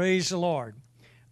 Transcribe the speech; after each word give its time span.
Praise 0.00 0.30
the 0.30 0.38
Lord. 0.38 0.76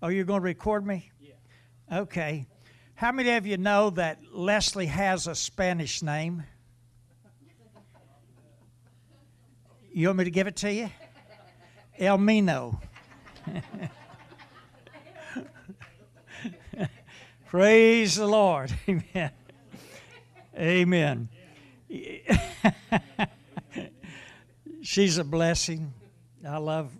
Oh, 0.02 0.08
you're 0.08 0.26
going 0.26 0.42
to 0.42 0.44
record 0.44 0.86
me? 0.86 1.10
Yeah. 1.18 2.00
Okay. 2.00 2.46
How 2.94 3.12
many 3.12 3.30
of 3.30 3.46
you 3.46 3.56
know 3.56 3.88
that 3.88 4.18
Leslie 4.30 4.84
has 4.84 5.26
a 5.26 5.34
Spanish 5.34 6.02
name? 6.02 6.42
You 9.90 10.08
want 10.08 10.18
me 10.18 10.24
to 10.24 10.30
give 10.30 10.46
it 10.46 10.56
to 10.56 10.70
you? 10.70 10.90
El 11.98 12.18
Mino. 12.18 12.78
Praise 17.46 18.16
the 18.16 18.26
Lord. 18.26 18.70
Amen. 18.86 19.30
Amen. 20.58 21.30
She's 24.82 25.16
a 25.16 25.24
blessing. 25.24 25.94
I 26.46 26.58
love 26.58 26.92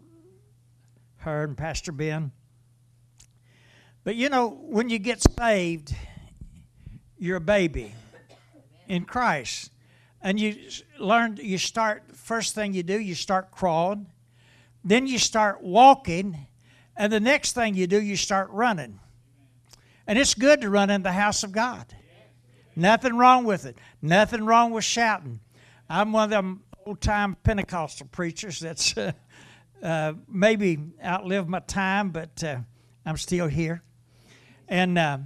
her 1.19 1.45
and 1.45 1.57
Pastor 1.57 1.93
Ben. 1.93 2.33
But 4.05 4.17
you 4.17 4.29
know, 4.29 4.49
when 4.49 4.89
you 4.89 4.99
get 4.99 5.23
saved, 5.39 5.95
you're 7.19 7.37
a 7.37 7.41
baby 7.41 7.95
in 8.87 9.05
Christ. 9.05 9.71
And 10.21 10.41
you 10.41 10.57
learn, 10.99 11.39
you 11.41 11.59
start, 11.59 12.05
first 12.15 12.55
thing 12.55 12.75
you 12.75 12.83
do, 12.83 12.99
you 12.99 13.15
start 13.15 13.51
crawling. 13.51 14.07
Then 14.83 15.07
you 15.07 15.19
start 15.19 15.63
walking. 15.63 16.47
And 16.97 17.13
the 17.13 17.21
next 17.21 17.53
thing 17.53 17.75
you 17.75 17.87
do, 17.87 18.01
you 18.01 18.17
start 18.17 18.51
running. 18.51 18.99
And 20.07 20.19
it's 20.19 20.35
good 20.35 20.63
to 20.63 20.71
run 20.71 20.91
in 20.91 21.03
the 21.03 21.13
house 21.13 21.45
of 21.45 21.53
God. 21.53 21.85
Nothing 22.75 23.17
wrong 23.17 23.45
with 23.45 23.67
it. 23.67 23.77
Nothing 24.01 24.45
wrong 24.45 24.73
with 24.73 24.85
shouting. 24.85 25.41
I'm 25.89 26.13
one 26.13 26.25
of 26.25 26.31
them 26.31 26.63
old 26.87 27.01
time 27.01 27.37
Pentecostal 27.43 28.07
preachers 28.07 28.61
that's 28.61 28.97
uh, 28.97 29.13
uh, 29.83 30.15
maybe 30.29 30.79
outlived 31.05 31.49
my 31.49 31.61
time, 31.61 32.11
but 32.11 32.43
uh, 32.43 32.59
I'm 33.05 33.17
still 33.17 33.47
here. 33.47 33.83
And 34.69 34.99
uh, 34.99 35.19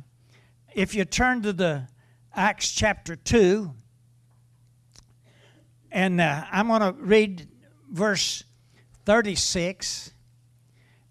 if 0.74 0.94
you 0.94 1.04
turn 1.04 1.42
to 1.42 1.52
the 1.52 1.88
Acts 2.34 2.70
chapter 2.70 3.16
2, 3.16 3.72
and 5.90 6.20
uh, 6.20 6.44
I'm 6.50 6.68
going 6.68 6.80
to 6.80 6.92
read 6.98 7.48
verse 7.90 8.44
36, 9.04 10.12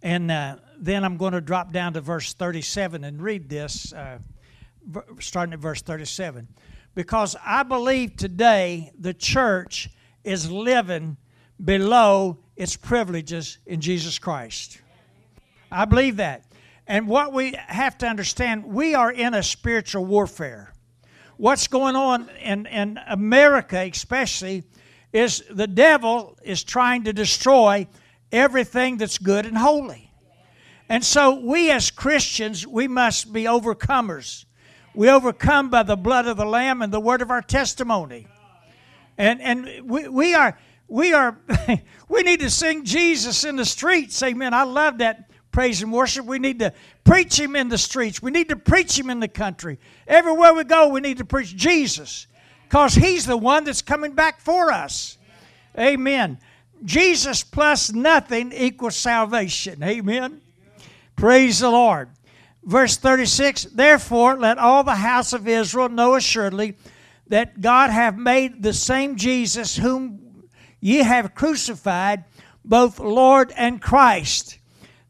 and 0.02 0.32
uh, 0.32 0.56
then 0.80 1.04
I'm 1.04 1.18
going 1.18 1.34
to 1.34 1.42
drop 1.42 1.72
down 1.72 1.94
to 1.94 2.02
verse 2.02 2.34
37 2.34 3.04
and 3.04 3.22
read 3.22 3.50
this, 3.50 3.94
uh, 3.94 4.18
starting 5.20 5.54
at 5.54 5.60
verse 5.60 5.82
37. 5.82 6.48
Because 6.96 7.36
I 7.46 7.64
believe 7.64 8.16
today 8.16 8.92
the 8.98 9.14
church 9.14 9.90
is 10.24 10.52
living 10.52 11.18
below 11.64 12.40
its 12.62 12.78
privileges 12.78 13.58
in 13.66 13.81
Jesus 13.81 14.20
Christ. 14.20 14.80
I 15.72 15.86
believe 15.86 16.17
that. 16.17 16.45
And 16.86 17.08
what 17.08 17.34
we 17.34 17.56
have 17.58 17.98
to 17.98 18.06
understand, 18.08 18.66
we 18.66 18.94
are 18.94 19.12
in 19.12 19.34
a 19.34 19.42
spiritual 19.42 20.06
warfare. 20.06 20.72
What's 21.38 21.68
going 21.68 21.95
on 21.95 22.30
in, 22.40 22.68
in 22.68 23.00
America, 23.08 23.80
especially, 23.80 24.64
is 25.12 25.44
the 25.50 25.66
devil 25.66 26.38
is 26.44 26.64
trying 26.64 27.06
to 27.06 27.14
destroy 27.14 27.88
everything 28.31 28.98
that's 28.98 29.18
good 29.18 29.48
and 29.48 29.58
holy. 29.58 30.12
And 30.88 31.03
so, 31.03 31.40
we 31.44 31.72
as 31.72 31.90
Christians, 31.90 32.68
we 32.68 32.88
must 32.88 33.34
be 33.34 33.46
overcomers. 33.46 34.46
We 34.94 35.09
overcome 35.09 35.72
by 35.72 35.81
the 35.81 35.96
blood 35.96 36.28
of 36.28 36.38
the 36.38 36.46
Lamb 36.46 36.84
and 36.84 36.94
the 36.94 37.00
word 37.00 37.23
of 37.23 37.31
our 37.31 37.42
testimony. 37.42 38.28
And, 39.18 39.42
and 39.42 39.90
we, 39.90 40.08
we 40.08 40.36
are 40.36 40.59
we 40.92 41.14
are 41.14 41.38
we 42.09 42.22
need 42.22 42.42
to 42.42 42.50
sing 42.50 42.84
Jesus 42.84 43.45
in 43.45 43.56
the 43.56 43.66
streets. 43.66 44.22
Amen. 44.22 44.53
I 44.53 44.64
love 44.64 44.97
that 44.97 45.31
praise 45.53 45.81
and 45.81 45.92
worship. 45.92 46.25
We 46.25 46.38
need 46.38 46.59
to 46.59 46.73
preach 47.06 47.39
him 47.39 47.56
in 47.56 47.70
the 47.70 47.78
streets. 47.78 48.22
We 48.22 48.30
need 48.30 48.50
to 48.50 48.58
preach 48.58 49.00
him 49.00 49.09
in 49.09 49.22
the 49.22 49.30
country. 49.30 49.80
Everywhere 50.06 50.53
we 50.53 50.66
go, 50.66 50.89
we 50.89 51.00
need 51.00 51.19
to 51.19 51.25
preach 51.25 51.56
Jesus 51.56 52.28
because 52.67 52.94
he's 52.94 53.25
the 53.25 53.38
one 53.38 53.63
that's 53.63 53.81
coming 53.81 54.13
back 54.13 54.41
for 54.41 54.69
us. 54.69 55.18
Amen. 55.80 56.40
Jesus 56.84 57.41
plus 57.41 57.94
nothing 57.94 58.51
equals 58.51 58.97
salvation. 58.97 59.81
Amen. 59.81 60.41
Praise 61.16 61.59
the 61.59 61.69
Lord. 61.69 62.09
Verse 62.66 62.97
36 62.97 63.63
Therefore, 63.63 64.35
let 64.35 64.57
all 64.57 64.84
the 64.84 64.96
house 64.96 65.31
of 65.31 65.47
Israel 65.47 65.88
know 65.88 66.16
assuredly 66.16 66.75
that 67.28 67.62
God 67.62 67.91
hath 67.91 68.18
made 68.18 68.62
the 68.62 68.74
same 68.74 69.16
Jesus 69.16 69.78
whom 69.78 70.31
ye 70.81 70.97
have 70.97 71.34
crucified 71.34 72.25
both 72.66 73.00
Lord 73.00 73.53
and 73.56 73.81
Christ. 73.81 74.58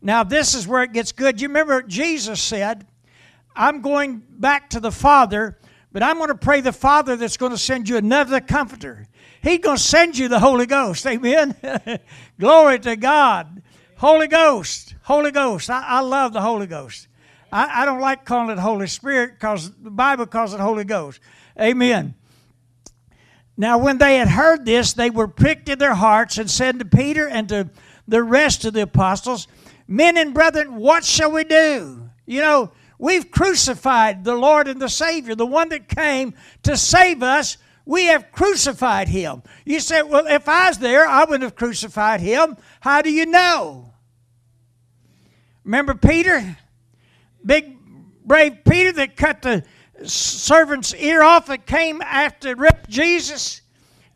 Now, 0.01 0.23
this 0.23 0.53
is 0.53 0.67
where 0.67 0.83
it 0.83 0.93
gets 0.93 1.11
good. 1.11 1.41
You 1.41 1.47
remember 1.47 1.81
Jesus 1.81 2.41
said, 2.41 2.85
I'm 3.55 3.81
going 3.81 4.23
back 4.29 4.69
to 4.71 4.79
the 4.79 4.91
Father, 4.91 5.57
but 5.91 6.03
I'm 6.03 6.17
going 6.17 6.29
to 6.29 6.35
pray 6.35 6.61
the 6.61 6.71
Father 6.71 7.15
that's 7.15 7.37
going 7.37 7.51
to 7.51 7.57
send 7.57 7.89
you 7.89 7.97
another 7.97 8.39
comforter. 8.39 9.07
He's 9.41 9.59
going 9.59 9.77
to 9.77 9.83
send 9.83 10.17
you 10.17 10.27
the 10.27 10.39
Holy 10.39 10.65
Ghost. 10.65 11.05
Amen. 11.07 11.55
Glory 12.39 12.79
to 12.79 12.95
God. 12.95 13.61
Holy 13.97 14.27
Ghost. 14.27 14.95
Holy 15.03 15.31
Ghost. 15.31 15.69
I, 15.69 15.83
I 15.85 15.99
love 16.01 16.33
the 16.33 16.41
Holy 16.41 16.67
Ghost. 16.67 17.07
I, 17.51 17.83
I 17.83 17.85
don't 17.85 17.99
like 17.99 18.25
calling 18.25 18.49
it 18.49 18.59
Holy 18.59 18.87
Spirit 18.87 19.33
because 19.33 19.71
the 19.71 19.91
Bible 19.91 20.25
calls 20.25 20.53
it 20.53 20.59
Holy 20.59 20.85
Ghost. 20.85 21.19
Amen. 21.59 22.15
Now, 23.57 23.77
when 23.77 23.97
they 23.97 24.17
had 24.17 24.29
heard 24.29 24.65
this, 24.65 24.93
they 24.93 25.09
were 25.09 25.27
pricked 25.27 25.69
in 25.69 25.79
their 25.79 25.93
hearts 25.93 26.37
and 26.37 26.49
said 26.49 26.79
to 26.79 26.85
Peter 26.85 27.27
and 27.27 27.47
to 27.49 27.69
the 28.07 28.23
rest 28.23 28.65
of 28.65 28.73
the 28.73 28.81
apostles, 28.81 29.47
Men 29.87 30.15
and 30.17 30.33
brethren, 30.33 30.77
what 30.77 31.03
shall 31.03 31.31
we 31.31 31.43
do? 31.43 32.09
You 32.25 32.39
know, 32.39 32.71
we've 32.97 33.29
crucified 33.29 34.23
the 34.23 34.35
Lord 34.35 34.69
and 34.69 34.81
the 34.81 34.87
Savior, 34.87 35.35
the 35.35 35.45
one 35.45 35.69
that 35.69 35.89
came 35.89 36.33
to 36.63 36.77
save 36.77 37.21
us. 37.21 37.57
We 37.85 38.05
have 38.05 38.31
crucified 38.31 39.09
him. 39.09 39.43
You 39.65 39.81
say, 39.81 40.01
Well, 40.01 40.27
if 40.27 40.47
I 40.47 40.69
was 40.69 40.77
there, 40.77 41.05
I 41.05 41.25
wouldn't 41.25 41.43
have 41.43 41.55
crucified 41.55 42.21
him. 42.21 42.55
How 42.79 43.01
do 43.01 43.11
you 43.11 43.25
know? 43.25 43.91
Remember 45.65 45.93
Peter? 45.93 46.57
Big, 47.45 47.77
brave 48.25 48.63
Peter 48.63 48.93
that 48.93 49.17
cut 49.17 49.41
the 49.41 49.65
servant's 50.05 50.93
ear 50.95 51.23
off 51.23 51.47
that 51.47 51.65
came 51.65 52.01
after 52.01 52.55
ripped 52.55 52.89
Jesus. 52.89 53.61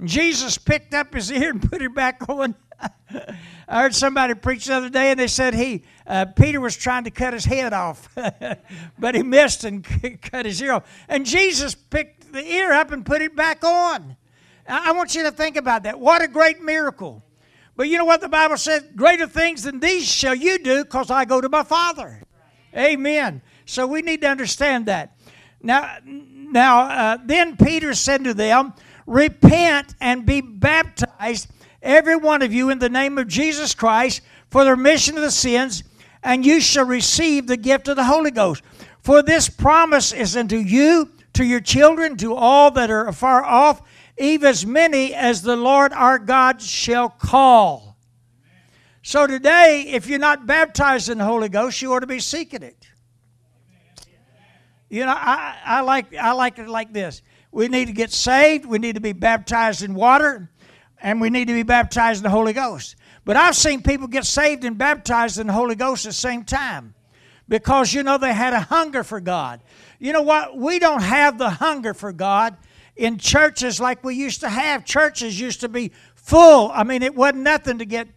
Jesus 0.03 0.57
picked 0.57 0.93
up 0.93 1.13
his 1.13 1.31
ear 1.31 1.51
and 1.51 1.61
put 1.71 1.81
it 1.81 1.93
back 1.93 2.27
on. 2.29 2.55
I 3.67 3.81
heard 3.81 3.95
somebody 3.95 4.33
preach 4.35 4.65
the 4.65 4.75
other 4.75 4.89
day, 4.89 5.11
and 5.11 5.19
they 5.19 5.27
said 5.27 5.53
he 5.53 5.83
uh, 6.05 6.25
Peter 6.25 6.59
was 6.59 6.75
trying 6.75 7.03
to 7.05 7.11
cut 7.11 7.33
his 7.33 7.45
head 7.45 7.73
off, 7.73 8.09
but 8.99 9.15
he 9.15 9.23
missed 9.23 9.63
and 9.63 9.83
cut 10.21 10.45
his 10.45 10.61
ear 10.61 10.73
off. 10.73 11.05
And 11.07 11.25
Jesus 11.25 11.73
picked 11.73 12.31
the 12.31 12.45
ear 12.45 12.71
up 12.71 12.91
and 12.91 13.05
put 13.05 13.21
it 13.21 13.35
back 13.35 13.63
on. 13.63 14.15
I 14.67 14.91
want 14.91 15.15
you 15.15 15.23
to 15.23 15.31
think 15.31 15.57
about 15.57 15.83
that. 15.83 15.99
What 15.99 16.21
a 16.21 16.27
great 16.27 16.61
miracle! 16.61 17.23
But 17.75 17.89
you 17.89 17.97
know 17.97 18.05
what 18.05 18.21
the 18.21 18.29
Bible 18.29 18.57
says? 18.57 18.83
Greater 18.95 19.27
things 19.27 19.63
than 19.63 19.79
these 19.79 20.07
shall 20.07 20.35
you 20.35 20.59
do, 20.59 20.83
because 20.83 21.11
I 21.11 21.25
go 21.25 21.41
to 21.41 21.49
my 21.49 21.63
Father. 21.63 22.21
Amen. 22.75 23.41
So 23.65 23.87
we 23.87 24.01
need 24.01 24.21
to 24.21 24.27
understand 24.27 24.85
that. 24.87 25.14
Now, 25.65 25.97
now 26.05 26.81
uh, 26.81 27.17
then 27.25 27.57
Peter 27.57 27.93
said 27.95 28.23
to 28.23 28.33
them, 28.33 28.73
Repent 29.07 29.95
and 29.99 30.25
be 30.25 30.41
baptized, 30.41 31.47
every 31.81 32.15
one 32.15 32.41
of 32.41 32.53
you, 32.53 32.69
in 32.69 32.79
the 32.79 32.89
name 32.89 33.17
of 33.17 33.27
Jesus 33.27 33.73
Christ, 33.73 34.21
for 34.49 34.63
the 34.63 34.71
remission 34.71 35.15
of 35.15 35.23
the 35.23 35.31
sins, 35.31 35.83
and 36.23 36.45
you 36.45 36.61
shall 36.61 36.85
receive 36.85 37.47
the 37.47 37.57
gift 37.57 37.87
of 37.87 37.95
the 37.95 38.03
Holy 38.03 38.31
Ghost. 38.31 38.63
For 39.01 39.21
this 39.21 39.49
promise 39.49 40.11
is 40.11 40.37
unto 40.37 40.57
you, 40.57 41.11
to 41.33 41.43
your 41.43 41.59
children, 41.59 42.15
to 42.17 42.35
all 42.35 42.71
that 42.71 42.89
are 42.89 43.07
afar 43.07 43.43
off, 43.43 43.81
even 44.17 44.47
as 44.47 44.65
many 44.65 45.13
as 45.13 45.41
the 45.41 45.55
Lord 45.55 45.93
our 45.93 46.17
God 46.19 46.61
shall 46.61 47.09
call. 47.09 47.97
So 49.01 49.27
today, 49.27 49.85
if 49.87 50.07
you're 50.07 50.19
not 50.19 50.47
baptized 50.47 51.09
in 51.09 51.17
the 51.17 51.25
Holy 51.25 51.49
Ghost, 51.49 51.81
you 51.81 51.93
ought 51.93 51.99
to 51.99 52.07
be 52.07 52.19
seeking 52.19 52.63
it. 52.63 52.87
You 54.95 55.05
know, 55.05 55.11
I, 55.13 55.57
I 55.65 55.81
like 55.81 56.15
I 56.15 56.31
like 56.31 56.57
it 56.57 56.69
like 56.69 56.93
this. 56.93 57.21
We 57.51 57.67
need 57.67 57.87
to 57.87 57.91
get 57.91 58.13
saved. 58.13 58.65
We 58.65 58.79
need 58.79 58.95
to 58.95 59.01
be 59.01 59.11
baptized 59.11 59.83
in 59.83 59.93
water, 59.93 60.49
and 61.01 61.19
we 61.19 61.29
need 61.29 61.49
to 61.49 61.53
be 61.53 61.63
baptized 61.63 62.19
in 62.19 62.23
the 62.23 62.29
Holy 62.29 62.53
Ghost. 62.53 62.95
But 63.25 63.35
I've 63.35 63.57
seen 63.57 63.83
people 63.83 64.07
get 64.07 64.25
saved 64.25 64.63
and 64.63 64.77
baptized 64.77 65.37
in 65.37 65.47
the 65.47 65.53
Holy 65.53 65.75
Ghost 65.75 66.05
at 66.05 66.11
the 66.11 66.13
same 66.13 66.45
time 66.45 66.93
because 67.49 67.93
you 67.93 68.03
know 68.03 68.17
they 68.17 68.31
had 68.31 68.53
a 68.53 68.61
hunger 68.61 69.03
for 69.03 69.19
God. 69.19 69.61
You 69.99 70.13
know 70.13 70.21
what? 70.21 70.55
We 70.55 70.79
don't 70.79 71.03
have 71.03 71.37
the 71.37 71.49
hunger 71.49 71.93
for 71.93 72.13
God 72.13 72.55
in 72.95 73.17
churches 73.17 73.81
like 73.81 74.01
we 74.01 74.15
used 74.15 74.39
to 74.41 74.49
have. 74.49 74.85
Churches 74.85 75.37
used 75.37 75.59
to 75.59 75.67
be 75.67 75.91
full. 76.15 76.71
I 76.73 76.85
mean, 76.85 77.03
it 77.03 77.15
wasn't 77.15 77.43
nothing 77.43 77.79
to 77.79 77.85
get 77.85 78.07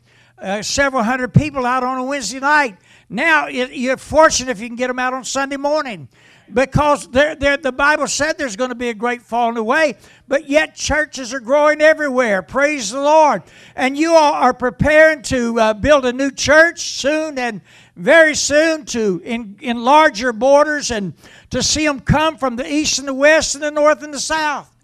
uh, 0.41 0.63
several 0.63 1.03
hundred 1.03 1.35
people 1.35 1.67
out 1.67 1.83
on 1.83 1.99
a 1.99 2.05
Wednesday 2.05 2.39
night. 2.39 2.79
Now 3.09 3.49
you're 3.49 3.97
fortunate 3.97 4.53
if 4.53 4.61
you 4.61 4.69
can 4.69 4.77
get 4.77 4.87
them 4.87 5.01
out 5.01 5.13
on 5.13 5.25
Sunday 5.25 5.57
morning 5.57 6.09
because 6.53 7.09
they're, 7.09 7.35
they're, 7.35 7.57
the 7.57 7.73
Bible 7.73 8.07
said 8.07 8.39
there's 8.39 8.57
going 8.57 8.71
to 8.71 8.77
be 8.77 8.89
a 8.89 8.95
great 8.95 9.23
falling 9.23 9.57
away, 9.57 9.97
but 10.27 10.49
yet 10.49 10.75
churches 10.75 11.33
are 11.33 11.41
growing 11.41 11.81
everywhere. 11.81 12.43
Praise 12.43 12.91
the 12.91 13.01
Lord. 13.01 13.43
And 13.77 13.97
you 13.97 14.15
all 14.15 14.35
are 14.35 14.55
preparing 14.55 15.23
to 15.23 15.61
uh, 15.61 15.75
build 15.75 16.05
a 16.07 16.13
new 16.13 16.31
church 16.31 16.81
soon 16.81 17.39
and 17.39 17.61
very 17.97 18.35
soon 18.35 18.85
to 18.87 19.21
in, 19.25 19.57
enlarge 19.61 20.21
your 20.21 20.33
borders 20.33 20.91
and 20.91 21.15
to 21.51 21.63
see 21.63 21.87
them 21.87 22.01
come 22.01 22.37
from 22.37 22.57
the 22.57 22.71
east 22.71 22.99
and 22.99 23.09
the 23.09 23.15
west 23.15 23.55
and 23.55 23.65
the 23.65 23.71
north 23.71 24.03
and 24.03 24.15
the 24.15 24.21
south 24.21 24.75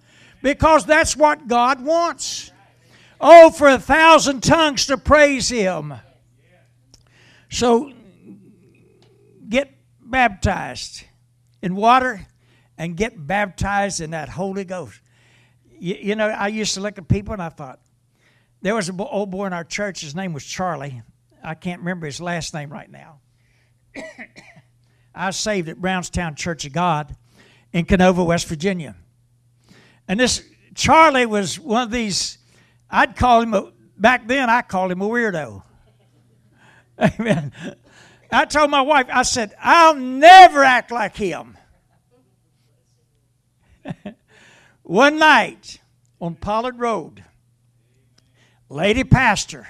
because 0.42 0.84
that's 0.84 1.16
what 1.16 1.48
God 1.48 1.84
wants. 1.84 2.52
Oh, 3.20 3.50
for 3.50 3.68
a 3.68 3.78
thousand 3.78 4.42
tongues 4.42 4.86
to 4.86 4.98
praise 4.98 5.48
Him. 5.48 5.94
So 7.48 7.92
get 9.48 9.72
baptized 10.02 11.04
in 11.64 11.74
water 11.74 12.26
and 12.76 12.94
get 12.94 13.26
baptized 13.26 14.02
in 14.02 14.10
that 14.10 14.28
Holy 14.28 14.66
Ghost. 14.66 15.00
You, 15.70 15.94
you, 15.94 16.14
know, 16.14 16.28
I 16.28 16.48
used 16.48 16.74
to 16.74 16.80
look 16.80 16.98
at 16.98 17.08
people 17.08 17.32
and 17.32 17.42
I 17.42 17.48
thought, 17.48 17.80
there 18.60 18.74
was 18.74 18.90
an 18.90 19.00
old 19.00 19.30
boy 19.30 19.46
in 19.46 19.54
our 19.54 19.64
church, 19.64 20.02
his 20.02 20.14
name 20.14 20.34
was 20.34 20.44
Charlie. 20.44 21.00
I 21.42 21.54
can't 21.54 21.80
remember 21.80 22.04
his 22.04 22.20
last 22.20 22.52
name 22.52 22.70
right 22.70 22.90
now. 22.90 23.20
I 25.14 25.26
was 25.28 25.36
saved 25.36 25.70
at 25.70 25.80
Brownstown 25.80 26.34
Church 26.34 26.66
of 26.66 26.74
God 26.74 27.16
in 27.72 27.86
Canova, 27.86 28.22
West 28.22 28.46
Virginia. 28.46 28.94
And 30.06 30.20
this 30.20 30.44
Charlie 30.74 31.24
was 31.24 31.58
one 31.58 31.82
of 31.82 31.90
these, 31.90 32.36
I'd 32.90 33.16
call 33.16 33.40
him, 33.40 33.54
a, 33.54 33.72
back 33.96 34.28
then 34.28 34.50
I 34.50 34.60
called 34.60 34.92
him 34.92 35.00
a 35.00 35.08
weirdo. 35.08 35.62
Amen. 36.98 37.52
I 38.30 38.44
told 38.46 38.70
my 38.70 38.82
wife, 38.82 39.06
I 39.10 39.22
said, 39.22 39.54
I'll 39.60 39.94
never 39.94 40.62
act 40.64 40.90
like 40.90 41.16
him. 41.16 41.56
One 44.82 45.18
night 45.18 45.78
on 46.20 46.34
Pollard 46.34 46.78
Road, 46.78 47.24
lady 48.68 49.04
pastor 49.04 49.66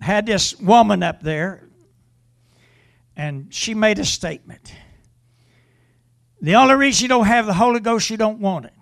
had 0.00 0.26
this 0.26 0.58
woman 0.58 1.02
up 1.02 1.22
there, 1.22 1.68
and 3.16 3.52
she 3.52 3.74
made 3.74 3.98
a 3.98 4.04
statement. 4.04 4.74
The 6.40 6.54
only 6.54 6.74
reason 6.74 7.04
you 7.04 7.08
don't 7.08 7.26
have 7.26 7.46
the 7.46 7.52
Holy 7.52 7.80
Ghost, 7.80 8.08
you 8.08 8.16
don't 8.16 8.40
want 8.40 8.64
it. 8.64 8.72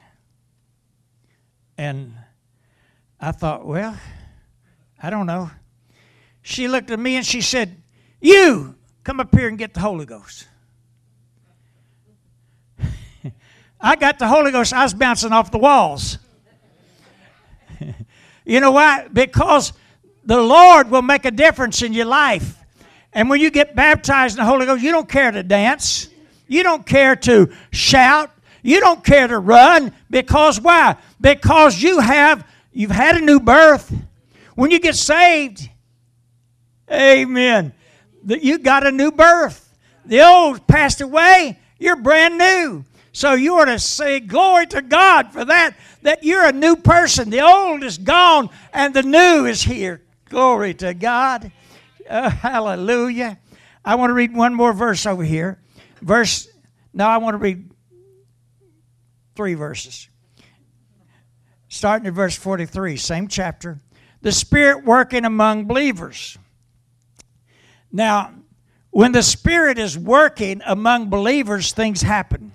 And 1.77 2.15
I 3.21 3.33
thought, 3.33 3.67
well, 3.67 3.99
I 5.03 5.11
don't 5.11 5.27
know. 5.27 5.51
She 6.43 6.69
looked 6.69 6.91
at 6.91 6.99
me 6.99 7.17
and 7.17 7.27
she 7.27 7.41
said, 7.41 7.77
You 8.21 8.75
come 9.05 9.21
up 9.21 9.35
here 9.35 9.49
and 9.49 9.59
get 9.59 9.75
the 9.75 9.81
Holy 9.81 10.07
Ghost. 10.07 10.47
I 13.81 13.97
got 13.97 14.19
the 14.19 14.29
Holy 14.29 14.53
Ghost, 14.53 14.73
I 14.73 14.83
was 14.83 14.95
bouncing 14.95 15.33
off 15.33 15.51
the 15.51 15.59
walls. 15.59 16.19
you 18.45 18.61
know 18.61 18.73
why? 18.73 19.09
Because 19.13 19.73
the 20.25 20.41
Lord 20.41 20.91
will 20.91 21.03
make 21.03 21.25
a 21.25 21.31
difference 21.31 21.83
in 21.83 21.93
your 21.93 22.07
life. 22.07 22.57
And 23.13 23.31
when 23.31 23.41
you 23.41 23.51
get 23.51 23.75
baptized 23.75 24.39
in 24.39 24.45
the 24.45 24.51
Holy 24.51 24.67
Ghost, 24.67 24.83
you 24.83 24.93
don't 24.93 25.09
care 25.09 25.31
to 25.31 25.43
dance. 25.43 26.09
You 26.47 26.63
don't 26.63 26.85
care 26.85 27.17
to 27.17 27.53
shout. 27.71 28.31
You 28.63 28.81
don't 28.81 29.03
care 29.05 29.27
to 29.27 29.39
run 29.39 29.93
because 30.11 30.61
why? 30.61 30.97
Because 31.21 31.81
you 31.83 32.01
have 32.01 32.47
you've 32.73 32.91
had 32.91 33.17
a 33.17 33.21
new 33.21 33.41
birth. 33.41 33.93
When 34.55 34.71
you 34.71 34.81
get 34.81 34.97
saved, 34.97 35.69
amen. 36.93 37.73
That 38.25 38.43
you 38.43 38.59
got 38.59 38.87
a 38.87 38.93
new 38.93 39.13
birth. 39.13 39.65
The 40.05 40.23
old 40.23 40.67
passed 40.67 41.01
away, 41.01 41.59
you're 41.79 41.97
brand 41.97 42.39
new. 42.39 42.85
So 43.13 43.35
you 43.35 43.59
ought 43.59 43.67
to 43.67 43.79
say 43.79 44.21
glory 44.21 44.67
to 44.69 44.81
God 44.81 45.33
for 45.33 45.45
that, 45.45 45.77
that 46.03 46.25
you're 46.25 46.45
a 46.45 46.53
new 46.53 46.77
person. 46.77 47.31
The 47.31 47.41
old 47.41 47.83
is 47.83 47.99
gone 47.99 48.49
and 48.73 48.95
the 48.95 49.03
new 49.03 49.45
is 49.45 49.63
here. 49.63 50.03
Glory 50.29 50.75
to 50.75 50.95
God. 50.95 51.51
Uh, 52.09 52.31
hallelujah. 52.31 53.39
I 53.85 53.95
want 53.97 54.11
to 54.11 54.15
read 54.15 54.35
one 54.35 54.55
more 54.55 54.73
verse 54.73 55.05
over 55.07 55.25
here. 55.25 55.59
Verse, 56.01 56.49
now 56.93 57.09
I 57.09 57.19
want 57.19 57.35
to 57.35 57.39
read 57.39 57.71
three 59.35 59.55
verses. 59.55 60.09
Starting 61.69 62.07
at 62.07 62.15
verse 62.15 62.37
43, 62.37 62.97
same 62.97 63.29
chapter. 63.29 63.79
The 64.23 64.33
Spirit 64.33 64.85
working 64.85 65.25
among 65.25 65.67
believers. 65.67 66.39
Now, 67.91 68.35
when 68.91 69.13
the 69.13 69.23
Spirit 69.23 69.79
is 69.79 69.97
working 69.97 70.61
among 70.67 71.11
believers, 71.11 71.73
things 71.73 72.03
happen. 72.03 72.53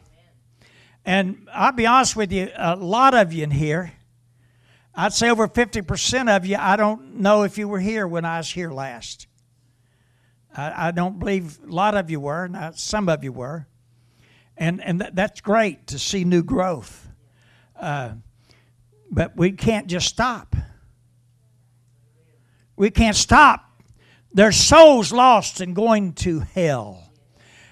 And 1.06 1.47
I'll 1.53 1.71
be 1.71 1.85
honest 1.85 2.15
with 2.15 2.31
you, 2.31 2.50
a 2.56 2.75
lot 2.75 3.13
of 3.13 3.33
you 3.33 3.44
in 3.44 3.51
here, 3.51 3.94
I'd 4.95 5.13
say 5.13 5.30
over 5.30 5.47
50% 5.47 6.35
of 6.35 6.45
you, 6.45 6.56
I 6.57 6.75
don't 6.75 7.15
know 7.15 7.44
if 7.44 7.57
you 7.57 7.68
were 7.68 7.80
here 7.80 8.07
when 8.07 8.25
I 8.25 8.38
was 8.38 8.50
here 8.50 8.71
last. 8.71 9.27
I, 10.56 10.88
I 10.88 10.91
don't 10.91 11.19
believe 11.19 11.59
a 11.68 11.71
lot 11.71 11.95
of 11.95 12.12
you 12.12 12.19
were, 12.19 12.47
not 12.47 12.77
some 12.77 13.09
of 13.09 13.24
you 13.24 13.31
were. 13.31 13.68
And, 14.56 14.83
and 14.83 15.00
th- 15.00 15.13
that's 15.13 15.41
great 15.41 15.88
to 15.88 16.00
see 16.00 16.24
new 16.24 16.44
growth. 16.44 17.07
Uh, 17.75 18.13
but 19.09 19.36
we 19.36 19.51
can't 19.51 19.88
just 19.88 20.07
stop. 20.07 20.56
We 22.75 22.91
can't 22.91 23.15
stop. 23.15 23.73
There's 24.33 24.56
souls 24.56 25.12
lost 25.12 25.62
and 25.62 25.75
going 25.75 26.13
to 26.13 26.39
hell. 26.39 27.12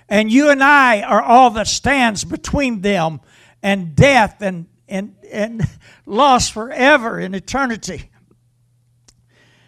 And 0.08 0.32
you 0.32 0.50
and 0.50 0.64
I 0.64 1.02
are 1.02 1.22
all 1.22 1.52
that 1.52 1.68
stands 1.68 2.24
between 2.24 2.82
them 2.82 3.22
and 3.64 3.96
death 3.96 4.42
and, 4.42 4.68
and, 4.88 5.16
and 5.32 5.64
lost 6.06 6.52
forever 6.52 7.20
in 7.20 7.34
eternity. 7.34 8.10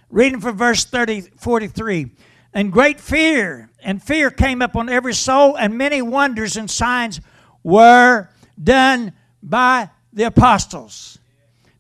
Reading 0.10 0.42
from 0.42 0.57
verse 0.57 0.86
30, 0.86 1.22
43 1.38 2.12
and 2.54 2.72
great 2.72 3.00
fear 3.00 3.69
and 3.81 4.01
fear 4.01 4.30
came 4.30 4.62
upon 4.62 4.89
every 4.89 5.13
soul 5.13 5.56
and 5.56 5.78
many 5.78 6.01
wonders 6.01 6.56
and 6.56 6.69
signs 6.69 7.19
were 7.63 8.30
done 8.62 9.13
by 9.42 9.89
the 10.12 10.24
apostles 10.24 11.18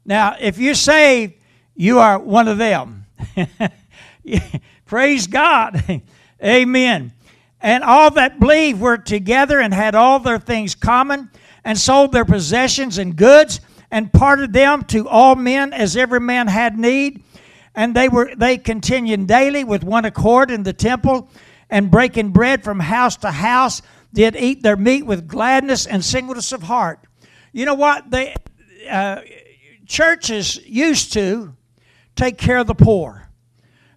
now 0.05 0.35
if 0.39 0.57
you're 0.57 0.73
saved 0.73 1.33
you 1.75 1.99
are 1.99 2.17
one 2.17 2.47
of 2.47 2.57
them 2.57 3.05
praise 4.93 5.25
god. 5.25 5.83
Amen. 6.43 7.13
And 7.59 7.83
all 7.83 8.11
that 8.11 8.39
believed 8.39 8.79
were 8.79 8.99
together 8.99 9.59
and 9.59 9.73
had 9.73 9.95
all 9.95 10.19
their 10.19 10.37
things 10.37 10.75
common 10.75 11.31
and 11.63 11.79
sold 11.79 12.11
their 12.11 12.25
possessions 12.25 12.99
and 12.99 13.15
goods 13.15 13.59
and 13.89 14.13
parted 14.13 14.53
them 14.53 14.83
to 14.83 15.09
all 15.09 15.35
men 15.35 15.73
as 15.73 15.97
every 15.97 16.19
man 16.19 16.45
had 16.45 16.77
need. 16.77 17.23
And 17.73 17.95
they 17.95 18.07
were 18.07 18.35
they 18.35 18.59
continued 18.59 19.25
daily 19.25 19.63
with 19.63 19.83
one 19.83 20.05
accord 20.05 20.51
in 20.51 20.61
the 20.61 20.73
temple 20.73 21.27
and 21.71 21.89
breaking 21.89 22.29
bread 22.29 22.63
from 22.63 22.79
house 22.79 23.17
to 23.17 23.31
house 23.31 23.81
did 24.13 24.35
eat 24.35 24.61
their 24.61 24.77
meat 24.77 25.07
with 25.07 25.27
gladness 25.27 25.87
and 25.87 26.05
singleness 26.05 26.51
of 26.51 26.61
heart. 26.61 26.99
You 27.51 27.65
know 27.65 27.73
what? 27.73 28.11
They 28.11 28.35
uh, 28.87 29.21
churches 29.87 30.63
used 30.67 31.13
to 31.13 31.55
take 32.15 32.37
care 32.37 32.57
of 32.57 32.67
the 32.67 32.75
poor 32.75 33.22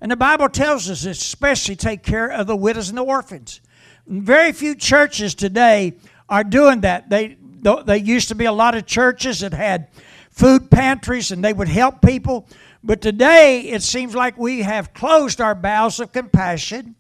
and 0.06 0.12
the 0.12 0.16
bible 0.16 0.48
tells 0.48 0.88
us 0.88 1.04
especially 1.04 1.74
take 1.74 2.04
care 2.04 2.30
of 2.30 2.46
the 2.46 2.54
widows 2.54 2.88
and 2.88 2.96
the 2.96 3.02
orphans 3.02 3.60
very 4.06 4.52
few 4.52 4.76
churches 4.76 5.34
today 5.34 5.96
are 6.28 6.44
doing 6.44 6.82
that 6.82 7.10
they 7.10 7.36
they 7.84 7.98
used 7.98 8.28
to 8.28 8.36
be 8.36 8.44
a 8.44 8.52
lot 8.52 8.76
of 8.76 8.86
churches 8.86 9.40
that 9.40 9.52
had 9.52 9.88
food 10.30 10.70
pantries 10.70 11.32
and 11.32 11.44
they 11.44 11.52
would 11.52 11.66
help 11.66 12.00
people 12.00 12.48
but 12.86 13.00
today 13.00 13.62
it 13.62 13.82
seems 13.82 14.14
like 14.14 14.38
we 14.38 14.62
have 14.62 14.94
closed 14.94 15.40
our 15.40 15.56
bowels 15.56 15.98
of 15.98 16.12
compassion 16.12 16.94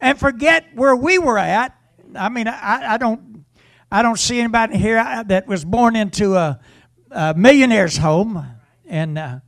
and 0.00 0.18
forget 0.18 0.66
where 0.74 0.96
we 0.96 1.18
were 1.18 1.38
at. 1.38 1.76
I 2.14 2.28
mean, 2.28 2.46
I, 2.46 2.94
I 2.94 2.96
don't, 2.96 3.44
I 3.90 4.02
don't 4.02 4.18
see 4.18 4.38
anybody 4.38 4.78
here 4.78 5.02
that 5.26 5.48
was 5.48 5.64
born 5.64 5.96
into 5.96 6.36
a, 6.36 6.60
a 7.10 7.34
millionaire's 7.34 7.96
home, 7.96 8.46
and 8.86 9.18
uh, 9.18 9.40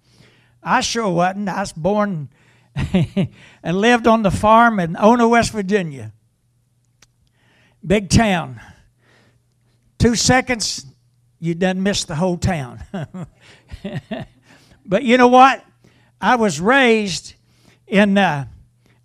I 0.63 0.81
sure 0.81 1.09
wasn't. 1.09 1.49
I 1.49 1.61
was 1.61 1.73
born 1.73 2.29
and 3.63 3.79
lived 3.79 4.07
on 4.07 4.23
the 4.23 4.31
farm 4.31 4.81
in 4.81 4.97
Ona, 4.97 5.29
West 5.29 5.53
Virginia, 5.53 6.13
big 7.87 8.09
town. 8.09 8.61
Two 9.99 10.15
seconds, 10.15 10.87
you 11.39 11.55
done 11.55 11.83
missed 11.83 12.09
the 12.09 12.15
whole 12.17 12.37
town. 12.37 12.81
But 14.85 15.05
you 15.05 15.17
know 15.17 15.29
what? 15.29 15.65
I 16.21 16.37
was 16.37 16.61
raised 16.61 17.35
in 17.87 18.19
uh, 18.19 18.47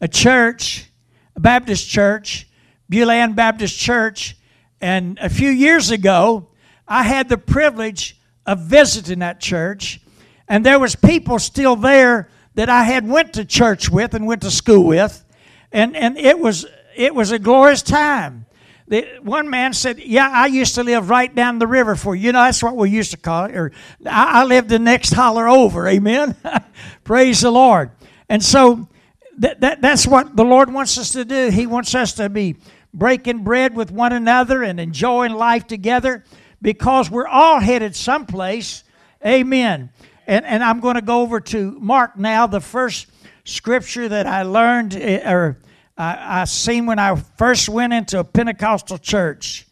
a 0.02 0.08
church, 0.08 0.90
a 1.36 1.40
Baptist 1.40 1.88
church, 1.88 2.48
Beulah 2.90 3.28
Baptist 3.30 3.78
Church, 3.78 4.36
and 4.82 5.18
a 5.20 5.30
few 5.30 5.50
years 5.50 5.92
ago, 5.92 6.50
I 6.88 7.04
had 7.04 7.30
the 7.30 7.38
privilege 7.38 8.20
of 8.46 8.60
visiting 8.60 9.20
that 9.20 9.40
church, 9.40 10.00
and 10.48 10.66
there 10.66 10.80
was 10.80 10.96
people 10.96 11.40
still 11.40 11.76
there 11.76 12.30
that 12.58 12.70
I 12.70 12.86
had 12.86 13.08
went 13.08 13.34
to 13.34 13.46
church 13.46 13.88
with 13.88 14.16
and 14.16 14.26
went 14.26 14.42
to 14.42 14.50
school 14.50 14.84
with, 14.84 15.24
and 15.72 15.96
and 15.96 16.18
it 16.18 16.40
was 16.40 16.66
it 16.96 17.14
was 17.14 17.32
a 17.32 17.38
glorious 17.38 17.84
time. 17.84 18.48
The, 18.88 19.06
one 19.22 19.48
man 19.52 19.74
said, 19.74 20.00
"Yeah, 20.00 20.28
I 20.34 20.48
used 20.48 20.74
to 20.76 20.84
live 20.84 21.08
right 21.08 21.34
down 21.34 21.60
the 21.60 21.68
river 21.68 21.96
for 21.96 22.16
you. 22.16 22.32
Know, 22.32 22.42
that's 22.42 22.64
what 22.64 22.76
we 22.76 22.90
used 22.90 23.12
to 23.12 23.18
call 23.18 23.46
it. 23.46 23.56
Or 23.56 23.72
I, 24.08 24.42
I 24.42 24.44
lived 24.46 24.70
the 24.70 24.80
next 24.80 25.14
holler 25.14 25.48
over. 25.48 25.88
Amen. 25.88 26.36
Praise 27.04 27.42
the 27.42 27.52
Lord. 27.52 27.92
And 28.28 28.44
so 28.44 28.90
that, 29.38 29.62
that 29.62 29.82
that's 29.82 30.08
what 30.08 30.36
the 30.36 30.44
Lord 30.44 30.74
wants 30.74 30.98
us 30.98 31.12
to 31.12 31.26
do. 31.26 31.52
He 31.52 31.68
wants 31.68 31.94
us 31.94 32.14
to 32.14 32.28
be 32.28 32.56
breaking 32.92 33.44
bread 33.44 33.76
with 33.76 33.92
one 33.92 34.14
another 34.14 34.64
and 34.64 34.80
enjoying 34.80 35.34
life 35.34 35.68
together 35.68 36.24
because 36.60 37.12
we're 37.12 37.28
all 37.28 37.60
headed 37.60 37.96
someplace. 37.96 38.84
Amen. 39.24 39.92
And 40.28 40.46
and 40.46 40.62
I'm 40.62 40.82
going 40.82 40.96
to 40.96 41.02
go 41.02 41.22
over 41.22 41.40
to 41.40 41.72
Mark 41.80 42.18
now, 42.18 42.48
the 42.48 42.60
first 42.60 43.08
scripture 43.46 44.10
that 44.10 44.28
I 44.28 44.44
learned 44.44 44.94
eh, 44.94 45.32
or 45.32 45.58
I, 45.98 46.42
I 46.42 46.44
seen 46.44 46.86
when 46.86 47.00
I 47.00 47.16
first 47.16 47.70
went 47.70 47.94
into 47.94 48.20
a 48.20 48.26
Pentecostal 48.26 48.98
church, 48.98 49.66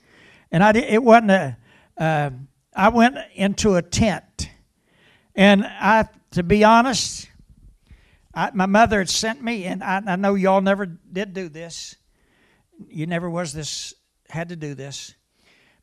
and 0.52 0.64
I 0.64 0.72
it 0.72 1.04
wasn't 1.04 1.32
a. 1.32 1.58
Uh, 1.98 2.30
I 2.74 2.90
went 2.90 3.18
into 3.36 3.76
a 3.76 3.82
tent, 3.82 4.50
and 5.34 5.66
I, 5.66 6.10
to 6.32 6.44
be 6.44 6.66
honest, 6.66 7.30
I, 8.34 8.52
my 8.54 8.66
mother 8.66 9.00
had 9.00 9.10
sent 9.10 9.42
me, 9.42 9.64
and 9.64 9.82
I, 9.82 10.02
I 10.06 10.16
know 10.18 10.36
y'all 10.36 10.60
never 10.60 10.86
did 10.86 11.34
do 11.34 11.48
this. 11.48 11.96
You 12.90 13.08
never 13.08 13.30
was 13.30 13.54
this 13.54 13.94
had 14.30 14.50
to 14.50 14.56
do 14.56 14.74
this, 14.74 15.16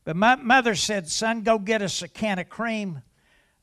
but 0.03 0.15
my 0.15 0.35
mother 0.35 0.73
said, 0.73 1.07
"Son, 1.09 1.41
go 1.41 1.59
get 1.59 1.83
us 1.83 2.01
a 2.01 2.07
can 2.07 2.39
of 2.39 2.49
cream, 2.49 3.03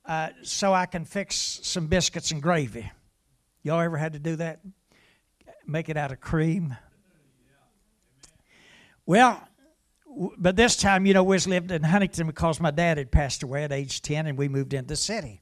uh, 0.05 0.31
so 0.43 0.73
I 0.73 0.87
can 0.87 1.05
fix 1.05 1.61
some 1.63 1.87
biscuits 1.87 2.31
and 2.31 2.43
gravy." 2.43 2.91
Y'all 3.63 3.81
ever 3.81 3.99
had 3.99 4.15
to 4.15 4.19
do 4.19 4.37
that? 4.37 4.61
make 5.71 5.89
it 5.89 5.97
out 5.97 6.13
of 6.13 6.21
cream. 6.21 6.77
Well, 9.07 9.47
but 10.37 10.57
this 10.57 10.77
time, 10.77 11.07
you 11.07 11.15
know, 11.15 11.23
we 11.23 11.39
lived 11.39 11.71
in 11.71 11.83
Huntington 11.83 12.27
because 12.27 12.61
my 12.61 12.71
dad 12.71 12.99
had 12.99 13.11
passed 13.11 13.43
away 13.43 13.65
at 13.65 13.73
age 13.73 14.03
10 14.03 14.27
and 14.27 14.37
we 14.37 14.49
moved 14.49 14.75
into 14.75 14.89
the 14.89 14.97
city. 14.97 15.41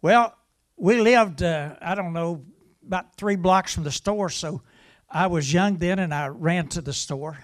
Well, 0.00 0.36
we 0.76 1.00
lived, 1.00 1.42
uh, 1.42 1.74
I 1.80 1.94
don't 1.94 2.12
know, 2.12 2.44
about 2.86 3.16
three 3.16 3.36
blocks 3.36 3.74
from 3.74 3.82
the 3.82 3.90
store, 3.90 4.30
so 4.30 4.62
I 5.10 5.26
was 5.26 5.52
young 5.52 5.78
then 5.78 5.98
and 5.98 6.14
I 6.14 6.28
ran 6.28 6.68
to 6.68 6.80
the 6.80 6.92
store. 6.92 7.38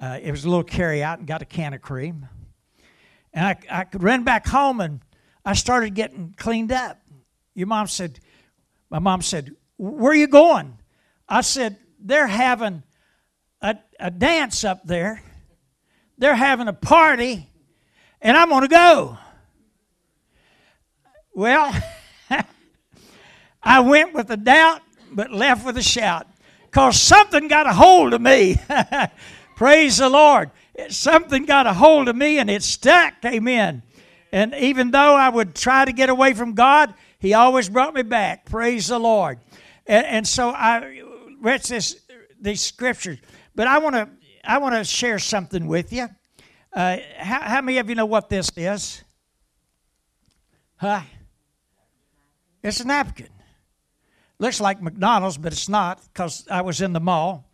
Uh, 0.00 0.18
it 0.22 0.30
was 0.30 0.44
a 0.44 0.48
little 0.48 0.64
carry 0.64 1.02
out 1.02 1.18
and 1.18 1.28
got 1.28 1.42
a 1.42 1.46
can 1.46 1.74
of 1.74 1.82
cream. 1.82 2.26
And 3.34 3.46
I, 3.46 3.80
I 3.80 3.84
could 3.84 4.02
run 4.02 4.24
back 4.24 4.46
home 4.46 4.80
and 4.80 5.00
I 5.44 5.54
started 5.54 5.94
getting 5.94 6.34
cleaned 6.36 6.72
up. 6.72 7.00
Your 7.54 7.66
mom 7.66 7.86
said, 7.86 8.18
my 8.90 8.98
mom 8.98 9.22
said, 9.22 9.54
Where 9.76 10.12
are 10.12 10.14
you 10.14 10.26
going? 10.26 10.78
I 11.28 11.40
said, 11.40 11.78
they're 11.98 12.26
having 12.26 12.82
a, 13.60 13.76
a 13.98 14.10
dance 14.10 14.64
up 14.64 14.84
there, 14.84 15.22
they're 16.18 16.34
having 16.34 16.68
a 16.68 16.72
party, 16.72 17.48
and 18.20 18.36
I'm 18.36 18.48
going 18.48 18.62
to 18.62 18.68
go. 18.68 19.18
Well, 21.34 21.74
I 23.62 23.80
went 23.80 24.14
with 24.14 24.30
a 24.30 24.36
doubt, 24.36 24.82
but 25.10 25.32
left 25.32 25.66
with 25.66 25.76
a 25.76 25.82
shout 25.82 26.26
because 26.62 27.00
something 27.00 27.48
got 27.48 27.66
a 27.66 27.72
hold 27.72 28.14
of 28.14 28.20
me. 28.20 28.56
Praise 29.56 29.98
the 29.98 30.08
Lord. 30.08 30.50
Something 30.88 31.44
got 31.44 31.66
a 31.66 31.72
hold 31.72 32.08
of 32.08 32.16
me 32.16 32.38
and 32.38 32.50
it 32.50 32.62
stuck. 32.62 33.14
Amen. 33.24 33.82
And 34.34 34.52
even 34.56 34.90
though 34.90 35.14
I 35.14 35.28
would 35.28 35.54
try 35.54 35.84
to 35.84 35.92
get 35.92 36.10
away 36.10 36.34
from 36.34 36.54
God, 36.54 36.92
He 37.20 37.34
always 37.34 37.68
brought 37.68 37.94
me 37.94 38.02
back. 38.02 38.46
Praise 38.46 38.88
the 38.88 38.98
Lord. 38.98 39.38
And, 39.86 40.04
and 40.04 40.26
so 40.26 40.50
I 40.50 41.02
read 41.40 41.62
this, 41.62 42.00
these 42.40 42.60
scriptures, 42.60 43.18
but 43.54 43.68
I 43.68 43.78
want 43.78 43.94
to 43.94 44.08
I 44.42 44.58
want 44.58 44.74
to 44.74 44.82
share 44.82 45.20
something 45.20 45.68
with 45.68 45.92
you. 45.92 46.08
Uh, 46.72 46.96
how, 47.16 47.42
how 47.42 47.62
many 47.62 47.78
of 47.78 47.88
you 47.88 47.94
know 47.94 48.06
what 48.06 48.28
this 48.28 48.50
is? 48.56 49.04
Huh? 50.78 51.02
It's 52.60 52.80
a 52.80 52.86
napkin. 52.88 53.28
Looks 54.40 54.60
like 54.60 54.82
McDonald's, 54.82 55.38
but 55.38 55.52
it's 55.52 55.68
not 55.68 56.02
because 56.12 56.44
I 56.50 56.62
was 56.62 56.80
in 56.80 56.92
the 56.92 56.98
mall. 56.98 57.48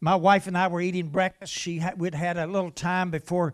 My 0.00 0.14
wife 0.14 0.46
and 0.46 0.56
I 0.56 0.68
were 0.68 0.80
eating 0.80 1.08
breakfast. 1.08 1.52
She 1.52 1.78
had, 1.78 2.00
we'd 2.00 2.14
had 2.14 2.38
a 2.38 2.46
little 2.46 2.70
time 2.70 3.10
before 3.10 3.52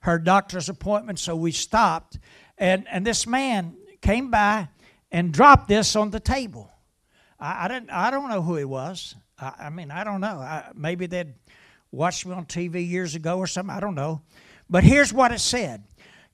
her 0.00 0.18
doctor's 0.18 0.68
appointment, 0.68 1.18
so 1.18 1.36
we 1.36 1.52
stopped. 1.52 2.18
And, 2.58 2.86
and 2.90 3.06
this 3.06 3.26
man 3.26 3.76
came 4.00 4.30
by 4.30 4.68
and 5.10 5.32
dropped 5.32 5.68
this 5.68 5.96
on 5.96 6.10
the 6.10 6.20
table. 6.20 6.70
I, 7.38 7.64
I, 7.64 7.68
didn't, 7.68 7.90
I 7.90 8.10
don't 8.10 8.28
know 8.28 8.42
who 8.42 8.56
he 8.56 8.64
was. 8.64 9.14
I, 9.38 9.52
I 9.58 9.70
mean, 9.70 9.90
I 9.90 10.04
don't 10.04 10.20
know. 10.20 10.38
I, 10.38 10.70
maybe 10.74 11.06
they'd 11.06 11.34
watched 11.90 12.26
me 12.26 12.34
on 12.34 12.46
TV 12.46 12.88
years 12.88 13.14
ago 13.14 13.38
or 13.38 13.46
something. 13.46 13.74
I 13.74 13.80
don't 13.80 13.94
know. 13.94 14.22
But 14.68 14.84
here's 14.84 15.12
what 15.12 15.32
it 15.32 15.40
said 15.40 15.82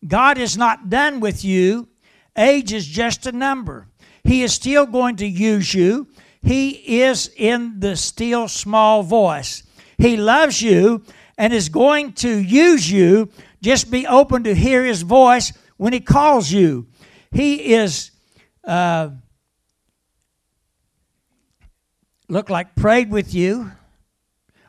God 0.06 0.38
is 0.38 0.56
not 0.56 0.90
done 0.90 1.20
with 1.20 1.44
you, 1.44 1.88
age 2.36 2.72
is 2.72 2.86
just 2.86 3.26
a 3.26 3.32
number. 3.32 3.88
He 4.24 4.42
is 4.42 4.52
still 4.52 4.86
going 4.86 5.16
to 5.16 5.26
use 5.26 5.72
you. 5.72 6.08
He 6.42 7.00
is 7.00 7.30
in 7.36 7.80
the 7.80 7.96
still 7.96 8.48
small 8.48 9.02
voice. 9.02 9.62
He 9.98 10.16
loves 10.16 10.60
you 10.60 11.02
and 11.38 11.52
is 11.52 11.68
going 11.68 12.12
to 12.14 12.38
use 12.38 12.90
you. 12.90 13.30
Just 13.62 13.90
be 13.90 14.06
open 14.06 14.44
to 14.44 14.54
hear 14.54 14.84
His 14.84 15.02
voice 15.02 15.52
when 15.76 15.92
He 15.92 16.00
calls 16.00 16.50
you. 16.50 16.86
He 17.32 17.74
is. 17.74 18.10
Uh, 18.64 19.10
look 22.28 22.50
like 22.50 22.74
prayed 22.74 23.10
with 23.10 23.32
you 23.32 23.70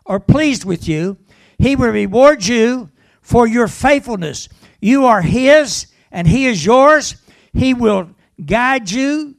or 0.07 0.19
pleased 0.19 0.65
with 0.65 0.87
you, 0.87 1.17
he 1.59 1.75
will 1.75 1.89
reward 1.89 2.45
you 2.45 2.89
for 3.21 3.45
your 3.45 3.67
faithfulness. 3.67 4.47
You 4.79 5.05
are 5.05 5.21
his 5.21 5.87
and 6.11 6.27
he 6.27 6.45
is 6.45 6.65
yours. 6.65 7.15
He 7.53 7.73
will 7.73 8.11
guide 8.43 8.89
you 8.89 9.35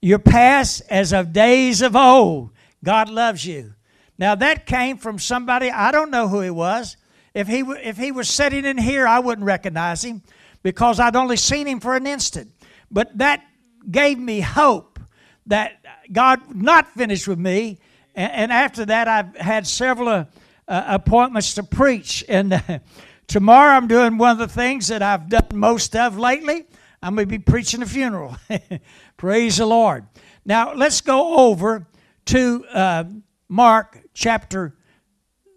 your 0.00 0.20
past 0.20 0.82
as 0.88 1.12
of 1.12 1.32
days 1.32 1.82
of 1.82 1.96
old. 1.96 2.50
God 2.84 3.08
loves 3.08 3.44
you. 3.44 3.74
Now 4.18 4.34
that 4.36 4.66
came 4.66 4.98
from 4.98 5.18
somebody 5.18 5.70
I 5.70 5.90
don't 5.90 6.10
know 6.10 6.28
who 6.28 6.40
he 6.40 6.50
was. 6.50 6.96
If 7.34 7.48
he 7.48 7.60
if 7.60 7.96
he 7.96 8.12
was 8.12 8.28
sitting 8.28 8.64
in 8.64 8.78
here, 8.78 9.06
I 9.06 9.18
wouldn't 9.18 9.46
recognize 9.46 10.04
him 10.04 10.22
because 10.62 11.00
I'd 11.00 11.16
only 11.16 11.36
seen 11.36 11.66
him 11.66 11.80
for 11.80 11.96
an 11.96 12.06
instant. 12.06 12.50
But 12.90 13.18
that 13.18 13.44
gave 13.90 14.18
me 14.18 14.40
hope 14.40 15.00
that 15.46 15.84
God 16.12 16.54
not 16.54 16.88
finished 16.92 17.28
with 17.28 17.38
me. 17.38 17.78
And, 18.14 18.32
and 18.32 18.52
after 18.52 18.86
that, 18.86 19.08
I've 19.08 19.36
had 19.36 19.66
several 19.66 20.08
uh, 20.08 20.24
uh, 20.68 20.84
appointments 20.86 21.54
to 21.54 21.62
preach. 21.62 22.24
And 22.28 22.54
uh, 22.54 22.78
tomorrow, 23.26 23.72
I'm 23.72 23.88
doing 23.88 24.16
one 24.16 24.30
of 24.30 24.38
the 24.38 24.48
things 24.48 24.88
that 24.88 25.02
I've 25.02 25.28
done 25.28 25.48
most 25.54 25.94
of 25.96 26.18
lately. 26.18 26.66
I'm 27.02 27.14
going 27.14 27.28
to 27.28 27.30
be 27.30 27.38
preaching 27.38 27.82
a 27.82 27.86
funeral. 27.86 28.36
Praise 29.16 29.58
the 29.58 29.66
Lord. 29.66 30.06
Now, 30.46 30.72
let's 30.72 31.00
go 31.00 31.36
over 31.50 31.86
to 32.26 32.64
uh, 32.72 33.04
Mark 33.48 33.98
chapter 34.14 34.74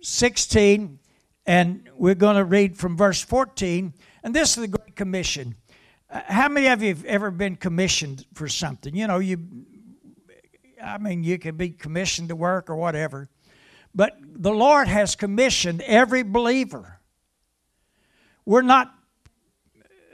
16, 0.01 0.97
and 1.48 1.89
we're 1.96 2.16
going 2.16 2.36
to 2.36 2.44
read 2.44 2.77
from 2.77 2.98
verse 2.98 3.24
14. 3.24 3.94
And 4.24 4.36
this 4.36 4.50
is 4.50 4.56
the 4.58 4.68
Great 4.68 4.96
Commission. 4.96 5.56
Uh, 6.10 6.22
how 6.27 6.50
many 6.50 6.68
of 6.68 6.84
you 6.84 6.89
have 6.89 7.06
ever 7.06 7.32
been 7.32 7.56
commissioned 7.56 8.25
for 8.34 8.48
something? 8.48 8.96
You 8.96 9.08
know, 9.08 9.20
you 9.20 9.39
I 10.84 10.98
mean, 11.00 11.24
you 11.24 11.39
can 11.39 11.56
be 11.56 11.70
commissioned 11.70 12.30
to 12.30 12.36
work 12.36 12.70
or 12.70 12.75
whatever. 12.75 13.30
But 13.96 14.18
the 14.22 14.51
Lord 14.51 14.88
has 14.88 15.16
commissioned 15.16 15.82
every 15.82 16.22
believer. 16.22 17.00
We're 18.46 18.62
not 18.62 18.94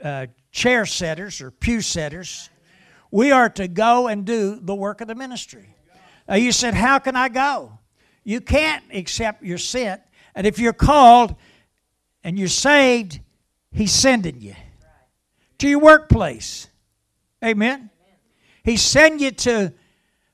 uh, 0.02 0.28
chair 0.52 0.86
setters 0.86 1.40
or 1.40 1.50
pew 1.50 1.80
setters. 1.80 2.48
We 3.10 3.30
are 3.30 3.50
to 3.50 3.68
go 3.68 4.08
and 4.08 4.24
do 4.24 4.58
the 4.60 4.74
work 4.74 5.00
of 5.00 5.08
the 5.08 5.14
ministry. 5.14 5.68
Now, 6.28 6.36
you 6.36 6.52
said, 6.52 6.74
How 6.74 6.98
can 6.98 7.14
I 7.14 7.28
go? 7.28 7.78
You 8.24 8.40
can't 8.40 8.82
except 8.90 9.44
you're 9.44 9.58
sent. 9.58 10.00
And 10.34 10.46
if 10.46 10.58
you're 10.58 10.72
called 10.72 11.36
and 12.22 12.38
you're 12.38 12.48
saved, 12.48 13.20
He's 13.70 13.92
sending 13.92 14.40
you 14.40 14.54
to 15.58 15.68
your 15.68 15.80
workplace. 15.80 16.68
Amen. 17.44 17.90
He's 18.62 18.82
sending 18.82 19.20
you 19.20 19.30
to 19.30 19.72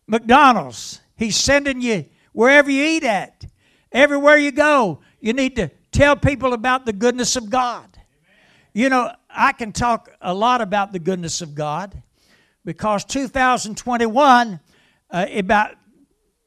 McDonald's. 0.07 1.01
He's 1.17 1.37
sending 1.37 1.81
you 1.81 2.07
wherever 2.33 2.71
you 2.71 2.85
eat 2.85 3.05
at. 3.05 3.45
Everywhere 3.93 4.37
you 4.37 4.53
go, 4.53 5.01
you 5.21 5.33
need 5.33 5.57
to 5.57 5.71
tell 5.91 6.17
people 6.17 6.53
about 6.53 6.87
the 6.87 6.93
goodness 6.93 7.35
of 7.37 7.51
God. 7.51 7.99
You 8.73 8.89
know, 8.89 9.13
I 9.29 9.53
can 9.53 9.73
talk 9.73 10.11
a 10.21 10.33
lot 10.33 10.61
about 10.61 10.93
the 10.93 11.01
goodness 11.01 11.43
of 11.43 11.55
God 11.55 12.03
because 12.65 13.05
2021 13.05 14.61
uh, 15.11 15.27
about 15.35 15.75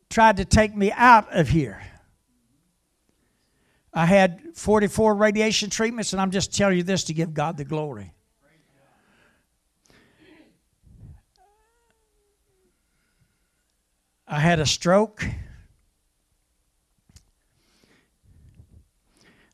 tried 0.10 0.38
to 0.38 0.46
take 0.46 0.76
me 0.76 0.92
out 0.92 1.28
of 1.34 1.50
here. 1.50 1.82
I 3.94 4.06
had 4.06 4.42
44 4.56 5.16
radiation 5.16 5.70
treatments, 5.70 6.14
and 6.14 6.22
I'm 6.22 6.32
just 6.32 6.56
telling 6.56 6.78
you 6.78 6.84
this 6.84 7.04
to 7.06 7.14
give 7.14 7.34
God 7.34 7.58
the 7.58 7.66
glory. 7.66 8.14
I 14.28 14.40
had 14.40 14.60
a 14.60 14.66
stroke. 14.66 15.24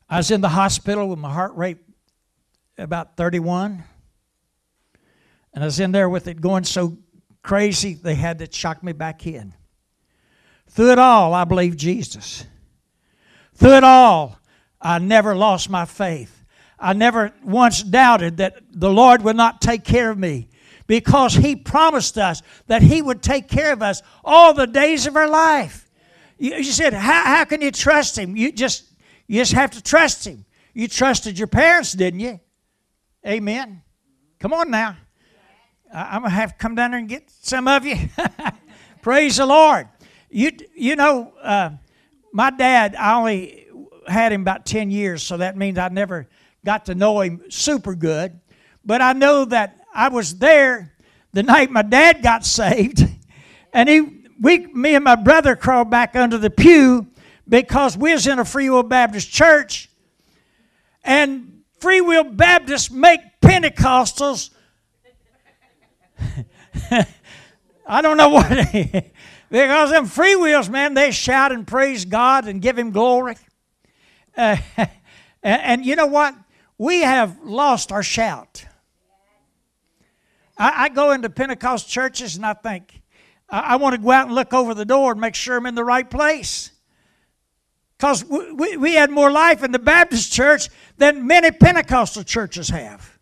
I 0.08 0.16
was 0.16 0.30
in 0.30 0.40
the 0.40 0.48
hospital 0.48 1.08
with 1.08 1.18
my 1.18 1.30
heart 1.30 1.54
rate 1.54 1.78
about 2.78 3.16
31. 3.16 3.84
And 5.52 5.64
I 5.64 5.66
was 5.66 5.80
in 5.80 5.92
there 5.92 6.08
with 6.08 6.28
it 6.28 6.40
going 6.40 6.64
so 6.64 6.96
crazy, 7.42 7.94
they 7.94 8.14
had 8.14 8.38
to 8.38 8.50
shock 8.50 8.82
me 8.82 8.92
back 8.92 9.26
in. 9.26 9.54
Through 10.68 10.92
it 10.92 10.98
all, 10.98 11.34
I 11.34 11.44
believed 11.44 11.78
Jesus. 11.78 12.46
Through 13.54 13.76
it 13.76 13.84
all, 13.84 14.38
I 14.80 14.98
never 14.98 15.36
lost 15.36 15.68
my 15.68 15.84
faith. 15.84 16.44
I 16.78 16.94
never 16.94 17.32
once 17.44 17.82
doubted 17.82 18.38
that 18.38 18.62
the 18.72 18.90
Lord 18.90 19.22
would 19.22 19.36
not 19.36 19.60
take 19.60 19.84
care 19.84 20.10
of 20.10 20.18
me 20.18 20.48
because 20.86 21.34
He 21.34 21.54
promised 21.54 22.16
us 22.16 22.42
that 22.66 22.82
He 22.82 23.02
would 23.02 23.22
take 23.22 23.48
care 23.48 23.72
of 23.72 23.82
us 23.82 24.02
all 24.24 24.54
the 24.54 24.66
days 24.66 25.06
of 25.06 25.14
our 25.14 25.28
life. 25.28 25.88
You, 26.38 26.54
you 26.54 26.64
said, 26.64 26.94
how, 26.94 27.24
how 27.24 27.44
can 27.44 27.60
you 27.60 27.70
trust 27.70 28.16
Him? 28.16 28.34
You 28.34 28.50
just, 28.50 28.84
you 29.26 29.40
just 29.40 29.52
have 29.52 29.72
to 29.72 29.82
trust 29.82 30.26
Him. 30.26 30.46
You 30.72 30.88
trusted 30.88 31.38
your 31.38 31.48
parents, 31.48 31.92
didn't 31.92 32.20
you? 32.20 32.40
Amen. 33.26 33.82
Come 34.38 34.54
on 34.54 34.70
now. 34.70 34.96
I'm 35.92 36.22
going 36.22 36.30
to 36.30 36.36
have 36.36 36.52
to 36.52 36.58
come 36.58 36.74
down 36.74 36.92
there 36.92 37.00
and 37.00 37.08
get 37.08 37.30
some 37.42 37.68
of 37.68 37.84
you. 37.84 37.96
Praise 39.02 39.36
the 39.36 39.46
Lord. 39.46 39.88
You, 40.30 40.52
you 40.74 40.96
know, 40.96 41.32
uh, 41.42 41.70
my 42.32 42.50
dad, 42.50 42.94
I 42.96 43.14
only 43.16 43.66
had 44.06 44.32
him 44.32 44.42
about 44.42 44.66
10 44.66 44.90
years, 44.90 45.22
so 45.22 45.36
that 45.38 45.56
means 45.56 45.78
I 45.78 45.88
never 45.88 46.28
got 46.64 46.86
to 46.86 46.94
know 46.94 47.20
him 47.20 47.42
super 47.48 47.94
good. 47.94 48.38
But 48.84 49.02
I 49.02 49.12
know 49.12 49.44
that 49.46 49.78
I 49.92 50.08
was 50.08 50.38
there 50.38 50.92
the 51.32 51.42
night 51.42 51.70
my 51.70 51.82
dad 51.82 52.22
got 52.22 52.44
saved, 52.44 53.04
and 53.72 53.88
he, 53.88 54.24
we, 54.40 54.66
me 54.66 54.94
and 54.94 55.04
my 55.04 55.16
brother 55.16 55.54
crawled 55.54 55.90
back 55.90 56.16
under 56.16 56.38
the 56.38 56.50
pew 56.50 57.06
because 57.48 57.96
we 57.96 58.12
was 58.12 58.26
in 58.26 58.38
a 58.38 58.44
Free 58.44 58.68
Will 58.70 58.82
Baptist 58.82 59.30
church, 59.30 59.88
and 61.04 61.62
Free 61.78 62.00
Will 62.00 62.24
Baptists 62.24 62.90
make 62.90 63.20
Pentecostals. 63.40 64.50
I 67.86 68.02
don't 68.02 68.16
know 68.16 68.28
what 68.28 69.14
because 69.50 69.90
them 69.90 70.06
free 70.06 70.36
wills, 70.36 70.68
man, 70.68 70.94
they 70.94 71.10
shout 71.10 71.52
and 71.52 71.66
praise 71.66 72.04
God 72.04 72.46
and 72.46 72.62
give 72.62 72.78
Him 72.78 72.90
glory. 72.90 73.36
Uh, 74.36 74.56
and, 74.76 74.88
and, 75.42 75.86
you 75.86 75.96
know 75.96 76.06
what? 76.06 76.34
We 76.78 77.02
have 77.02 77.38
lost 77.42 77.92
our 77.92 78.02
shout. 78.02 78.64
I, 80.56 80.84
I 80.84 80.88
go 80.88 81.12
into 81.12 81.28
Pentecost 81.28 81.88
churches 81.88 82.36
and 82.36 82.46
I 82.46 82.54
think, 82.54 83.00
I, 83.48 83.60
I, 83.60 83.76
want 83.76 83.96
to 83.96 84.00
go 84.00 84.12
out 84.12 84.26
and 84.26 84.34
look 84.34 84.54
over 84.54 84.72
the 84.72 84.84
door 84.84 85.12
and 85.12 85.20
make 85.20 85.34
sure 85.34 85.56
I'm 85.56 85.66
in 85.66 85.74
the 85.74 85.84
right 85.84 86.08
place. 86.08 86.70
Because 87.98 88.24
we, 88.24 88.52
we, 88.52 88.76
we 88.76 88.94
had 88.94 89.10
more 89.10 89.30
life 89.30 89.62
in 89.62 89.72
the 89.72 89.78
Baptist 89.78 90.32
church 90.32 90.68
than 90.96 91.26
many 91.26 91.50
Pentecostal 91.50 92.22
churches 92.22 92.68
have 92.68 93.18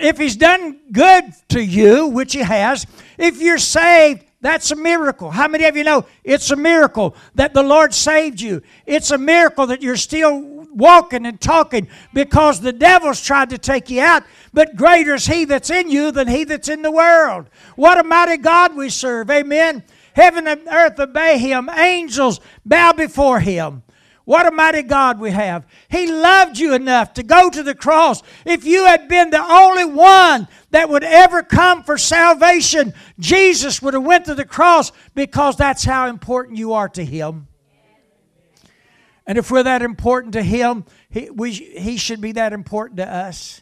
if 0.00 0.18
he's 0.18 0.36
done 0.36 0.80
good 0.92 1.24
to 1.48 1.62
you, 1.62 2.06
which 2.06 2.32
he 2.32 2.40
has, 2.40 2.86
if 3.18 3.40
you're 3.40 3.58
saved, 3.58 4.24
that's 4.44 4.70
a 4.70 4.76
miracle. 4.76 5.30
How 5.30 5.48
many 5.48 5.64
of 5.64 5.74
you 5.74 5.84
know 5.84 6.04
it's 6.22 6.50
a 6.50 6.56
miracle 6.56 7.16
that 7.34 7.54
the 7.54 7.62
Lord 7.62 7.94
saved 7.94 8.42
you? 8.42 8.60
It's 8.84 9.10
a 9.10 9.16
miracle 9.16 9.66
that 9.68 9.80
you're 9.80 9.96
still 9.96 10.66
walking 10.70 11.24
and 11.24 11.40
talking 11.40 11.88
because 12.12 12.60
the 12.60 12.72
devil's 12.72 13.22
tried 13.22 13.48
to 13.50 13.58
take 13.58 13.88
you 13.88 14.02
out, 14.02 14.22
but 14.52 14.76
greater 14.76 15.14
is 15.14 15.24
he 15.24 15.46
that's 15.46 15.70
in 15.70 15.90
you 15.90 16.10
than 16.10 16.28
he 16.28 16.44
that's 16.44 16.68
in 16.68 16.82
the 16.82 16.90
world. 16.90 17.48
What 17.76 17.96
a 17.96 18.04
mighty 18.04 18.36
God 18.36 18.76
we 18.76 18.90
serve. 18.90 19.30
Amen. 19.30 19.82
Heaven 20.12 20.46
and 20.46 20.68
earth 20.70 21.00
obey 21.00 21.38
him, 21.38 21.70
angels 21.70 22.38
bow 22.66 22.92
before 22.92 23.40
him. 23.40 23.82
What 24.24 24.46
a 24.46 24.50
mighty 24.50 24.82
God 24.82 25.20
we 25.20 25.30
have. 25.30 25.66
He 25.88 26.10
loved 26.10 26.58
you 26.58 26.74
enough 26.74 27.12
to 27.14 27.22
go 27.22 27.50
to 27.50 27.62
the 27.62 27.74
cross. 27.74 28.22
If 28.46 28.64
you 28.64 28.86
had 28.86 29.06
been 29.06 29.28
the 29.30 29.42
only 29.42 29.84
one 29.84 30.48
that 30.70 30.88
would 30.88 31.04
ever 31.04 31.42
come 31.42 31.82
for 31.82 31.98
salvation, 31.98 32.94
Jesus 33.18 33.82
would 33.82 33.92
have 33.92 34.02
went 34.02 34.24
to 34.26 34.34
the 34.34 34.46
cross 34.46 34.92
because 35.14 35.56
that's 35.56 35.84
how 35.84 36.08
important 36.08 36.56
you 36.56 36.72
are 36.72 36.88
to 36.90 37.04
him. 37.04 37.48
And 39.26 39.36
if 39.36 39.50
we're 39.50 39.62
that 39.62 39.82
important 39.82 40.32
to 40.34 40.42
him, 40.42 40.84
he, 41.10 41.28
we, 41.30 41.52
he 41.52 41.98
should 41.98 42.20
be 42.20 42.32
that 42.32 42.52
important 42.52 42.98
to 42.98 43.08
us. 43.08 43.60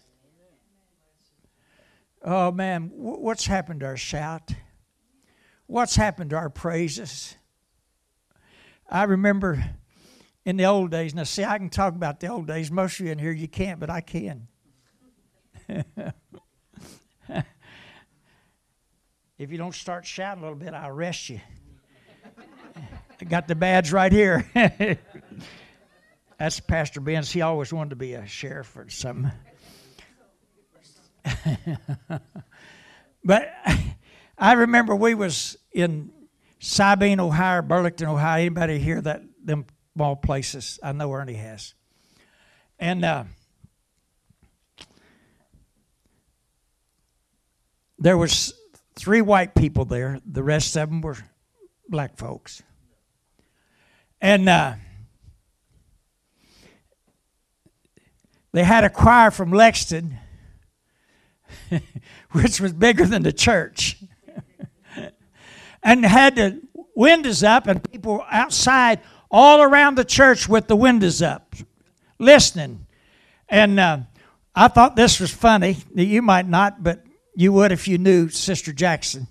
Oh 2.24 2.52
man, 2.52 2.90
what's 2.94 3.46
happened 3.46 3.80
to 3.80 3.86
our 3.86 3.96
shout? 3.96 4.54
What's 5.66 5.96
happened 5.96 6.30
to 6.30 6.36
our 6.36 6.50
praises? 6.50 7.34
I 8.88 9.04
remember 9.04 9.64
in 10.44 10.56
the 10.56 10.64
old 10.64 10.90
days. 10.90 11.14
Now, 11.14 11.22
see, 11.24 11.44
I 11.44 11.58
can 11.58 11.70
talk 11.70 11.94
about 11.94 12.20
the 12.20 12.28
old 12.28 12.46
days. 12.46 12.70
Most 12.70 13.00
of 13.00 13.06
you 13.06 13.12
in 13.12 13.18
here, 13.18 13.32
you 13.32 13.48
can't, 13.48 13.80
but 13.80 13.90
I 13.90 14.00
can. 14.00 14.48
if 19.38 19.50
you 19.50 19.58
don't 19.58 19.74
start 19.74 20.04
shouting 20.06 20.42
a 20.42 20.46
little 20.46 20.58
bit, 20.58 20.74
I'll 20.74 20.90
arrest 20.90 21.30
you. 21.30 21.40
I 23.20 23.24
got 23.24 23.46
the 23.46 23.54
badge 23.54 23.92
right 23.92 24.10
here. 24.10 24.50
That's 26.38 26.58
Pastor 26.58 27.00
Ben's. 27.00 27.30
He 27.30 27.40
always 27.40 27.72
wanted 27.72 27.90
to 27.90 27.96
be 27.96 28.14
a 28.14 28.26
sheriff 28.26 28.76
or 28.76 28.88
something. 28.88 29.30
but 33.24 33.54
I 34.36 34.54
remember 34.54 34.96
we 34.96 35.14
was 35.14 35.56
in 35.70 36.10
Sabine, 36.58 37.20
Ohio, 37.20 37.62
Burlington, 37.62 38.08
Ohio. 38.08 38.40
Anybody 38.40 38.80
hear 38.80 39.00
that 39.02 39.22
them 39.44 39.66
small 39.94 40.16
places. 40.16 40.78
I 40.82 40.92
know 40.92 41.12
Ernie 41.12 41.34
has. 41.34 41.74
And 42.78 43.04
uh, 43.04 43.24
there 47.98 48.16
was 48.16 48.54
three 48.94 49.20
white 49.20 49.54
people 49.54 49.84
there. 49.84 50.20
The 50.24 50.42
rest 50.42 50.76
of 50.76 50.88
them 50.88 51.00
were 51.00 51.16
black 51.88 52.16
folks. 52.16 52.62
And 54.20 54.48
uh, 54.48 54.74
they 58.52 58.64
had 58.64 58.84
a 58.84 58.90
choir 58.90 59.30
from 59.30 59.52
Lexington, 59.52 60.18
which 62.32 62.60
was 62.60 62.72
bigger 62.72 63.04
than 63.04 63.22
the 63.22 63.32
church, 63.32 63.96
and 65.82 66.04
had 66.04 66.36
the 66.36 66.62
windows 66.94 67.42
up, 67.42 67.66
and 67.66 67.82
people 67.90 68.24
outside 68.30 69.00
all 69.32 69.62
around 69.62 69.96
the 69.96 70.04
church 70.04 70.48
with 70.48 70.68
the 70.68 70.76
windows 70.76 71.22
up, 71.22 71.54
listening. 72.18 72.86
And 73.48 73.80
uh, 73.80 73.98
I 74.54 74.68
thought 74.68 74.94
this 74.94 75.18
was 75.18 75.32
funny. 75.32 75.78
You 75.94 76.20
might 76.20 76.46
not, 76.46 76.82
but 76.82 77.02
you 77.34 77.52
would 77.54 77.72
if 77.72 77.88
you 77.88 77.96
knew 77.96 78.28
Sister 78.28 78.72
Jackson. 78.72 79.26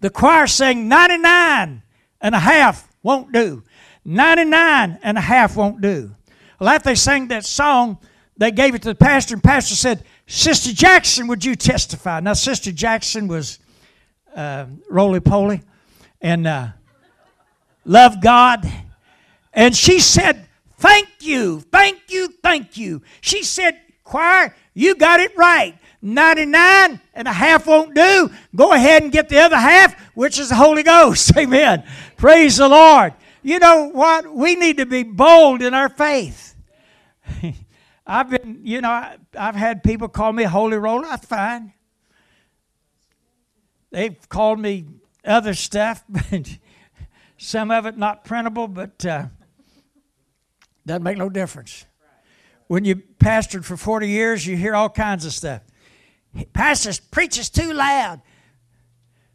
The 0.00 0.10
choir 0.10 0.46
sang 0.46 0.88
99 0.88 1.82
and 2.22 2.34
a 2.34 2.38
half 2.38 2.88
won't 3.02 3.32
do. 3.32 3.62
99 4.04 4.98
and 5.02 5.18
a 5.18 5.20
half 5.20 5.56
won't 5.56 5.82
do. 5.82 6.14
Well, 6.58 6.70
after 6.70 6.90
they 6.90 6.94
sang 6.94 7.28
that 7.28 7.44
song, 7.44 7.98
they 8.38 8.50
gave 8.50 8.74
it 8.74 8.80
to 8.82 8.88
the 8.88 8.94
pastor, 8.94 9.34
and 9.34 9.44
pastor 9.44 9.74
said, 9.74 10.04
Sister 10.26 10.72
Jackson, 10.72 11.26
would 11.26 11.44
you 11.44 11.54
testify? 11.54 12.20
Now, 12.20 12.32
Sister 12.32 12.72
Jackson 12.72 13.28
was 13.28 13.58
uh, 14.34 14.66
roly 14.88 15.20
poly, 15.20 15.60
and 16.22 16.46
uh, 16.46 16.68
love 17.84 18.20
God. 18.20 18.70
And 19.52 19.74
she 19.76 20.00
said, 20.00 20.46
Thank 20.78 21.08
you, 21.20 21.60
thank 21.60 22.00
you, 22.08 22.28
thank 22.42 22.76
you. 22.76 23.02
She 23.20 23.42
said, 23.42 23.80
Choir, 24.04 24.54
you 24.72 24.94
got 24.94 25.20
it 25.20 25.36
right. 25.36 25.76
99 26.02 27.00
and 27.14 27.28
a 27.28 27.32
half 27.32 27.66
won't 27.66 27.94
do. 27.94 28.30
Go 28.56 28.72
ahead 28.72 29.02
and 29.02 29.12
get 29.12 29.28
the 29.28 29.38
other 29.38 29.58
half, 29.58 29.94
which 30.14 30.38
is 30.38 30.48
the 30.48 30.54
Holy 30.54 30.82
Ghost. 30.82 31.32
Amen. 31.36 31.84
Praise 32.16 32.56
the 32.56 32.68
Lord. 32.68 33.12
You 33.42 33.58
know 33.58 33.90
what? 33.92 34.32
We 34.32 34.54
need 34.54 34.78
to 34.78 34.86
be 34.86 35.02
bold 35.02 35.62
in 35.62 35.74
our 35.74 35.88
faith. 35.88 36.54
I've 38.06 38.30
been, 38.30 38.60
you 38.64 38.80
know, 38.80 38.90
I, 38.90 39.16
have 39.34 39.54
had 39.54 39.82
people 39.82 40.08
call 40.08 40.32
me 40.32 40.44
holy 40.44 40.76
roller. 40.76 41.06
That's 41.06 41.26
fine. 41.26 41.72
They've 43.90 44.28
called 44.28 44.60
me 44.60 44.86
other 45.24 45.54
stuff, 45.54 46.04
but 46.08 46.58
some 47.40 47.70
of 47.70 47.86
it 47.86 47.96
not 47.96 48.22
printable, 48.24 48.68
but 48.68 49.04
uh, 49.06 49.24
doesn't 50.84 51.02
make 51.02 51.16
no 51.16 51.30
difference. 51.30 51.86
When 52.66 52.84
you 52.84 52.96
pastored 52.96 53.64
for 53.64 53.78
40 53.78 54.08
years, 54.08 54.46
you 54.46 54.56
hear 54.56 54.74
all 54.74 54.90
kinds 54.90 55.24
of 55.24 55.32
stuff. 55.32 55.62
Pastor 56.52 56.92
preaches 57.10 57.48
too 57.48 57.72
loud. 57.72 58.20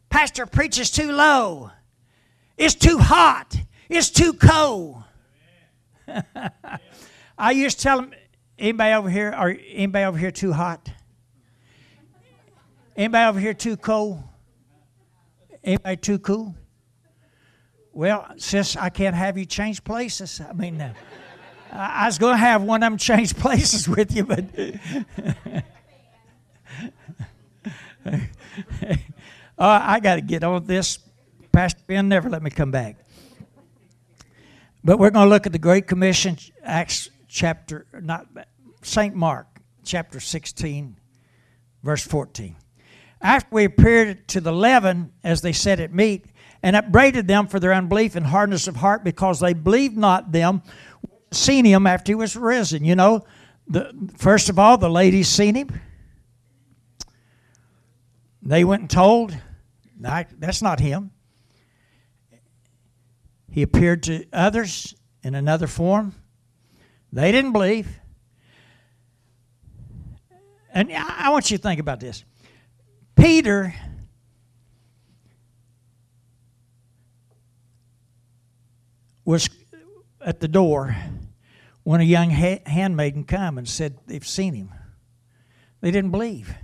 Pastor 0.08 0.46
preaches 0.46 0.90
too 0.90 1.10
low. 1.10 1.72
It's 2.56 2.74
too 2.74 2.98
hot. 2.98 3.56
It's 3.88 4.08
too 4.08 4.34
cold. 4.34 5.02
I 7.38 7.50
used 7.50 7.78
to 7.78 7.82
tell 7.82 8.00
them, 8.00 8.12
anybody 8.56 8.94
over 8.94 9.10
here, 9.10 9.34
or 9.36 9.58
anybody 9.68 10.04
over 10.04 10.16
here 10.16 10.30
too 10.30 10.52
hot? 10.52 10.88
Anybody 12.96 13.28
over 13.28 13.40
here 13.40 13.52
too 13.52 13.76
cold? 13.76 14.22
Anybody 15.64 15.96
too 15.96 16.20
cool? 16.20 16.54
Well, 17.96 18.26
sis, 18.36 18.76
I 18.76 18.90
can't 18.90 19.16
have 19.16 19.38
you 19.38 19.46
change 19.46 19.82
places. 19.82 20.42
I 20.46 20.52
mean, 20.52 20.82
uh, 20.82 20.92
I 21.72 22.04
was 22.04 22.18
going 22.18 22.34
to 22.34 22.38
have 22.38 22.62
one 22.62 22.82
of 22.82 22.90
them 22.90 22.98
change 22.98 23.34
places 23.38 23.88
with 23.88 24.14
you, 24.14 24.24
but. 24.24 24.44
uh, 28.04 28.20
I 29.58 29.98
got 30.00 30.16
to 30.16 30.20
get 30.20 30.44
on 30.44 30.66
this. 30.66 30.98
Pastor 31.52 31.80
Ben 31.86 32.06
never 32.06 32.28
let 32.28 32.42
me 32.42 32.50
come 32.50 32.70
back. 32.70 32.98
But 34.84 34.98
we're 34.98 35.08
going 35.08 35.24
to 35.24 35.30
look 35.30 35.46
at 35.46 35.52
the 35.52 35.58
Great 35.58 35.86
Commission, 35.86 36.36
Acts 36.62 37.08
chapter, 37.28 37.86
not 37.98 38.26
St. 38.82 39.14
Mark, 39.14 39.46
chapter 39.86 40.20
16, 40.20 40.98
verse 41.82 42.06
14. 42.06 42.56
After 43.22 43.48
we 43.52 43.64
appeared 43.64 44.28
to 44.28 44.42
the 44.42 44.50
eleven, 44.50 45.14
as 45.24 45.40
they 45.40 45.54
said 45.54 45.80
at 45.80 45.94
meat, 45.94 46.26
and 46.66 46.74
upbraided 46.74 47.28
them 47.28 47.46
for 47.46 47.60
their 47.60 47.72
unbelief 47.72 48.16
and 48.16 48.26
hardness 48.26 48.66
of 48.66 48.74
heart, 48.74 49.04
because 49.04 49.38
they 49.38 49.52
believed 49.52 49.96
not 49.96 50.32
them 50.32 50.60
seen 51.30 51.64
him 51.64 51.86
after 51.86 52.10
he 52.10 52.16
was 52.16 52.34
risen. 52.34 52.84
You 52.84 52.96
know, 52.96 53.24
the, 53.68 53.92
first 54.16 54.48
of 54.48 54.58
all, 54.58 54.76
the 54.76 54.90
ladies 54.90 55.28
seen 55.28 55.54
him. 55.54 55.80
They 58.42 58.64
went 58.64 58.80
and 58.80 58.90
told, 58.90 59.38
that's 60.00 60.60
not 60.60 60.80
him. 60.80 61.12
He 63.48 63.62
appeared 63.62 64.02
to 64.02 64.26
others 64.32 64.92
in 65.22 65.36
another 65.36 65.68
form. 65.68 66.16
They 67.12 67.30
didn't 67.30 67.52
believe. 67.52 67.96
And 70.74 70.90
I 70.92 71.30
want 71.30 71.48
you 71.48 71.58
to 71.58 71.62
think 71.62 71.78
about 71.78 72.00
this. 72.00 72.24
Peter 73.14 73.72
was 79.26 79.50
at 80.24 80.40
the 80.40 80.48
door 80.48 80.96
when 81.82 82.00
a 82.00 82.04
young 82.04 82.30
handmaiden 82.30 83.24
come 83.24 83.58
and 83.58 83.68
said 83.68 83.98
they've 84.06 84.26
seen 84.26 84.54
him. 84.54 84.72
They 85.82 85.90
didn't 85.90 86.12
believe. 86.12 86.54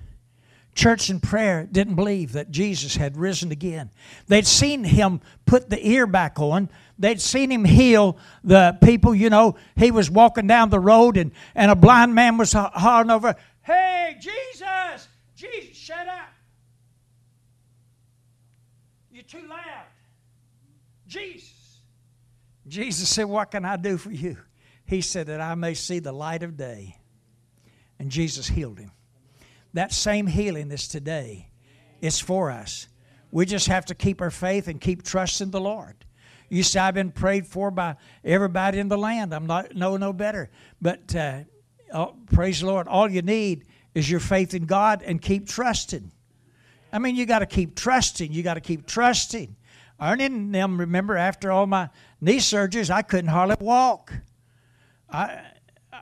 Church 0.74 1.10
and 1.10 1.22
prayer 1.22 1.68
didn't 1.70 1.96
believe 1.96 2.32
that 2.32 2.50
Jesus 2.50 2.96
had 2.96 3.18
risen 3.18 3.52
again. 3.52 3.90
They'd 4.28 4.46
seen 4.46 4.84
him 4.84 5.20
put 5.44 5.68
the 5.68 5.86
ear 5.86 6.06
back 6.06 6.40
on. 6.40 6.70
They'd 6.98 7.20
seen 7.20 7.50
him 7.50 7.64
heal 7.66 8.16
the 8.42 8.78
people. 8.82 9.14
You 9.14 9.28
know, 9.28 9.56
he 9.76 9.90
was 9.90 10.10
walking 10.10 10.46
down 10.46 10.70
the 10.70 10.80
road 10.80 11.18
and, 11.18 11.32
and 11.54 11.70
a 11.70 11.76
blind 11.76 12.14
man 12.14 12.38
was 12.38 12.54
hollering 12.54 13.10
over, 13.10 13.36
Hey, 13.60 14.16
Jesus! 14.18 15.08
Jesus, 15.36 15.76
shut 15.76 16.08
up! 16.08 16.32
You're 19.12 19.24
too 19.24 19.46
loud. 19.46 19.86
Jesus. 21.06 21.51
Jesus 22.72 23.10
said, 23.10 23.24
What 23.24 23.50
can 23.50 23.66
I 23.66 23.76
do 23.76 23.98
for 23.98 24.10
you? 24.10 24.38
He 24.86 25.02
said, 25.02 25.26
That 25.26 25.42
I 25.42 25.54
may 25.54 25.74
see 25.74 25.98
the 25.98 26.12
light 26.12 26.42
of 26.42 26.56
day. 26.56 26.96
And 27.98 28.10
Jesus 28.10 28.48
healed 28.48 28.78
him. 28.78 28.92
That 29.74 29.92
same 29.92 30.26
healing 30.26 30.70
is 30.72 30.88
today. 30.88 31.50
It's 32.00 32.18
for 32.18 32.50
us. 32.50 32.88
We 33.30 33.44
just 33.44 33.66
have 33.66 33.84
to 33.86 33.94
keep 33.94 34.22
our 34.22 34.30
faith 34.30 34.68
and 34.68 34.80
keep 34.80 35.02
trusting 35.02 35.50
the 35.50 35.60
Lord. 35.60 36.06
You 36.48 36.62
say, 36.62 36.80
I've 36.80 36.94
been 36.94 37.12
prayed 37.12 37.46
for 37.46 37.70
by 37.70 37.96
everybody 38.24 38.78
in 38.78 38.88
the 38.88 38.98
land. 38.98 39.34
I'm 39.34 39.46
not 39.46 39.74
no 39.74 39.98
no 39.98 40.14
better. 40.14 40.50
But 40.80 41.14
uh, 41.14 41.40
oh, 41.92 42.16
praise 42.32 42.60
the 42.60 42.66
Lord. 42.66 42.88
All 42.88 43.10
you 43.10 43.20
need 43.20 43.66
is 43.94 44.10
your 44.10 44.20
faith 44.20 44.54
in 44.54 44.64
God 44.64 45.02
and 45.02 45.20
keep 45.20 45.46
trusting. 45.46 46.10
I 46.90 46.98
mean, 46.98 47.16
you 47.16 47.26
got 47.26 47.40
to 47.40 47.46
keep 47.46 47.76
trusting. 47.76 48.32
You 48.32 48.42
got 48.42 48.54
to 48.54 48.60
keep 48.62 48.86
trusting. 48.86 49.56
I 50.00 50.16
didn't 50.16 50.50
them 50.50 50.80
remember 50.80 51.16
after 51.16 51.52
all 51.52 51.66
my 51.66 51.88
knee 52.22 52.38
surgeries, 52.38 52.88
I 52.88 53.02
couldn't 53.02 53.28
hardly 53.28 53.56
walk. 53.60 54.14
I, 55.10 55.42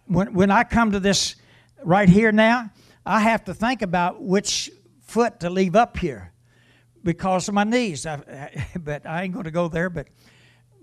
when, 0.07 0.35
when 0.35 0.51
I 0.51 0.63
come 0.63 0.93
to 0.93 1.01
this 1.01 1.35
right 1.83 2.09
here 2.09 2.31
now, 2.31 2.71
I 3.05 3.21
have 3.21 3.45
to 3.47 3.55
think 3.55 3.83
about 3.83 4.23
which 4.23 4.71
foot 5.01 5.41
to 5.41 5.51
leave 5.51 5.75
up 5.75 5.97
here 5.97 6.33
because 7.03 7.49
of 7.49 7.55
my 7.55 7.65
knees. 7.65 8.07
I, 8.07 8.69
but 8.79 9.07
I 9.07 9.23
ain't 9.23 9.33
going 9.33 9.47
to 9.47 9.51
go 9.51 9.67
there. 9.67 9.91
But 9.91 10.09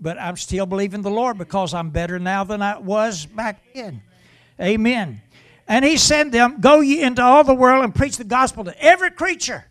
but 0.00 0.18
I'm 0.20 0.36
still 0.36 0.66
believing 0.66 1.02
the 1.02 1.10
Lord 1.10 1.38
because 1.38 1.74
I'm 1.74 1.90
better 1.90 2.20
now 2.20 2.44
than 2.44 2.62
I 2.62 2.78
was 2.78 3.26
back 3.26 3.62
then. 3.74 4.02
Amen. 4.60 5.22
And 5.66 5.84
He 5.84 5.96
said 5.96 6.32
them, 6.32 6.56
"Go 6.60 6.80
ye 6.80 7.00
into 7.00 7.22
all 7.22 7.44
the 7.44 7.54
world 7.54 7.84
and 7.84 7.94
preach 7.94 8.16
the 8.16 8.24
gospel 8.24 8.64
to 8.64 8.82
every 8.82 9.12
creature." 9.12 9.64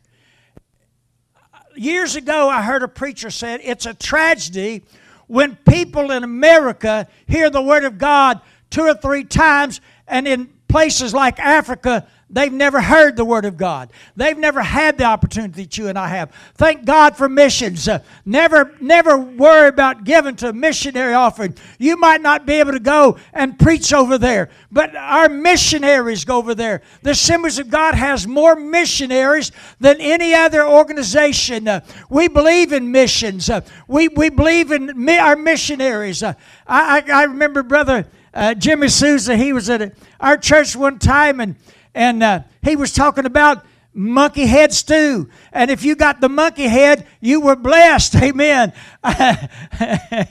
Years 1.76 2.16
ago, 2.16 2.50
I 2.50 2.64
heard 2.64 2.82
a 2.82 2.88
preacher 2.88 3.30
said 3.30 3.60
it's 3.64 3.86
a 3.86 3.94
tragedy 3.94 4.84
when 5.28 5.56
people 5.56 6.12
in 6.12 6.24
America 6.24 7.08
hear 7.28 7.50
the 7.50 7.62
Word 7.62 7.84
of 7.84 7.98
God 7.98 8.42
two 8.70 8.82
or 8.82 8.94
three 8.96 9.24
times, 9.24 9.82
and 10.08 10.28
in 10.28 10.50
places 10.68 11.14
like 11.14 11.40
Africa, 11.40 12.08
They've 12.30 12.52
never 12.52 12.82
heard 12.82 13.16
the 13.16 13.24
Word 13.24 13.46
of 13.46 13.56
God. 13.56 13.90
They've 14.18 14.38
never 14.38 14.62
had 14.62 14.98
the 14.98 15.06
opportunity 15.06 15.64
that 15.64 15.78
you 15.78 15.88
and 15.88 15.98
I 15.98 16.10
have. 16.10 16.32
Thank 16.56 16.84
God 16.84 17.16
for 17.16 17.30
missions. 17.30 17.88
Uh, 17.88 18.00
never, 18.26 18.76
never 18.82 19.18
worry 19.18 19.70
about 19.70 20.04
giving 20.04 20.36
to 20.38 20.50
a 20.50 20.54
missionary 20.54 21.14
offering. 21.14 21.56
You 21.80 21.96
might 21.96 22.22
not 22.22 22.46
be 22.46 22.56
able 22.56 22.74
to 22.74 22.82
go 22.82 23.18
and 23.34 23.58
preach 23.58 23.94
over 23.94 24.18
there, 24.18 24.50
but 24.70 24.94
our 24.94 25.30
missionaries 25.30 26.26
go 26.26 26.36
over 26.38 26.54
there. 26.54 26.82
The 27.02 27.12
Assemblies 27.12 27.60
of 27.60 27.70
God 27.70 27.96
has 27.96 28.28
more 28.28 28.58
missionaries 28.58 29.54
than 29.80 30.02
any 30.02 30.34
other 30.34 30.68
organization. 30.68 31.68
Uh, 31.70 31.80
we 32.10 32.28
believe 32.28 32.74
in 32.74 32.92
missions. 32.92 33.50
Uh, 33.50 33.62
we, 33.88 34.10
we 34.10 34.30
believe 34.30 34.74
in 34.74 34.92
mi- 34.96 35.18
our 35.18 35.38
missionaries. 35.38 36.24
Uh, 36.24 36.34
I, 36.68 37.04
I, 37.08 37.22
I, 37.22 37.24
remember 37.24 37.64
Brother 37.64 38.06
uh, 38.34 38.54
Jimmy 38.54 38.90
Souza. 38.90 39.38
He 39.38 39.54
was 39.54 39.70
at 39.70 39.94
our 40.20 40.38
church 40.38 40.76
one 40.76 41.00
time 41.00 41.40
and 41.40 41.56
and 41.98 42.22
uh, 42.22 42.42
he 42.62 42.76
was 42.76 42.94
talking 42.94 43.26
about 43.26 43.66
monkey 43.92 44.46
head 44.46 44.72
stew. 44.72 45.30
And 45.52 45.72
if 45.72 45.84
you 45.84 45.96
got 45.96 46.22
the 46.22 46.30
monkey 46.30 46.68
head, 46.68 47.08
you 47.20 47.42
were 47.42 47.56
blessed. 47.56 48.16
Amen. 48.22 48.72
I 49.04 50.28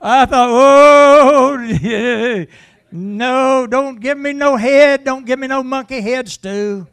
thought, 0.00 0.32
oh, 0.32 1.56
no, 2.90 3.66
don't 3.66 4.00
give 4.00 4.16
me 4.16 4.32
no 4.32 4.56
head. 4.56 5.04
Don't 5.04 5.26
give 5.26 5.38
me 5.38 5.46
no 5.46 5.62
monkey 5.62 6.00
head 6.00 6.26
stew. 6.30 6.86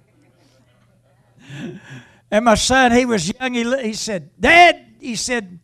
And 2.30 2.44
my 2.44 2.56
son, 2.56 2.92
he 2.92 3.06
was 3.06 3.32
young. 3.40 3.54
He, 3.54 3.82
he 3.82 3.94
said, 3.94 4.30
Dad, 4.38 4.86
he 5.00 5.16
said, 5.16 5.58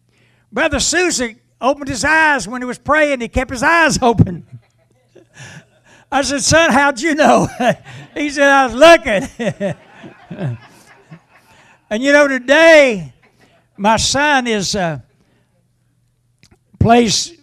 Brother 0.54 0.80
Susie 0.80 1.36
opened 1.60 1.90
his 1.90 2.06
eyes 2.06 2.48
when 2.48 2.62
he 2.62 2.66
was 2.66 2.78
praying. 2.78 3.20
He 3.20 3.28
kept 3.28 3.52
his 3.52 3.62
eyes 3.62 4.02
open. 4.02 4.53
I 6.14 6.22
said, 6.22 6.44
Son, 6.44 6.72
how'd 6.72 7.02
you 7.02 7.16
know? 7.16 7.48
he 8.14 8.30
said, 8.30 8.48
I 8.48 8.68
was 8.68 8.76
looking. 8.76 9.76
and 11.90 12.04
you 12.04 12.14
know, 12.14 12.28
today, 12.28 13.12
my 13.78 13.98
son 13.98 14.46
is 14.46 14.76
uh, 14.76 15.00
plays 16.80 17.34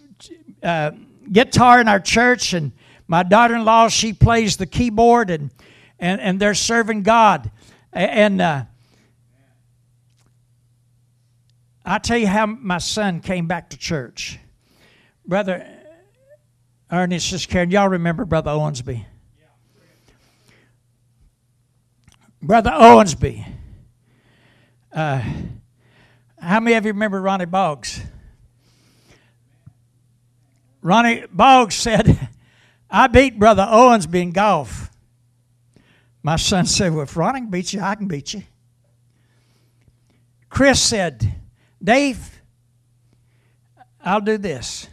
uh, 0.63 0.91
guitar 1.29 1.81
in 1.81 1.89
our 1.89 1.99
church, 1.99 2.53
and 2.53 2.71
my 3.09 3.23
daughter 3.23 3.55
in 3.55 3.65
law, 3.65 3.89
she 3.89 4.13
plays 4.13 4.55
the 4.55 4.65
keyboard, 4.65 5.31
and, 5.31 5.51
and, 5.99 6.21
and 6.21 6.39
they're 6.39 6.53
serving 6.53 7.03
God. 7.03 7.51
And 7.91 8.41
uh, 8.41 8.63
I 11.83 11.97
tell 11.97 12.17
you 12.17 12.27
how 12.27 12.45
my 12.45 12.77
son 12.77 13.19
came 13.19 13.47
back 13.47 13.71
to 13.71 13.77
church. 13.77 14.39
Brother, 15.27 15.80
Ernest, 16.91 17.29
Sister 17.29 17.47
Karen, 17.47 17.71
y'all 17.71 17.87
remember 17.87 18.25
Brother 18.25 18.51
Owensby? 18.51 19.05
Brother 22.41 22.71
Owensby. 22.71 23.47
Uh, 24.91 25.23
how 26.37 26.59
many 26.59 26.75
of 26.75 26.85
you 26.85 26.91
remember 26.91 27.21
Ronnie 27.21 27.45
Boggs? 27.45 28.01
Ronnie 30.81 31.23
Boggs 31.31 31.75
said, 31.75 32.29
I 32.89 33.07
beat 33.07 33.39
Brother 33.39 33.63
Owensby 33.63 34.21
in 34.21 34.31
golf. 34.31 34.89
My 36.23 36.35
son 36.35 36.65
said, 36.65 36.93
Well, 36.93 37.03
if 37.03 37.15
Ronnie 37.15 37.41
can 37.41 37.49
beat 37.49 37.71
you, 37.71 37.79
I 37.79 37.95
can 37.95 38.07
beat 38.07 38.33
you. 38.33 38.43
Chris 40.49 40.81
said, 40.81 41.35
Dave, 41.81 42.41
I'll 44.03 44.19
do 44.19 44.37
this. 44.37 44.87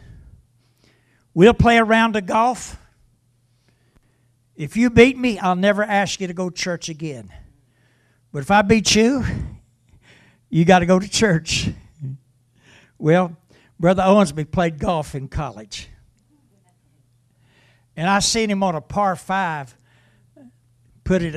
We'll 1.33 1.53
play 1.53 1.77
a 1.77 1.83
round 1.83 2.15
of 2.15 2.25
golf. 2.25 2.77
If 4.55 4.75
you 4.75 4.89
beat 4.89 5.17
me, 5.17 5.39
I'll 5.39 5.55
never 5.55 5.83
ask 5.83 6.19
you 6.19 6.27
to 6.27 6.33
go 6.33 6.49
to 6.49 6.55
church 6.55 6.89
again. 6.89 7.31
But 8.31 8.39
if 8.39 8.51
I 8.51 8.61
beat 8.61 8.93
you, 8.93 9.23
you 10.49 10.65
got 10.65 10.79
to 10.79 10.85
go 10.85 10.99
to 10.99 11.07
church. 11.07 11.69
Well, 12.97 13.37
Brother 13.79 14.03
Owensby 14.03 14.51
played 14.51 14.79
golf 14.79 15.15
in 15.15 15.29
college. 15.29 15.87
And 17.95 18.09
I 18.09 18.19
seen 18.19 18.49
him 18.49 18.63
on 18.63 18.75
a 18.75 18.81
par 18.81 19.15
five 19.15 19.75
put 21.09 21.23
it, 21.23 21.35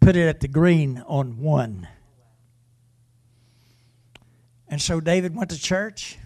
put 0.00 0.16
it 0.16 0.26
at 0.26 0.40
the 0.40 0.48
green 0.48 1.04
on 1.06 1.38
one. 1.38 1.86
And 4.68 4.80
so 4.80 5.00
David 5.00 5.36
went 5.36 5.50
to 5.50 5.60
church. 5.60 6.16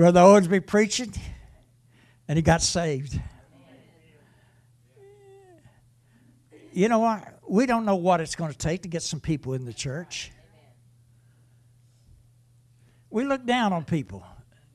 Brother 0.00 0.20
Owensby 0.20 0.66
preaching, 0.66 1.12
and 2.26 2.38
he 2.38 2.40
got 2.40 2.62
saved. 2.62 3.20
You 6.72 6.88
know 6.88 7.00
what? 7.00 7.38
We 7.46 7.66
don't 7.66 7.84
know 7.84 7.96
what 7.96 8.22
it's 8.22 8.34
going 8.34 8.50
to 8.50 8.56
take 8.56 8.80
to 8.84 8.88
get 8.88 9.02
some 9.02 9.20
people 9.20 9.52
in 9.52 9.66
the 9.66 9.74
church. 9.74 10.32
We 13.10 13.24
look 13.24 13.44
down 13.44 13.74
on 13.74 13.84
people. 13.84 14.24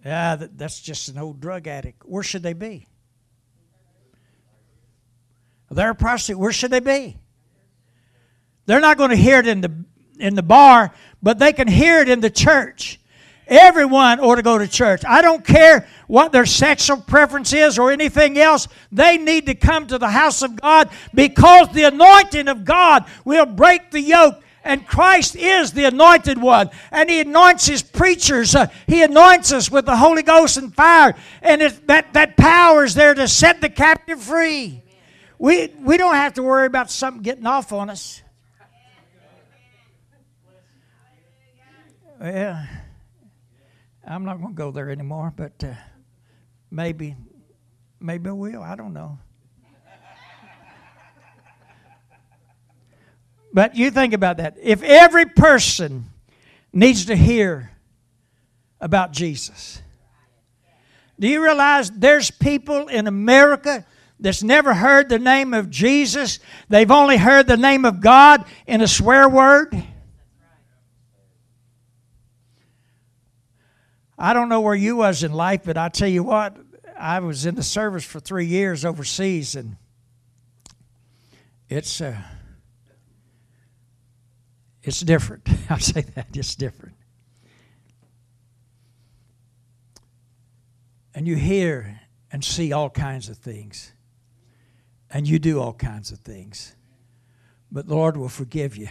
Yeah, 0.05 0.35
that's 0.39 0.79
just 0.79 1.09
an 1.09 1.17
old 1.17 1.39
drug 1.39 1.67
addict. 1.67 2.03
Where 2.05 2.21
should 2.21 2.43
they 2.43 2.53
be? 2.53 2.85
They're 5.71 5.89
a 5.89 5.95
prostitute. 5.95 6.37
Where 6.37 6.51
should 6.51 6.69
they 6.69 6.81
be? 6.81 7.17
They're 8.67 8.79
not 8.79 8.99
going 8.99 9.09
to 9.09 9.15
hear 9.15 9.39
it 9.39 9.47
in 9.47 9.61
the 9.61 9.85
in 10.19 10.35
the 10.35 10.43
bar, 10.43 10.93
but 11.23 11.39
they 11.39 11.51
can 11.51 11.67
hear 11.67 11.99
it 12.01 12.09
in 12.09 12.19
the 12.19 12.29
church. 12.29 12.99
Everyone 13.47 14.19
ought 14.19 14.35
to 14.35 14.41
go 14.41 14.57
to 14.57 14.67
church. 14.67 15.03
I 15.05 15.21
don't 15.21 15.45
care 15.45 15.87
what 16.07 16.31
their 16.31 16.45
sexual 16.45 16.97
preference 16.97 17.53
is 17.53 17.77
or 17.77 17.91
anything 17.91 18.39
else. 18.39 18.67
They 18.91 19.17
need 19.17 19.45
to 19.45 19.55
come 19.55 19.85
to 19.87 19.97
the 19.97 20.09
house 20.09 20.41
of 20.41 20.59
God 20.59 20.89
because 21.13 21.69
the 21.69 21.83
anointing 21.83 22.47
of 22.47 22.65
God 22.65 23.05
will 23.23 23.45
break 23.45 23.91
the 23.91 24.01
yoke. 24.01 24.41
And 24.63 24.87
Christ 24.87 25.35
is 25.35 25.73
the 25.73 25.83
anointed 25.85 26.41
one. 26.41 26.71
And 26.89 27.07
He 27.07 27.19
anoints 27.19 27.67
His 27.67 27.83
preachers. 27.83 28.55
Uh, 28.55 28.65
he 28.87 29.03
anoints 29.03 29.51
us 29.51 29.69
with 29.69 29.85
the 29.85 29.95
Holy 29.95 30.23
Ghost 30.23 30.57
and 30.57 30.73
fire. 30.73 31.13
And 31.43 31.61
that, 31.61 32.13
that 32.13 32.35
power 32.35 32.83
is 32.83 32.95
there 32.95 33.13
to 33.13 33.27
set 33.27 33.61
the 33.61 33.69
captive 33.69 34.19
free. 34.23 34.81
We, 35.37 35.67
we 35.67 35.97
don't 35.97 36.15
have 36.15 36.33
to 36.33 36.43
worry 36.43 36.65
about 36.65 36.89
something 36.89 37.21
getting 37.21 37.45
off 37.45 37.71
on 37.73 37.91
us. 37.91 38.23
Yeah. 42.19 42.65
I'm 44.07 44.23
not 44.23 44.39
going 44.39 44.53
to 44.53 44.57
go 44.57 44.71
there 44.71 44.91
anymore, 44.91 45.33
but 45.35 45.63
uh, 45.63 45.73
maybe, 46.69 47.15
maybe 47.99 48.29
I 48.29 48.33
will. 48.33 48.61
I 48.61 48.75
don't 48.75 48.93
know. 48.93 49.17
but 53.51 53.75
you 53.75 53.89
think 53.89 54.13
about 54.13 54.37
that. 54.37 54.57
If 54.61 54.83
every 54.83 55.25
person 55.25 56.05
needs 56.71 57.05
to 57.05 57.15
hear 57.15 57.71
about 58.79 59.11
Jesus, 59.11 59.81
do 61.19 61.27
you 61.27 61.43
realize 61.43 61.89
there's 61.89 62.29
people 62.29 62.87
in 62.87 63.07
America 63.07 63.85
that's 64.19 64.43
never 64.43 64.75
heard 64.75 65.09
the 65.09 65.17
name 65.17 65.55
of 65.55 65.71
Jesus? 65.71 66.39
They've 66.69 66.91
only 66.91 67.17
heard 67.17 67.47
the 67.47 67.57
name 67.57 67.85
of 67.85 68.01
God 68.01 68.45
in 68.67 68.81
a 68.81 68.87
swear 68.87 69.27
word. 69.27 69.83
I 74.17 74.33
don't 74.33 74.49
know 74.49 74.61
where 74.61 74.75
you 74.75 74.95
was 74.95 75.23
in 75.23 75.33
life, 75.33 75.61
but 75.65 75.77
I 75.77 75.89
tell 75.89 76.07
you 76.07 76.23
what, 76.23 76.57
I 76.97 77.19
was 77.19 77.45
in 77.45 77.55
the 77.55 77.63
service 77.63 78.05
for 78.05 78.19
three 78.19 78.45
years 78.45 78.85
overseas, 78.85 79.55
and 79.55 79.75
it's 81.67 81.99
uh, 81.99 82.17
it's 84.83 85.01
different. 85.01 85.47
I'll 85.69 85.79
say 85.79 86.01
that 86.01 86.27
it's 86.33 86.55
different. 86.55 86.95
And 91.13 91.27
you 91.27 91.35
hear 91.35 92.01
and 92.31 92.43
see 92.43 92.71
all 92.71 92.89
kinds 92.89 93.29
of 93.29 93.37
things, 93.37 93.93
and 95.09 95.27
you 95.27 95.39
do 95.39 95.59
all 95.59 95.73
kinds 95.73 96.11
of 96.11 96.19
things, 96.19 96.75
but 97.71 97.87
the 97.87 97.95
Lord 97.95 98.15
will 98.15 98.29
forgive 98.29 98.77
you 98.77 98.87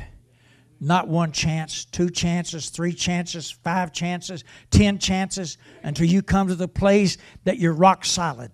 not 0.85 1.09
one 1.09 1.33
chance, 1.33 1.87
two 1.87 2.11
chances, 2.11 2.69
three 2.69 2.93
chances, 2.93 3.51
five 3.51 3.91
chances, 3.91 4.45
ten 4.71 4.99
chances 4.99 5.57
until 5.83 6.07
you 6.07 6.21
come 6.21 6.49
to 6.49 6.55
the 6.55 6.69
place 6.69 7.17
that 7.45 7.59
you're 7.59 7.73
rock 7.73 8.05
solid. 8.05 8.51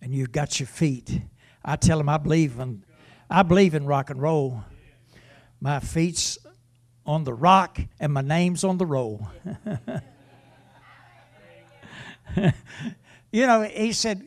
And 0.00 0.14
you've 0.14 0.32
got 0.32 0.58
your 0.58 0.68
feet. 0.68 1.20
I 1.62 1.76
tell 1.76 1.98
them 1.98 2.08
I 2.08 2.16
believe 2.16 2.58
in 2.58 2.82
I 3.28 3.42
believe 3.42 3.74
in 3.74 3.84
rock 3.84 4.08
and 4.08 4.22
roll. 4.22 4.64
My 5.60 5.80
feet's 5.80 6.38
on 7.04 7.24
the 7.24 7.34
rock 7.34 7.78
and 8.00 8.12
my 8.12 8.22
name's 8.22 8.64
on 8.64 8.78
the 8.78 8.86
roll. 8.86 9.28
you 13.32 13.46
know, 13.46 13.62
he 13.62 13.92
said, 13.92 14.24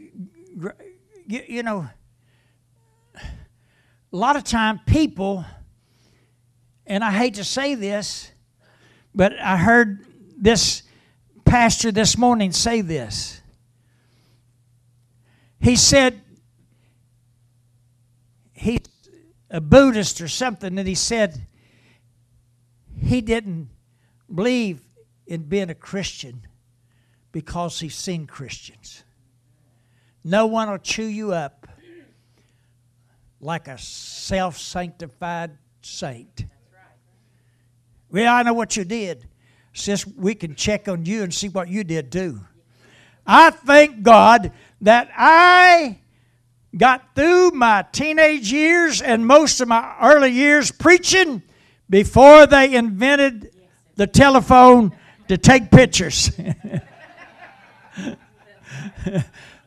you, 1.27 1.43
you 1.47 1.63
know, 1.63 1.87
a 3.15 3.21
lot 4.11 4.35
of 4.35 4.43
time 4.43 4.81
people 4.85 5.45
and 6.89 7.03
I 7.03 7.11
hate 7.11 7.35
to 7.35 7.43
say 7.43 7.75
this, 7.75 8.31
but 9.13 9.39
I 9.39 9.57
heard 9.57 10.05
this 10.35 10.81
pastor 11.45 11.91
this 11.91 12.17
morning 12.17 12.51
say 12.51 12.81
this. 12.81 13.41
He 15.61 15.75
said, 15.75 16.19
he's 18.53 18.81
a 19.51 19.61
Buddhist 19.61 20.19
or 20.19 20.27
something, 20.27 20.79
and 20.79 20.87
he 20.87 20.95
said 20.95 21.45
he 22.97 23.21
didn't 23.21 23.69
believe 24.33 24.81
in 25.27 25.43
being 25.43 25.69
a 25.69 25.75
Christian 25.75 26.47
because 27.31 27.79
he's 27.79 27.95
seen 27.95 28.25
Christians. 28.25 29.03
No 30.23 30.47
one 30.47 30.69
will 30.69 30.79
chew 30.79 31.05
you 31.05 31.33
up 31.33 31.67
like 33.39 33.67
a 33.67 33.77
self 33.77 34.57
sanctified 34.57 35.51
saint. 35.81 36.45
Well, 38.11 38.33
I 38.33 38.43
know 38.43 38.53
what 38.53 38.75
you 38.75 38.83
did. 38.83 39.27
Since 39.73 40.05
we 40.07 40.35
can 40.35 40.55
check 40.55 40.87
on 40.87 41.05
you 41.05 41.23
and 41.23 41.33
see 41.33 41.49
what 41.49 41.69
you 41.69 41.83
did 41.83 42.11
too. 42.11 42.41
I 43.25 43.51
thank 43.51 44.01
God 44.01 44.51
that 44.81 45.09
I 45.15 45.99
got 46.75 47.15
through 47.15 47.51
my 47.51 47.85
teenage 47.91 48.51
years 48.51 49.01
and 49.01 49.25
most 49.25 49.61
of 49.61 49.67
my 49.67 49.95
early 50.01 50.31
years 50.31 50.71
preaching 50.71 51.43
before 51.89 52.47
they 52.47 52.75
invented 52.75 53.51
the 53.95 54.07
telephone 54.07 54.91
to 55.27 55.37
take 55.37 55.69
pictures. 55.69 56.31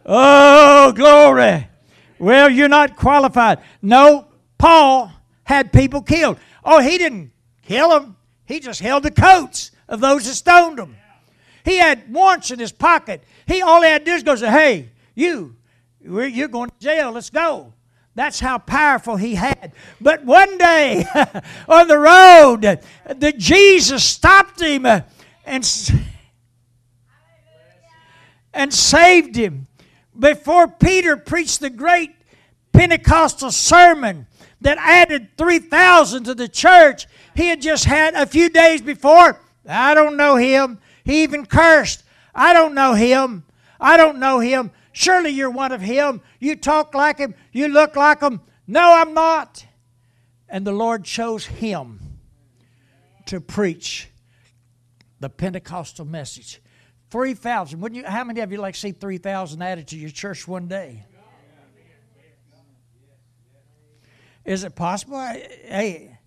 oh, 0.07 0.93
glory. 0.93 1.69
Well, 2.19 2.51
you're 2.51 2.69
not 2.69 2.97
qualified. 2.97 3.61
No, 3.81 4.27
Paul 4.59 5.13
had 5.45 5.73
people 5.73 6.03
killed. 6.03 6.39
Oh, 6.65 6.81
he 6.81 6.99
didn't 6.99 7.33
kill 7.63 7.91
them. 7.91 8.17
He 8.47 8.61
just 8.61 8.81
held 8.81 9.03
the 9.03 9.11
coats 9.11 9.71
of 9.89 10.01
those 10.01 10.27
that 10.27 10.35
stoned 10.35 10.79
him. 10.79 10.97
He 11.65 11.77
had 11.77 12.13
warrants 12.13 12.51
in 12.51 12.59
his 12.59 12.73
pocket. 12.73 13.23
He 13.47 13.63
all 13.63 13.83
he 13.83 13.89
had 13.89 14.05
to 14.05 14.11
do 14.11 14.15
is 14.15 14.23
go 14.23 14.35
say, 14.35 14.51
"Hey, 14.51 14.91
you, 15.15 15.57
you're 16.01 16.49
going 16.49 16.71
to 16.71 16.79
jail. 16.81 17.13
Let's 17.13 17.31
go." 17.31 17.73
That's 18.15 18.41
how 18.41 18.59
powerful 18.59 19.17
he 19.17 19.37
had. 19.37 19.73
But 20.01 20.25
one 20.25 20.59
day 20.59 21.07
on 21.69 21.89
the 21.89 21.99
road, 21.99 22.81
the 23.09 23.33
Jesus 23.33 24.05
stopped 24.05 24.61
him 24.61 24.85
uh, 24.85 25.01
and 25.47 25.65
and 28.53 28.73
saved 28.73 29.37
him. 29.37 29.67
Before 30.19 30.69
Peter 30.69 31.17
preached 31.17 31.61
the 31.61 31.71
great 31.71 32.15
Pentecostal 32.73 33.51
sermon 33.51 34.27
that 34.63 34.79
added 34.79 35.37
3,000 35.37 36.25
to 36.25 36.35
the 36.35 36.49
church, 36.49 37.07
he 37.35 37.49
had 37.49 37.61
just 37.61 37.85
had 37.85 38.15
a 38.15 38.27
few 38.27 38.49
days 38.49 38.81
before. 38.81 39.41
I 39.69 39.95
don't 39.95 40.17
know 40.17 40.37
him. 40.37 40.79
He 41.05 41.23
even 41.23 41.47
cursed. 41.47 42.05
I 42.35 42.53
don't 42.53 42.75
know 42.75 42.95
him. 42.95 43.45
I 43.81 43.97
don't 43.97 44.19
know 44.19 44.41
him. 44.41 44.71
Surely 44.93 45.31
you're 45.31 45.51
one 45.51 45.73
of 45.73 45.81
him. 45.81 46.21
You 46.39 46.57
talk 46.57 46.95
like 46.95 47.19
him. 47.19 47.35
You 47.53 47.69
look 47.69 47.97
like 47.97 48.21
him. 48.21 48.41
No, 48.67 48.95
I'm 48.95 49.15
not. 49.15 49.67
And 50.49 50.67
the 50.67 50.73
Lord 50.73 51.05
chose 51.05 51.47
him 51.47 52.01
to 53.27 53.41
preach 53.41 54.09
the 55.21 55.31
Pentecostal 55.31 56.05
message. 56.05 56.61
3,000. 57.11 57.81
Wouldn't 57.81 58.03
you, 58.03 58.11
how 58.11 58.25
many 58.25 58.41
of 58.41 58.53
you 58.53 58.59
like 58.59 58.75
see 58.75 58.93
3,000 58.93 59.63
added 59.63 59.89
to 59.89 59.97
your 59.97 60.11
church 60.11 60.47
one 60.47 60.69
day? 60.69 61.05
Is 64.45 64.65
it 64.65 64.75
possible? 64.75 65.19
Hey, 65.19 66.19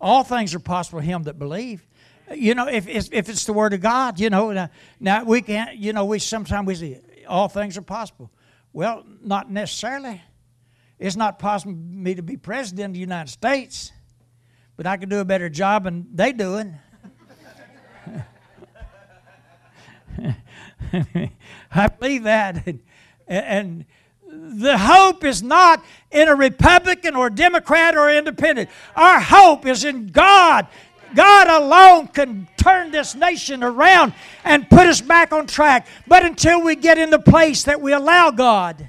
all 0.00 0.24
things 0.24 0.54
are 0.54 0.60
possible 0.60 1.00
to 1.00 1.04
him 1.04 1.22
that 1.24 1.38
believe. 1.38 1.86
You 2.34 2.54
know, 2.54 2.68
if, 2.68 2.86
if 2.88 3.28
it's 3.28 3.44
the 3.44 3.52
word 3.52 3.72
of 3.72 3.80
God, 3.80 4.18
you 4.20 4.30
know, 4.30 4.52
now, 4.52 4.70
now 5.00 5.24
we 5.24 5.42
can't, 5.42 5.76
you 5.76 5.92
know, 5.92 6.04
we 6.04 6.18
sometimes 6.18 6.66
we 6.66 6.74
say 6.74 7.00
all 7.26 7.48
things 7.48 7.76
are 7.76 7.82
possible. 7.82 8.30
Well, 8.72 9.04
not 9.22 9.50
necessarily. 9.50 10.22
It's 10.98 11.16
not 11.16 11.38
possible 11.38 11.72
for 11.72 11.78
me 11.78 12.14
to 12.14 12.22
be 12.22 12.36
president 12.36 12.90
of 12.90 12.94
the 12.94 13.00
United 13.00 13.30
States, 13.30 13.92
but 14.76 14.86
I 14.86 14.96
can 14.96 15.08
do 15.08 15.20
a 15.20 15.24
better 15.24 15.48
job 15.48 15.84
than 15.84 16.06
they 16.14 16.32
doing. 16.32 16.74
I 21.72 21.88
believe 21.88 22.24
that. 22.24 22.66
And, 22.66 22.80
and 23.28 23.84
the 24.32 24.78
hope 24.78 25.24
is 25.24 25.42
not 25.42 25.84
in 26.10 26.28
a 26.28 26.34
Republican 26.34 27.14
or 27.14 27.28
Democrat 27.28 27.96
or 27.96 28.10
independent. 28.10 28.70
Our 28.96 29.20
hope 29.20 29.66
is 29.66 29.84
in 29.84 30.06
God. 30.06 30.66
God 31.14 31.48
alone 31.48 32.08
can 32.08 32.48
turn 32.56 32.90
this 32.90 33.14
nation 33.14 33.62
around 33.62 34.14
and 34.44 34.68
put 34.70 34.86
us 34.86 35.02
back 35.02 35.32
on 35.32 35.46
track. 35.46 35.86
But 36.06 36.24
until 36.24 36.62
we 36.62 36.76
get 36.76 36.96
in 36.96 37.10
the 37.10 37.18
place 37.18 37.64
that 37.64 37.82
we 37.82 37.92
allow 37.92 38.30
God, 38.30 38.88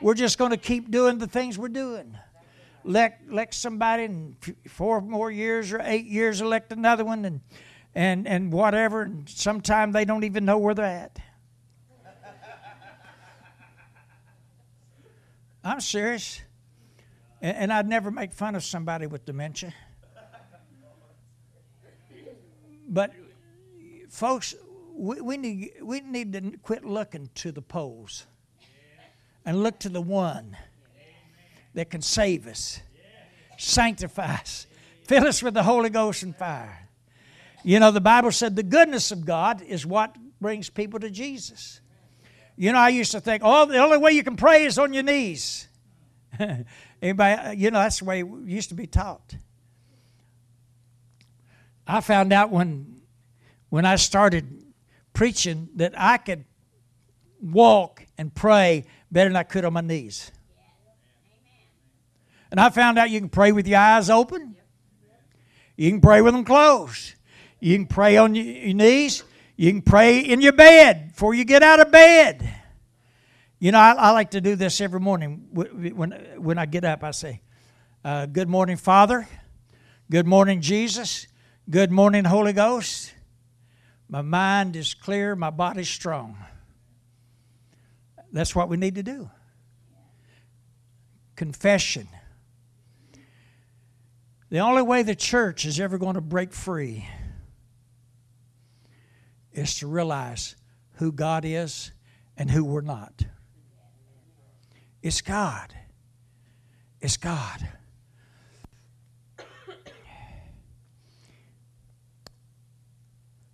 we're 0.00 0.14
just 0.14 0.38
going 0.38 0.52
to 0.52 0.56
keep 0.56 0.90
doing 0.92 1.18
the 1.18 1.26
things 1.26 1.58
we're 1.58 1.68
doing. 1.68 2.16
Elect, 2.84 3.28
elect 3.28 3.54
somebody 3.54 4.04
in 4.04 4.36
four 4.68 5.00
more 5.00 5.32
years 5.32 5.72
or 5.72 5.80
eight 5.82 6.06
years, 6.06 6.40
elect 6.40 6.72
another 6.72 7.04
one, 7.04 7.24
and, 7.24 7.40
and, 7.96 8.28
and 8.28 8.52
whatever. 8.52 9.02
And 9.02 9.28
sometimes 9.28 9.92
they 9.92 10.04
don't 10.04 10.22
even 10.22 10.44
know 10.44 10.58
where 10.58 10.74
they're 10.74 10.86
at. 10.86 11.18
I'm 15.68 15.80
serious. 15.80 16.40
And, 17.42 17.56
and 17.56 17.72
I'd 17.72 17.86
never 17.86 18.10
make 18.10 18.32
fun 18.32 18.54
of 18.54 18.64
somebody 18.64 19.06
with 19.06 19.26
dementia. 19.26 19.74
But, 22.88 23.12
folks, 24.08 24.54
we, 24.94 25.20
we, 25.20 25.36
need, 25.36 25.72
we 25.82 26.00
need 26.00 26.32
to 26.32 26.52
quit 26.62 26.86
looking 26.86 27.28
to 27.36 27.52
the 27.52 27.60
polls 27.60 28.24
and 29.44 29.62
look 29.62 29.78
to 29.80 29.90
the 29.90 30.00
one 30.00 30.56
that 31.74 31.90
can 31.90 32.00
save 32.00 32.46
us, 32.46 32.80
sanctify 33.58 34.36
us, 34.36 34.66
fill 35.04 35.26
us 35.26 35.42
with 35.42 35.52
the 35.52 35.64
Holy 35.64 35.90
Ghost 35.90 36.22
and 36.22 36.34
fire. 36.34 36.88
You 37.62 37.78
know, 37.78 37.90
the 37.90 38.00
Bible 38.00 38.32
said 38.32 38.56
the 38.56 38.62
goodness 38.62 39.10
of 39.10 39.26
God 39.26 39.60
is 39.60 39.84
what 39.84 40.16
brings 40.40 40.70
people 40.70 40.98
to 41.00 41.10
Jesus. 41.10 41.82
You 42.58 42.72
know, 42.72 42.78
I 42.78 42.88
used 42.88 43.12
to 43.12 43.20
think, 43.20 43.42
oh, 43.44 43.66
the 43.66 43.78
only 43.78 43.98
way 43.98 44.10
you 44.10 44.24
can 44.24 44.34
pray 44.34 44.64
is 44.64 44.80
on 44.80 44.92
your 44.92 45.04
knees. 45.04 45.68
Anybody, 47.02 47.40
uh, 47.40 47.50
you 47.52 47.70
know, 47.70 47.78
that's 47.78 48.00
the 48.00 48.04
way 48.04 48.20
it 48.22 48.26
used 48.46 48.70
to 48.70 48.74
be 48.74 48.88
taught. 48.88 49.36
I 51.86 52.00
found 52.00 52.32
out 52.32 52.50
when, 52.50 53.00
when 53.68 53.84
I 53.84 53.94
started 53.94 54.64
preaching 55.12 55.68
that 55.76 55.94
I 55.96 56.16
could 56.16 56.44
walk 57.40 58.04
and 58.18 58.34
pray 58.34 58.86
better 59.08 59.30
than 59.30 59.36
I 59.36 59.44
could 59.44 59.64
on 59.64 59.74
my 59.74 59.80
knees. 59.80 60.32
And 62.50 62.58
I 62.58 62.70
found 62.70 62.98
out 62.98 63.08
you 63.10 63.20
can 63.20 63.28
pray 63.28 63.52
with 63.52 63.68
your 63.68 63.78
eyes 63.78 64.10
open. 64.10 64.56
You 65.76 65.90
can 65.90 66.00
pray 66.00 66.22
with 66.22 66.34
them 66.34 66.44
closed. 66.44 67.14
You 67.60 67.76
can 67.76 67.86
pray 67.86 68.16
on 68.16 68.34
your 68.34 68.74
knees. 68.74 69.22
You 69.60 69.72
can 69.72 69.82
pray 69.82 70.20
in 70.20 70.40
your 70.40 70.52
bed 70.52 71.08
before 71.08 71.34
you 71.34 71.44
get 71.44 71.64
out 71.64 71.80
of 71.80 71.90
bed. 71.90 72.48
You 73.58 73.72
know, 73.72 73.80
I, 73.80 73.90
I 73.90 74.10
like 74.12 74.30
to 74.30 74.40
do 74.40 74.54
this 74.54 74.80
every 74.80 75.00
morning. 75.00 75.48
When, 75.50 76.10
when 76.36 76.58
I 76.58 76.64
get 76.64 76.84
up, 76.84 77.02
I 77.02 77.10
say, 77.10 77.40
uh, 78.04 78.26
Good 78.26 78.48
morning, 78.48 78.76
Father. 78.76 79.28
Good 80.08 80.28
morning, 80.28 80.60
Jesus. 80.60 81.26
Good 81.68 81.90
morning, 81.90 82.24
Holy 82.24 82.52
Ghost. 82.52 83.12
My 84.08 84.22
mind 84.22 84.76
is 84.76 84.94
clear, 84.94 85.34
my 85.34 85.50
body's 85.50 85.88
strong. 85.88 86.38
That's 88.30 88.54
what 88.54 88.68
we 88.68 88.76
need 88.76 88.94
to 88.94 89.02
do. 89.02 89.28
Confession. 91.34 92.06
The 94.50 94.60
only 94.60 94.82
way 94.82 95.02
the 95.02 95.16
church 95.16 95.66
is 95.66 95.80
ever 95.80 95.98
going 95.98 96.14
to 96.14 96.20
break 96.20 96.52
free 96.52 97.08
is 99.58 99.78
to 99.80 99.86
realize 99.86 100.56
who 100.94 101.12
God 101.12 101.44
is 101.44 101.92
and 102.36 102.50
who 102.50 102.64
we're 102.64 102.80
not. 102.80 103.24
It's 105.02 105.20
God. 105.20 105.74
It's 107.00 107.16
God. 107.16 107.68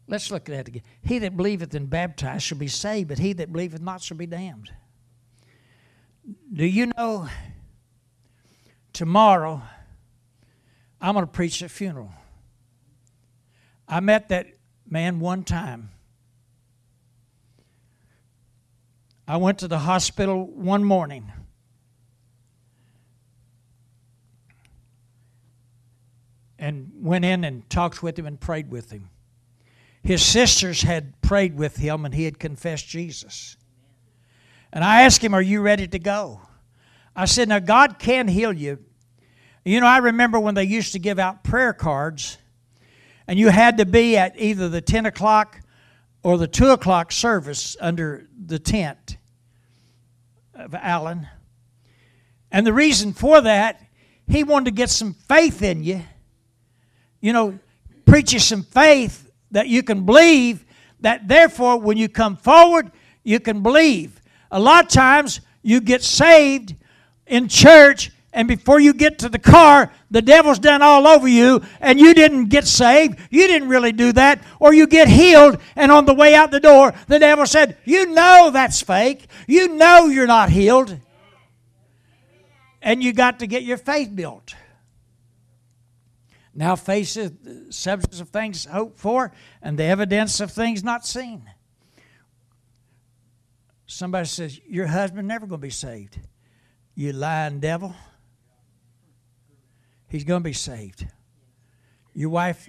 Let's 0.06 0.30
look 0.30 0.48
at 0.50 0.54
that 0.54 0.68
again. 0.68 0.82
He 1.02 1.18
that 1.20 1.36
believeth 1.36 1.74
and 1.74 1.88
baptized 1.88 2.44
shall 2.44 2.58
be 2.58 2.68
saved, 2.68 3.08
but 3.08 3.18
he 3.18 3.32
that 3.34 3.50
believeth 3.50 3.80
not 3.80 4.02
shall 4.02 4.18
be 4.18 4.26
damned. 4.26 4.70
Do 6.52 6.66
you 6.66 6.92
know 6.96 7.28
tomorrow 8.92 9.62
I'm 11.00 11.14
going 11.14 11.26
to 11.26 11.32
preach 11.32 11.62
a 11.62 11.68
funeral? 11.68 12.12
I 13.88 14.00
met 14.00 14.28
that 14.28 14.46
man 14.88 15.20
one 15.20 15.42
time. 15.42 15.90
I 19.26 19.38
went 19.38 19.58
to 19.60 19.68
the 19.68 19.78
hospital 19.78 20.46
one 20.46 20.84
morning. 20.84 21.32
And 26.58 26.92
went 27.00 27.24
in 27.24 27.44
and 27.44 27.68
talked 27.68 28.02
with 28.02 28.18
him 28.18 28.26
and 28.26 28.40
prayed 28.40 28.70
with 28.70 28.90
him. 28.90 29.10
His 30.02 30.22
sisters 30.22 30.82
had 30.82 31.20
prayed 31.22 31.56
with 31.56 31.76
him 31.76 32.04
and 32.04 32.14
he 32.14 32.24
had 32.24 32.38
confessed 32.38 32.87
Jesus. 32.88 33.56
And 34.72 34.84
I 34.84 35.02
asked 35.02 35.22
him, 35.22 35.34
Are 35.34 35.42
you 35.42 35.60
ready 35.60 35.87
to 35.87 35.98
go? 35.98 36.40
I 37.16 37.24
said, 37.26 37.48
Now, 37.48 37.60
God 37.60 37.98
can 37.98 38.28
heal 38.28 38.52
you. 38.52 38.78
You 39.64 39.80
know, 39.80 39.87
I 39.87 39.98
remember 39.98 40.38
when 40.38 40.54
they 40.54 40.64
used 40.64 40.92
to 40.92 40.98
give 40.98 41.18
out 41.18 41.42
prayer 41.42 41.72
cards, 41.72 42.37
and 43.26 43.38
you 43.38 43.48
had 43.48 43.78
to 43.78 43.87
be 43.87 44.16
at 44.18 44.38
either 44.38 44.68
the 44.68 44.82
10 44.82 45.06
o'clock 45.06 45.60
or 46.24 46.38
the 46.38 46.48
2 46.48 46.70
o'clock 46.70 47.12
service 47.12 47.76
under 47.80 48.26
the 48.46 48.58
tent 48.58 49.18
of 50.54 50.74
Allen. 50.74 51.28
And 52.50 52.66
the 52.66 52.72
reason 52.72 53.12
for 53.12 53.42
that, 53.42 53.80
he 54.26 54.42
wanted 54.42 54.64
to 54.64 54.70
get 54.70 54.88
some 54.88 55.12
faith 55.12 55.62
in 55.62 55.84
you. 55.84 56.02
You 57.20 57.34
know, 57.34 57.58
preach 58.06 58.32
you 58.32 58.38
some 58.38 58.62
faith 58.62 59.30
that 59.50 59.68
you 59.68 59.82
can 59.82 60.06
believe, 60.06 60.64
that 61.00 61.28
therefore, 61.28 61.78
when 61.78 61.98
you 61.98 62.08
come 62.08 62.37
forward, 62.37 62.90
you 63.22 63.38
can 63.38 63.62
believe. 63.62 64.20
A 64.50 64.58
lot 64.58 64.84
of 64.84 64.90
times, 64.90 65.42
you 65.62 65.80
get 65.80 66.02
saved 66.02 66.74
in 67.26 67.48
church 67.48 68.10
and 68.35 68.49
before 68.49 68.81
you 68.81 68.92
get 68.92 69.20
to 69.20 69.29
the 69.29 69.38
car, 69.38 69.92
the 70.11 70.20
devil's 70.20 70.59
done 70.59 70.83
all 70.83 71.07
over 71.07 71.29
you, 71.29 71.62
and 71.81 72.01
you 72.01 72.12
didn't 72.14 72.47
get 72.47 72.66
saved. 72.66 73.16
You 73.31 73.47
didn't 73.47 73.68
really 73.68 73.92
do 73.92 74.11
that. 74.12 74.42
Or 74.59 74.75
you 74.75 74.88
get 74.88 75.07
healed, 75.07 75.59
and 75.77 75.92
on 75.92 76.05
the 76.05 76.14
way 76.14 76.35
out 76.35 76.51
the 76.51 76.59
door, 76.59 76.92
the 77.07 77.20
devil 77.20 77.47
said, 77.47 77.79
You 77.85 78.07
know 78.07 78.51
that's 78.53 78.83
fake. 78.83 79.29
You 79.47 79.68
know 79.77 80.07
you're 80.07 80.27
not 80.27 80.51
healed. 80.51 80.99
And 82.83 83.05
you 83.05 83.12
got 83.12 83.38
to 83.38 83.47
get 83.47 83.62
your 83.62 83.77
faith 83.77 84.14
built. 84.14 84.57
Now 86.53 86.75
faith 86.75 87.16
is 87.16 87.31
the 87.42 87.73
substance 87.73 88.20
of 88.20 88.31
things 88.31 88.64
hoped 88.64 88.99
for, 88.99 89.33
and 89.62 89.79
the 89.79 89.85
evidence 89.85 90.40
of 90.40 90.51
things 90.51 90.83
not 90.83 91.07
seen. 91.07 91.49
Somebody 93.87 94.27
says, 94.27 94.61
Your 94.68 94.88
husband 94.88 95.29
never 95.29 95.47
going 95.47 95.61
to 95.61 95.66
be 95.66 95.70
saved. 95.70 96.18
You 96.97 97.12
lying 97.12 97.61
devil 97.61 97.94
he's 100.14 100.22
going 100.22 100.40
to 100.40 100.48
be 100.48 100.53
saved. 100.53 101.05
Your 102.14 102.31
wife, 102.31 102.68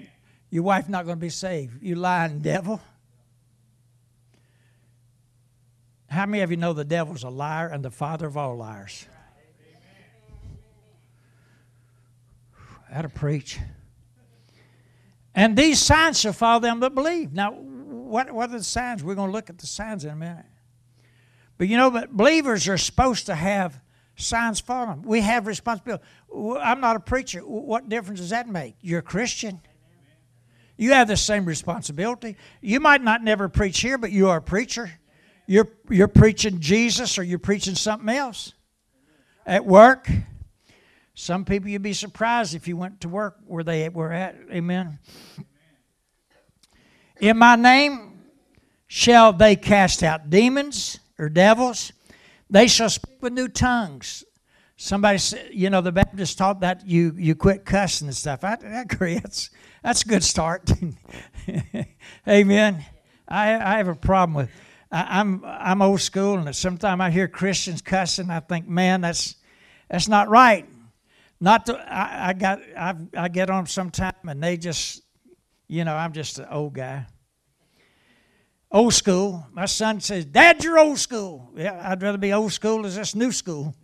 your 0.50 0.64
wife 0.64 0.90
not 0.90 1.06
going 1.06 1.18
to 1.18 1.22
be 1.22 1.30
saved. 1.30 1.84
You 1.84 1.94
lying 1.94 2.40
devil. 2.40 2.82
How 6.10 6.26
many 6.26 6.42
of 6.42 6.50
you 6.50 6.58
know 6.58 6.74
the 6.74 6.84
devil's 6.84 7.22
a 7.22 7.30
liar 7.30 7.68
and 7.68 7.86
the 7.86 7.92
father 7.92 8.26
of 8.26 8.36
all 8.36 8.58
liars? 8.58 9.06
To 13.00 13.10
preach. 13.10 13.60
And 15.36 15.56
these 15.56 15.80
signs 15.80 16.20
shall 16.20 16.34
follow 16.34 16.62
them 16.62 16.80
that 16.80 16.96
believe. 16.96 17.32
Now, 17.34 17.52
what, 17.52 18.32
what 18.32 18.50
are 18.50 18.58
the 18.58 18.64
signs? 18.64 19.04
We're 19.04 19.16
going 19.16 19.30
to 19.30 19.34
look 19.34 19.52
at 19.52 19.60
the 19.60 19.68
signs 19.68 20.04
in 20.04 20.12
a 20.12 20.16
minute. 20.16 20.46
But 21.60 21.68
you 21.68 21.78
know, 21.78 21.92
but 21.92 22.10
believers 22.16 22.68
are 22.68 22.78
supposed 22.78 23.28
to 23.28 23.36
have 23.36 23.82
signs 24.16 24.60
follow 24.60 24.88
them. 24.88 25.02
We 25.04 25.22
have 25.22 25.48
responsibility. 25.48 26.04
I'm 26.62 26.82
not 26.82 26.96
a 26.96 27.00
preacher. 27.00 27.40
What 27.40 27.90
difference 27.90 28.20
does 28.20 28.30
that 28.30 28.48
make? 28.48 28.76
You're 28.82 29.00
a 29.00 29.04
Christian. 29.04 29.62
You 30.78 30.94
have 30.94 31.08
the 31.08 31.18
same 31.18 31.46
responsibility. 31.46 32.36
You 32.62 32.80
might 32.80 33.02
not 33.02 33.24
never 33.24 33.48
preach 33.48 33.80
here, 33.80 33.98
but 33.98 34.12
you 34.12 34.30
are 34.30 34.38
a 34.38 34.42
preacher. 34.42 34.92
You're, 35.48 35.70
you're 35.90 36.08
preaching 36.08 36.60
Jesus 36.60 37.18
or 37.18 37.24
you're 37.24 37.40
preaching 37.40 37.76
something 37.76 38.10
else. 38.10 38.54
At 39.46 39.66
work, 39.66 40.10
some 41.14 41.46
people 41.46 41.70
you'd 41.70 41.82
be 41.82 41.94
surprised 41.94 42.56
if 42.56 42.68
you 42.68 42.76
went 42.76 43.02
to 43.02 43.10
work 43.10 43.38
where 43.46 43.64
they 43.64 43.88
were 43.90 44.12
at. 44.12 44.36
Amen. 44.52 45.00
In 47.22 47.38
my 47.38 47.56
name 47.56 48.24
shall 48.88 49.32
they 49.32 49.56
cast 49.56 50.04
out 50.04 50.30
demons 50.30 51.00
or 51.18 51.30
devils. 51.30 51.94
They 52.50 52.68
shall 52.68 52.90
speak 52.90 53.22
with 53.22 53.34
new 53.34 53.48
tongues. 53.48 54.24
Somebody 54.78 55.18
said, 55.20 55.50
you 55.52 55.70
know, 55.70 55.82
the 55.82 55.92
Baptist 55.92 56.38
taught 56.38 56.60
that 56.60 56.86
you, 56.86 57.14
you 57.18 57.34
quit 57.34 57.66
cussing 57.66 58.08
and 58.08 58.16
stuff. 58.16 58.44
I, 58.44 58.58
agree. 58.64 59.16
That's, 59.16 59.50
that's 59.84 60.04
a 60.04 60.08
good 60.08 60.24
start. 60.24 60.70
Amen. 62.28 62.86
I, 63.28 63.54
I 63.54 63.78
have 63.78 63.88
a 63.88 63.96
problem 63.96 64.36
with 64.36 64.50
I, 64.92 65.20
I'm 65.20 65.44
I'm 65.46 65.82
old 65.82 66.02
school, 66.02 66.38
and 66.38 66.56
sometimes 66.56 67.02
I 67.02 67.10
hear 67.10 67.28
Christians 67.28 67.82
cussing. 67.82 68.30
I 68.30 68.40
think, 68.40 68.68
man, 68.68 69.02
that's 69.02 69.36
that's 69.90 70.08
not 70.08 70.30
right. 70.30 70.68
Not 71.40 71.66
to, 71.66 71.76
I, 71.76 72.30
I 72.30 72.34
got 72.34 72.62
I, 72.78 72.96
I 73.18 73.28
get 73.28 73.50
on 73.50 73.66
sometime, 73.68 74.14
and 74.28 74.42
they 74.42 74.58
just 74.58 75.02
You 75.68 75.84
know, 75.84 75.96
I'm 75.96 76.14
just 76.14 76.40
an 76.40 76.48
old 76.50 76.76
guy. 76.76 77.08
Old 78.72 78.94
school. 78.94 79.46
My 79.54 79.66
son 79.66 80.00
says, 80.02 80.26
Dad, 80.26 80.64
you're 80.64 80.80
old 80.80 81.00
school. 81.00 81.52
Yeah, 81.56 81.82
I'd 81.84 82.02
rather 82.02 82.18
be 82.18 82.34
old 82.34 82.52
school 82.52 82.86
as 82.86 82.96
this 82.96 83.16
new 83.16 83.32
school. 83.32 83.76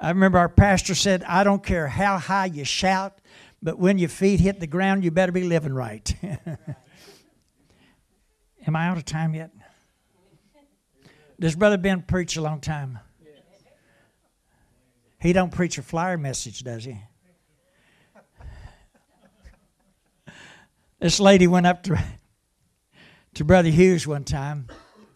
I 0.00 0.10
remember 0.10 0.38
our 0.38 0.48
pastor 0.48 0.94
said, 0.94 1.24
I 1.24 1.42
don't 1.42 1.62
care 1.62 1.88
how 1.88 2.18
high 2.18 2.46
you 2.46 2.64
shout, 2.64 3.18
but 3.60 3.78
when 3.78 3.98
your 3.98 4.08
feet 4.08 4.38
hit 4.38 4.60
the 4.60 4.66
ground, 4.68 5.02
you 5.02 5.10
better 5.10 5.32
be 5.32 5.42
living 5.42 5.72
right. 5.72 6.14
Am 8.66 8.76
I 8.76 8.86
out 8.86 8.96
of 8.96 9.04
time 9.04 9.34
yet? 9.34 9.50
Does 11.40 11.56
Brother 11.56 11.78
Ben 11.78 12.02
preach 12.02 12.36
a 12.36 12.40
long 12.40 12.60
time? 12.60 13.00
He 15.20 15.32
don't 15.32 15.50
preach 15.50 15.78
a 15.78 15.82
flyer 15.82 16.16
message, 16.16 16.62
does 16.62 16.84
he? 16.84 16.96
This 21.00 21.20
lady 21.20 21.46
went 21.46 21.66
up 21.66 21.84
to, 21.84 21.96
to 23.34 23.44
Brother 23.44 23.68
Hughes 23.68 24.04
one 24.04 24.24
time. 24.24 24.66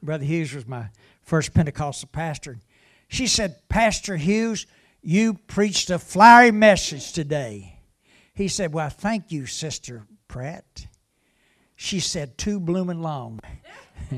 Brother 0.00 0.24
Hughes 0.24 0.54
was 0.54 0.64
my 0.66 0.90
first 1.22 1.52
Pentecostal 1.54 2.08
pastor. 2.12 2.60
She 3.08 3.26
said, 3.26 3.56
Pastor 3.68 4.16
Hughes, 4.16 4.66
you 5.02 5.34
preached 5.34 5.90
a 5.90 5.98
flowery 5.98 6.52
message 6.52 7.12
today. 7.12 7.80
He 8.32 8.46
said, 8.46 8.72
Well, 8.72 8.90
thank 8.90 9.32
you, 9.32 9.46
Sister 9.46 10.06
Pratt. 10.28 10.86
She 11.74 11.98
said, 11.98 12.38
Too 12.38 12.60
blooming 12.60 13.02
long. 13.02 13.40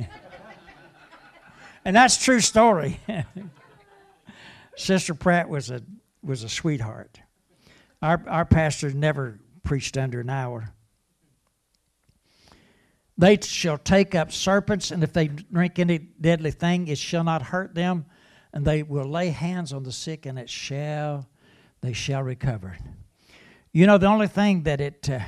and 1.85 1.97
that's 1.97 2.23
true 2.23 2.41
story. 2.41 3.01
Sister 4.77 5.15
Pratt 5.15 5.49
was 5.49 5.71
a 5.71 5.81
was 6.23 6.43
a 6.43 6.49
sweetheart. 6.51 7.21
Our 8.03 8.23
our 8.29 8.45
pastor 8.45 8.93
never 8.93 9.41
preached 9.63 9.97
under 9.97 10.21
an 10.21 10.29
hour. 10.29 10.75
They 13.17 13.39
shall 13.41 13.79
take 13.79 14.15
up 14.15 14.33
serpents, 14.33 14.91
and 14.91 15.05
if 15.05 15.13
they 15.13 15.29
drink 15.29 15.79
any 15.79 15.99
deadly 15.99 16.51
thing, 16.51 16.89
it 16.89 16.99
shall 16.99 17.25
not 17.25 17.43
hurt 17.43 17.75
them 17.75 18.07
and 18.55 18.65
they 18.65 18.85
will 18.85 19.05
lay 19.05 19.31
hands 19.31 19.73
on 19.73 19.83
the 19.83 19.93
sick, 19.93 20.27
and 20.27 20.39
it 20.39 20.49
shall 20.49 21.29
they 21.81 21.93
shall 21.93 22.23
recover. 22.23 22.79
You 23.73 23.87
know, 23.87 23.99
the 23.99 24.07
only 24.07 24.29
thing 24.29 24.63
that 24.63 24.81
it 24.81 25.11
uh, 25.11 25.19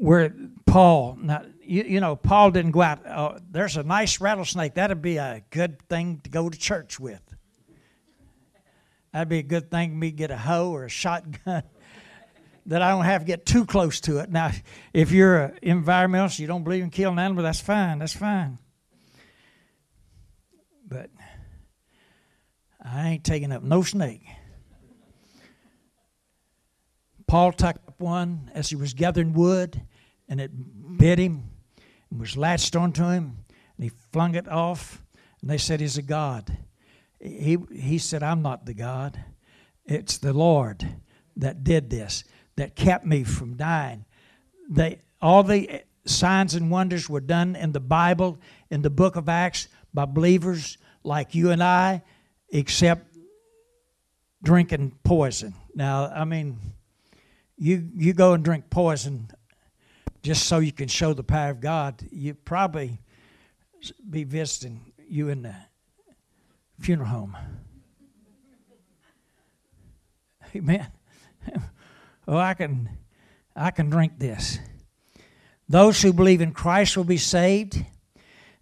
where 0.00 0.34
Paul, 0.66 1.16
now, 1.22 1.44
you, 1.62 1.84
you 1.84 2.00
know, 2.00 2.16
Paul 2.16 2.50
didn't 2.50 2.72
go 2.72 2.82
out. 2.82 3.06
Uh, 3.06 3.38
there's 3.48 3.76
a 3.76 3.84
nice 3.84 4.20
rattlesnake. 4.20 4.74
That'd 4.74 5.00
be 5.00 5.18
a 5.18 5.44
good 5.50 5.80
thing 5.88 6.20
to 6.24 6.30
go 6.30 6.50
to 6.50 6.58
church 6.58 6.98
with. 6.98 7.22
That'd 9.12 9.28
be 9.28 9.38
a 9.38 9.44
good 9.44 9.70
thing 9.70 9.96
me 9.96 10.10
to 10.10 10.16
get 10.16 10.32
a 10.32 10.36
hoe 10.36 10.72
or 10.72 10.84
a 10.84 10.90
shotgun 10.90 11.62
that 12.66 12.82
I 12.82 12.90
don't 12.90 13.04
have 13.04 13.22
to 13.22 13.26
get 13.26 13.44
too 13.44 13.66
close 13.66 14.00
to 14.02 14.18
it. 14.18 14.30
Now, 14.30 14.50
if 14.92 15.10
you're 15.10 15.44
an 15.44 15.58
environmentalist, 15.62 16.38
you 16.38 16.46
don't 16.46 16.64
believe 16.64 16.82
in 16.82 16.90
killing 16.90 17.18
animals, 17.18 17.44
that's 17.44 17.60
fine. 17.60 17.98
That's 17.98 18.14
fine. 18.14 18.58
But 20.88 21.10
I 22.82 23.08
ain't 23.10 23.24
taking 23.24 23.52
up 23.52 23.62
no 23.62 23.82
snake. 23.82 24.22
Paul 27.26 27.52
took 27.52 27.76
up 27.76 28.00
one 28.00 28.50
as 28.54 28.68
he 28.68 28.76
was 28.76 28.92
gathering 28.92 29.32
wood, 29.32 29.80
and 30.28 30.40
it 30.40 30.50
bit 30.98 31.18
him 31.18 31.44
and 32.10 32.20
was 32.20 32.36
latched 32.36 32.76
onto 32.76 33.04
him, 33.04 33.38
and 33.76 33.84
he 33.84 33.90
flung 34.12 34.34
it 34.34 34.46
off, 34.48 35.02
and 35.40 35.50
they 35.50 35.58
said 35.58 35.80
he's 35.80 35.96
a 35.96 36.02
god. 36.02 36.58
He, 37.18 37.56
he 37.72 37.98
said, 37.98 38.22
I'm 38.22 38.42
not 38.42 38.66
the 38.66 38.74
God. 38.74 39.18
It's 39.86 40.18
the 40.18 40.32
Lord 40.32 40.86
that 41.36 41.64
did 41.64 41.88
this, 41.88 42.24
that 42.56 42.76
kept 42.76 43.06
me 43.06 43.24
from 43.24 43.54
dying. 43.54 44.04
They, 44.68 44.98
all 45.20 45.42
the 45.42 45.82
signs 46.04 46.54
and 46.54 46.70
wonders 46.70 47.08
were 47.08 47.20
done 47.20 47.56
in 47.56 47.72
the 47.72 47.80
Bible, 47.80 48.38
in 48.70 48.82
the 48.82 48.90
book 48.90 49.16
of 49.16 49.28
Acts, 49.28 49.68
by 49.94 50.04
believers 50.04 50.78
like 51.04 51.34
you 51.34 51.50
and 51.50 51.62
I 51.62 52.02
except 52.50 53.06
drinking 54.42 54.92
poison. 55.04 55.54
Now, 55.74 56.10
I 56.14 56.24
mean, 56.24 56.58
you 57.56 57.88
you 57.96 58.12
go 58.12 58.34
and 58.34 58.44
drink 58.44 58.68
poison 58.70 59.30
just 60.22 60.46
so 60.46 60.58
you 60.58 60.72
can 60.72 60.88
show 60.88 61.14
the 61.14 61.22
power 61.22 61.50
of 61.50 61.60
God. 61.60 62.02
You 62.10 62.34
probably 62.34 62.98
be 64.08 64.24
visiting 64.24 64.92
you 65.08 65.28
in 65.28 65.42
the 65.42 65.54
funeral 66.80 67.08
home. 67.08 67.36
Amen. 70.56 70.86
Oh, 72.26 72.36
I 72.36 72.54
can 72.54 72.88
I 73.54 73.70
can 73.70 73.90
drink 73.90 74.18
this. 74.18 74.58
Those 75.68 76.00
who 76.02 76.12
believe 76.12 76.40
in 76.40 76.52
Christ 76.52 76.96
will 76.96 77.04
be 77.04 77.18
saved. 77.18 77.84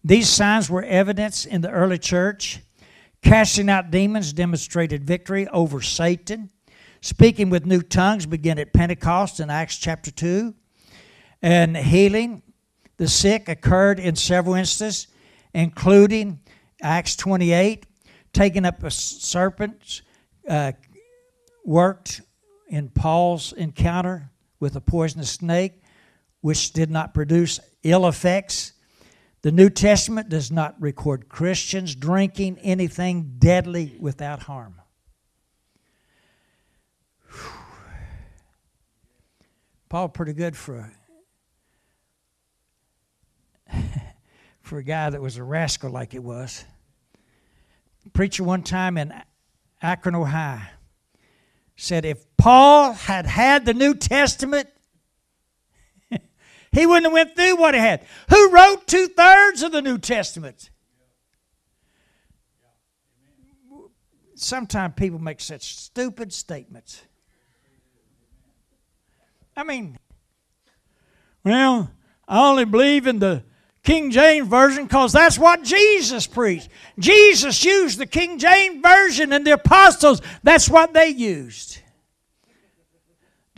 These 0.02 0.28
signs 0.28 0.70
were 0.70 0.82
evidence 0.82 1.44
in 1.44 1.60
the 1.60 1.70
early 1.70 1.98
church 1.98 2.60
Casting 3.22 3.68
out 3.68 3.90
demons 3.90 4.32
demonstrated 4.32 5.04
victory 5.04 5.46
over 5.48 5.82
Satan. 5.82 6.50
Speaking 7.02 7.50
with 7.50 7.66
new 7.66 7.82
tongues 7.82 8.26
began 8.26 8.58
at 8.58 8.72
Pentecost 8.72 9.40
in 9.40 9.50
Acts 9.50 9.76
chapter 9.76 10.10
2. 10.10 10.54
And 11.42 11.76
healing 11.76 12.42
the 12.96 13.08
sick 13.08 13.48
occurred 13.48 13.98
in 13.98 14.16
several 14.16 14.54
instances, 14.54 15.06
including 15.52 16.40
Acts 16.82 17.14
28. 17.16 17.86
Taking 18.32 18.64
up 18.64 18.82
a 18.84 18.90
serpent 18.90 20.02
uh, 20.48 20.72
worked 21.64 22.22
in 22.70 22.88
Paul's 22.88 23.52
encounter 23.52 24.30
with 24.60 24.76
a 24.76 24.80
poisonous 24.80 25.30
snake, 25.30 25.82
which 26.40 26.72
did 26.72 26.90
not 26.90 27.12
produce 27.12 27.60
ill 27.82 28.06
effects. 28.06 28.72
The 29.42 29.52
New 29.52 29.70
Testament 29.70 30.28
does 30.28 30.50
not 30.52 30.80
record 30.80 31.28
Christians 31.28 31.94
drinking 31.94 32.58
anything 32.60 33.34
deadly 33.38 33.96
without 33.98 34.44
harm. 34.44 34.76
Paul 39.88 40.08
pretty 40.08 40.34
good 40.34 40.56
for 40.56 40.92
a, 43.68 43.76
for 44.62 44.78
a 44.78 44.84
guy 44.84 45.10
that 45.10 45.20
was 45.20 45.36
a 45.36 45.42
rascal 45.42 45.90
like 45.90 46.12
he 46.12 46.20
was. 46.20 46.64
preacher 48.12 48.44
one 48.44 48.62
time 48.62 48.96
in 48.96 49.12
Akron, 49.82 50.14
Ohio, 50.14 50.60
said 51.74 52.04
if 52.04 52.29
Paul 52.40 52.94
had 52.94 53.26
had 53.26 53.66
the 53.66 53.74
New 53.74 53.94
Testament, 53.94 54.66
he 56.72 56.86
wouldn't 56.86 57.04
have 57.04 57.12
went 57.12 57.36
through 57.36 57.56
what 57.56 57.74
he 57.74 57.80
had. 57.80 58.02
Who 58.30 58.50
wrote 58.50 58.86
two 58.86 59.08
thirds 59.08 59.62
of 59.62 59.72
the 59.72 59.82
New 59.82 59.98
Testament? 59.98 60.70
Sometimes 64.36 64.94
people 64.96 65.18
make 65.18 65.38
such 65.38 65.76
stupid 65.76 66.32
statements. 66.32 67.02
I 69.54 69.62
mean, 69.62 69.98
well, 71.44 71.90
I 72.26 72.48
only 72.48 72.64
believe 72.64 73.06
in 73.06 73.18
the 73.18 73.44
King 73.82 74.10
James 74.10 74.48
Version 74.48 74.84
because 74.84 75.12
that's 75.12 75.38
what 75.38 75.62
Jesus 75.62 76.26
preached. 76.26 76.70
Jesus 76.98 77.62
used 77.62 77.98
the 77.98 78.06
King 78.06 78.38
James 78.38 78.80
Version, 78.80 79.34
and 79.34 79.46
the 79.46 79.52
apostles, 79.52 80.22
that's 80.42 80.70
what 80.70 80.94
they 80.94 81.08
used. 81.08 81.80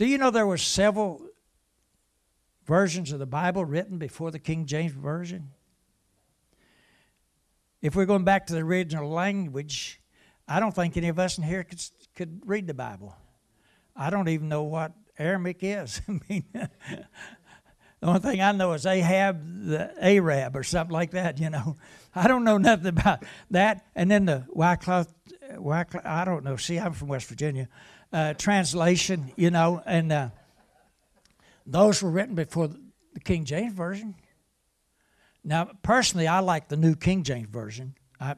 Do 0.03 0.09
you 0.09 0.17
know 0.17 0.31
there 0.31 0.45
were 0.45 0.57
several 0.57 1.25
versions 2.65 3.13
of 3.13 3.19
the 3.19 3.25
Bible 3.25 3.63
written 3.63 3.99
before 3.99 4.31
the 4.31 4.37
King 4.37 4.65
James 4.65 4.91
Version? 4.91 5.51
If 7.81 7.95
we're 7.95 8.05
going 8.05 8.25
back 8.25 8.47
to 8.47 8.53
the 8.53 8.59
original 8.59 9.09
language, 9.09 10.01
I 10.45 10.59
don't 10.59 10.75
think 10.75 10.97
any 10.97 11.07
of 11.07 11.19
us 11.19 11.37
in 11.37 11.45
here 11.45 11.63
could, 11.63 11.81
could 12.17 12.41
read 12.45 12.67
the 12.67 12.73
Bible. 12.73 13.15
I 13.95 14.09
don't 14.09 14.27
even 14.27 14.49
know 14.49 14.63
what 14.63 14.91
Aramaic 15.17 15.59
is. 15.61 16.01
I 16.09 16.19
mean, 16.27 16.43
the 16.51 17.07
only 18.01 18.19
thing 18.19 18.41
I 18.41 18.51
know 18.51 18.73
is 18.73 18.85
Ahab, 18.85 19.67
the 19.67 19.93
Arab, 20.05 20.57
or 20.57 20.63
something 20.63 20.91
like 20.91 21.11
that. 21.11 21.39
You 21.39 21.49
know, 21.49 21.77
I 22.13 22.27
don't 22.27 22.43
know 22.43 22.57
nothing 22.57 22.87
about 22.87 23.23
that. 23.51 23.85
And 23.95 24.11
then 24.11 24.25
the 24.25 24.47
Wycliffe, 24.49 25.13
Wycliffe 25.51 26.05
I 26.05 26.25
don't 26.25 26.43
know. 26.43 26.57
See, 26.57 26.77
I'm 26.77 26.91
from 26.91 27.07
West 27.07 27.27
Virginia. 27.27 27.69
Uh, 28.13 28.31
translation, 28.35 29.33
you 29.35 29.49
know, 29.49 29.81
and 29.87 30.11
uh, 30.11 30.29
those 31.65 32.03
were 32.03 32.11
written 32.11 32.35
before 32.35 32.67
the 32.67 33.19
King 33.19 33.43
James 33.43 33.73
Version. 33.73 34.13
Now, 35.43 35.71
personally, 35.81 36.27
I 36.27 36.39
like 36.41 36.69
the 36.69 36.77
New 36.77 36.95
King 36.95 37.23
James 37.23 37.49
Version. 37.49 37.95
I, 38.19 38.35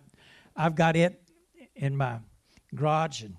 I've 0.56 0.76
got 0.76 0.96
it 0.96 1.22
in 1.76 1.98
my 1.98 2.20
garage, 2.74 3.24
and 3.24 3.36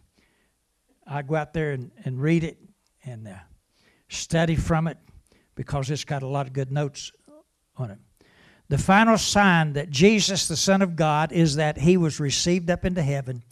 I 1.06 1.22
go 1.22 1.36
out 1.36 1.54
there 1.54 1.72
and, 1.72 1.90
and 2.04 2.20
read 2.20 2.44
it 2.44 2.58
and 3.02 3.26
uh, 3.26 3.36
study 4.10 4.56
from 4.56 4.88
it 4.88 4.98
because 5.54 5.90
it's 5.90 6.04
got 6.04 6.22
a 6.22 6.28
lot 6.28 6.46
of 6.46 6.52
good 6.52 6.70
notes 6.70 7.12
on 7.78 7.90
it. 7.90 7.98
The 8.68 8.76
final 8.76 9.16
sign 9.16 9.72
that 9.72 9.88
Jesus, 9.88 10.48
the 10.48 10.56
Son 10.56 10.82
of 10.82 10.96
God, 10.96 11.32
is 11.32 11.56
that 11.56 11.78
he 11.78 11.96
was 11.96 12.20
received 12.20 12.68
up 12.68 12.84
into 12.84 13.02
heaven 13.02 13.42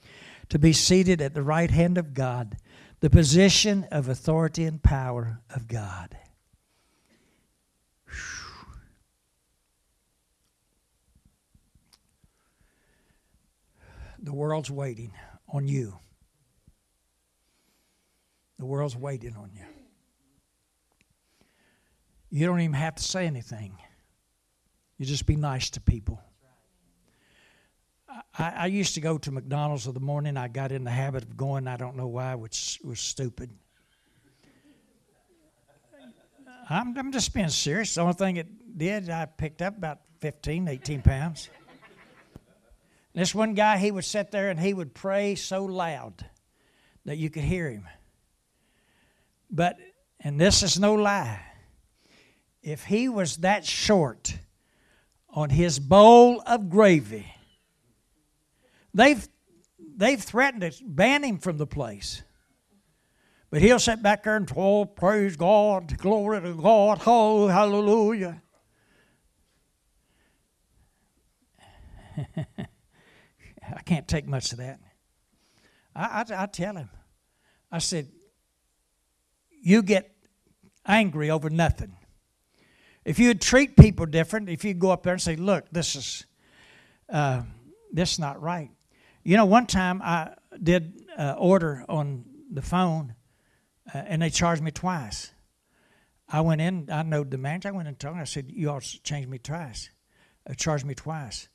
to 0.51 0.59
be 0.59 0.75
seated 0.75 1.23
at 1.23 1.33
the 1.33 1.43
right 1.43 1.71
hand 1.71 1.97
of 1.97 2.13
God 2.13 2.59
the 3.05 3.11
position 3.11 3.87
of 3.91 4.09
authority 4.09 4.65
and 4.65 4.83
power 4.83 5.39
of 5.55 5.69
God. 5.69 6.17
The 14.19 14.33
world's 14.33 14.71
waiting 14.71 15.13
on 15.53 15.69
you. 15.69 15.99
The 18.59 18.65
world's 18.65 18.97
waiting 18.97 19.37
on 19.37 19.51
you. 19.55 19.67
You 22.31 22.47
don't 22.47 22.61
even 22.61 22.73
have 22.73 22.95
to 22.95 23.03
say 23.03 23.27
anything. 23.27 23.77
You 24.97 25.05
just 25.05 25.27
be 25.27 25.37
nice 25.37 25.69
to 25.69 25.81
people. 25.83 26.23
I, 28.39 28.51
I, 28.51 28.67
used 28.67 28.95
to 28.95 29.01
go 29.01 29.19
to 29.19 29.31
McDonald's 29.33 29.87
in 29.87 29.95
the 29.95 30.01
morning. 30.01 30.37
I 30.37 30.49
got 30.49 30.71
in 30.71 30.85
the 30.85 30.91
habit 30.91 31.25
of 31.25 31.37
going. 31.37 31.67
I 31.67 31.77
don't 31.77 31.97
know 31.97 32.07
why, 32.07 32.35
which 32.35 32.81
was 32.85 33.01
stupid. 33.01 33.51
I'm, 36.71 36.97
I'm 36.97 37.13
just 37.13 37.35
being 37.35 37.49
serious. 37.49 37.95
The 37.95 38.03
only 38.03 38.15
thing 38.15 38.37
it 38.37 38.79
did, 38.79 39.11
I 39.11 39.27
picked 39.27 39.63
up 39.63 39.77
about 39.77 39.99
15, 40.21 40.69
18 40.69 41.03
pounds. 41.03 41.51
This 43.15 43.35
one 43.35 43.55
guy, 43.55 43.79
he 43.79 43.91
would 43.91 44.05
sit 44.05 44.31
there 44.31 44.51
and 44.51 44.59
he 44.59 44.75
would 44.75 44.95
pray 44.95 45.35
so 45.35 45.65
loud 45.65 46.25
that 47.05 47.17
you 47.17 47.31
could 47.31 47.45
hear 47.45 47.71
him. 47.71 47.87
But, 49.51 49.77
and 50.21 50.41
this 50.41 50.63
is 50.63 50.79
no 50.81 50.95
lie, 50.95 51.41
if 52.63 52.85
he 52.85 53.09
was 53.09 53.39
that 53.39 53.65
short 53.65 54.37
on 55.29 55.51
his 55.51 55.79
bowl 55.79 56.43
of 56.47 56.71
gravy, 56.71 57.34
they've, 58.95 59.27
they've 59.97 60.21
threatened 60.21 60.63
to 60.63 60.73
ban 60.85 61.25
him 61.25 61.39
from 61.39 61.59
the 61.59 61.67
place. 61.67 62.23
But 63.51 63.63
he'll 63.63 63.79
sit 63.79 64.03
back 64.03 64.25
there 64.25 64.37
and, 64.37 64.51
oh, 64.57 64.85
praise 64.85 65.37
God, 65.37 65.97
glory 65.99 66.41
to 66.41 66.55
God, 66.55 67.03
oh, 67.07 67.47
hallelujah. 67.49 68.43
I 72.37 73.83
can't 73.85 74.09
take 74.09 74.27
much 74.27 74.53
of 74.53 74.59
that. 74.59 74.81
I, 75.95 76.25
I, 76.29 76.43
I 76.43 76.47
tell 76.47 76.77
him, 76.77 76.91
I 77.71 77.79
said, 77.79 78.09
you 79.63 79.83
get 79.83 80.15
angry 80.87 81.31
over 81.31 81.49
nothing. 81.51 81.97
If 83.05 83.19
you'd 83.19 83.41
treat 83.41 83.77
people 83.77 84.07
different, 84.07 84.49
if 84.49 84.65
you 84.65 84.75
go 84.75 84.91
up 84.91 85.03
there 85.03 85.13
and 85.13 85.23
say, 85.23 85.37
"Look, 85.37 85.71
this 85.71 85.95
is 85.95 86.27
uh, 87.09 87.43
this 87.93 88.13
is 88.13 88.19
not 88.19 88.41
right," 88.41 88.71
you 89.25 89.37
know, 89.37 89.45
one 89.45 89.67
time 89.67 90.01
I 90.03 90.35
did 90.63 91.03
uh, 91.19 91.35
order 91.39 91.85
on 91.89 92.25
the 92.51 92.63
phone, 92.63 93.15
uh, 93.93 93.99
and 93.99 94.23
they 94.23 94.31
charged 94.31 94.63
me 94.63 94.71
twice. 94.71 95.33
I 96.29 96.41
went 96.41 96.61
in, 96.61 96.89
I 96.91 97.03
know 97.03 97.25
the 97.25 97.39
manager. 97.39 97.69
I 97.69 97.73
went 97.73 97.89
and 97.89 97.99
told 97.99 98.17
her, 98.17 98.23
I 98.23 98.25
said, 98.25 98.51
"You 98.51 98.71
all 98.71 98.81
changed 98.81 99.29
me 99.29 99.39
twice, 99.39 99.91
uh, 100.49 100.55
charged 100.55 100.85
me 100.85 100.95
twice," 100.95 101.49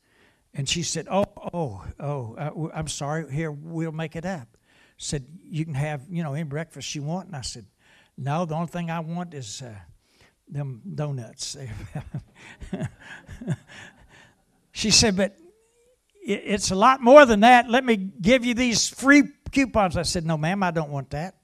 and 0.52 0.68
she 0.68 0.82
said, 0.82 1.08
"Oh, 1.10 1.24
oh, 1.52 1.84
oh, 1.98 2.34
uh, 2.36 2.68
I'm 2.74 2.88
sorry. 2.88 3.32
Here, 3.32 3.50
we'll 3.50 3.92
make 3.92 4.16
it 4.16 4.26
up." 4.26 4.56
Said, 4.96 5.26
"You 5.42 5.64
can 5.64 5.74
have, 5.74 6.02
you 6.10 6.22
know, 6.22 6.34
any 6.34 6.44
breakfast 6.44 6.94
you 6.94 7.02
want," 7.02 7.28
and 7.28 7.36
I 7.36 7.40
said 7.40 7.66
no, 8.22 8.44
the 8.44 8.54
only 8.54 8.66
thing 8.66 8.90
I 8.90 9.00
want 9.00 9.32
is 9.32 9.62
uh, 9.62 9.74
them 10.46 10.82
donuts. 10.94 11.56
she 14.72 14.90
said, 14.90 15.16
but 15.16 15.38
it's 16.22 16.70
a 16.70 16.74
lot 16.74 17.02
more 17.02 17.24
than 17.26 17.40
that. 17.40 17.68
Let 17.68 17.84
me 17.84 17.96
give 17.96 18.44
you 18.44 18.54
these 18.54 18.88
free 18.88 19.24
coupons. 19.50 19.96
I 19.96 20.02
said, 20.02 20.26
no, 20.26 20.36
ma'am, 20.36 20.62
I 20.62 20.70
don't 20.70 20.90
want 20.90 21.10
that. 21.10 21.34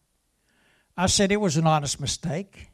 I 0.97 1.07
said, 1.07 1.33
it 1.33 1.41
was 1.41 1.57
an 1.57 1.66
honest 1.66 2.01
mistake. 2.01 2.68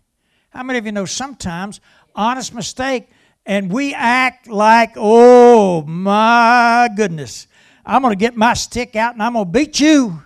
How 0.50 0.62
many 0.62 0.78
of 0.78 0.86
you 0.86 0.92
know 0.92 1.07
sometimes 1.07 1.80
honest 2.14 2.55
mistake 2.55 3.09
and 3.46 3.72
we 3.72 3.94
act 3.94 4.46
like, 4.48 4.92
oh 4.96 5.82
my 5.82 6.88
goodness, 6.94 7.46
I'm 7.84 8.03
going 8.03 8.12
to 8.12 8.18
get 8.18 8.36
my 8.36 8.55
stick 8.55 8.94
out 8.94 9.14
and 9.14 9.22
I'm 9.22 9.32
going 9.32 9.46
to 9.46 9.50
beat 9.50 9.80
you. 9.80 10.22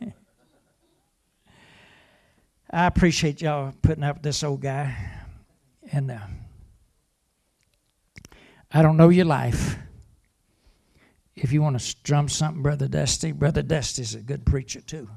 I 2.70 2.86
appreciate 2.86 3.42
y'all 3.42 3.74
putting 3.82 4.02
up 4.02 4.16
with 4.16 4.22
this 4.22 4.42
old 4.42 4.62
guy. 4.62 4.96
And 5.92 6.10
uh, 6.10 6.18
I 8.72 8.82
don't 8.82 8.96
know 8.96 9.10
your 9.10 9.26
life. 9.26 9.76
If 11.34 11.52
you 11.52 11.62
want 11.62 11.78
to 11.78 11.84
strum 11.84 12.28
something, 12.28 12.62
Brother 12.62 12.88
Dusty, 12.88 13.32
Brother 13.32 13.62
Dusty's 13.62 14.14
a 14.14 14.20
good 14.20 14.44
preacher 14.44 14.80
too. 14.80 15.08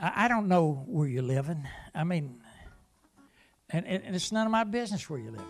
I, 0.00 0.28
don't 0.28 0.48
know 0.48 0.84
where 0.86 1.08
you're 1.08 1.22
living. 1.22 1.66
I 1.94 2.04
mean, 2.04 2.40
and, 3.70 3.86
and 3.86 4.14
it's 4.14 4.32
none 4.32 4.44
of 4.46 4.52
my 4.52 4.64
business 4.64 5.08
where 5.08 5.18
you're 5.18 5.32
living. 5.32 5.46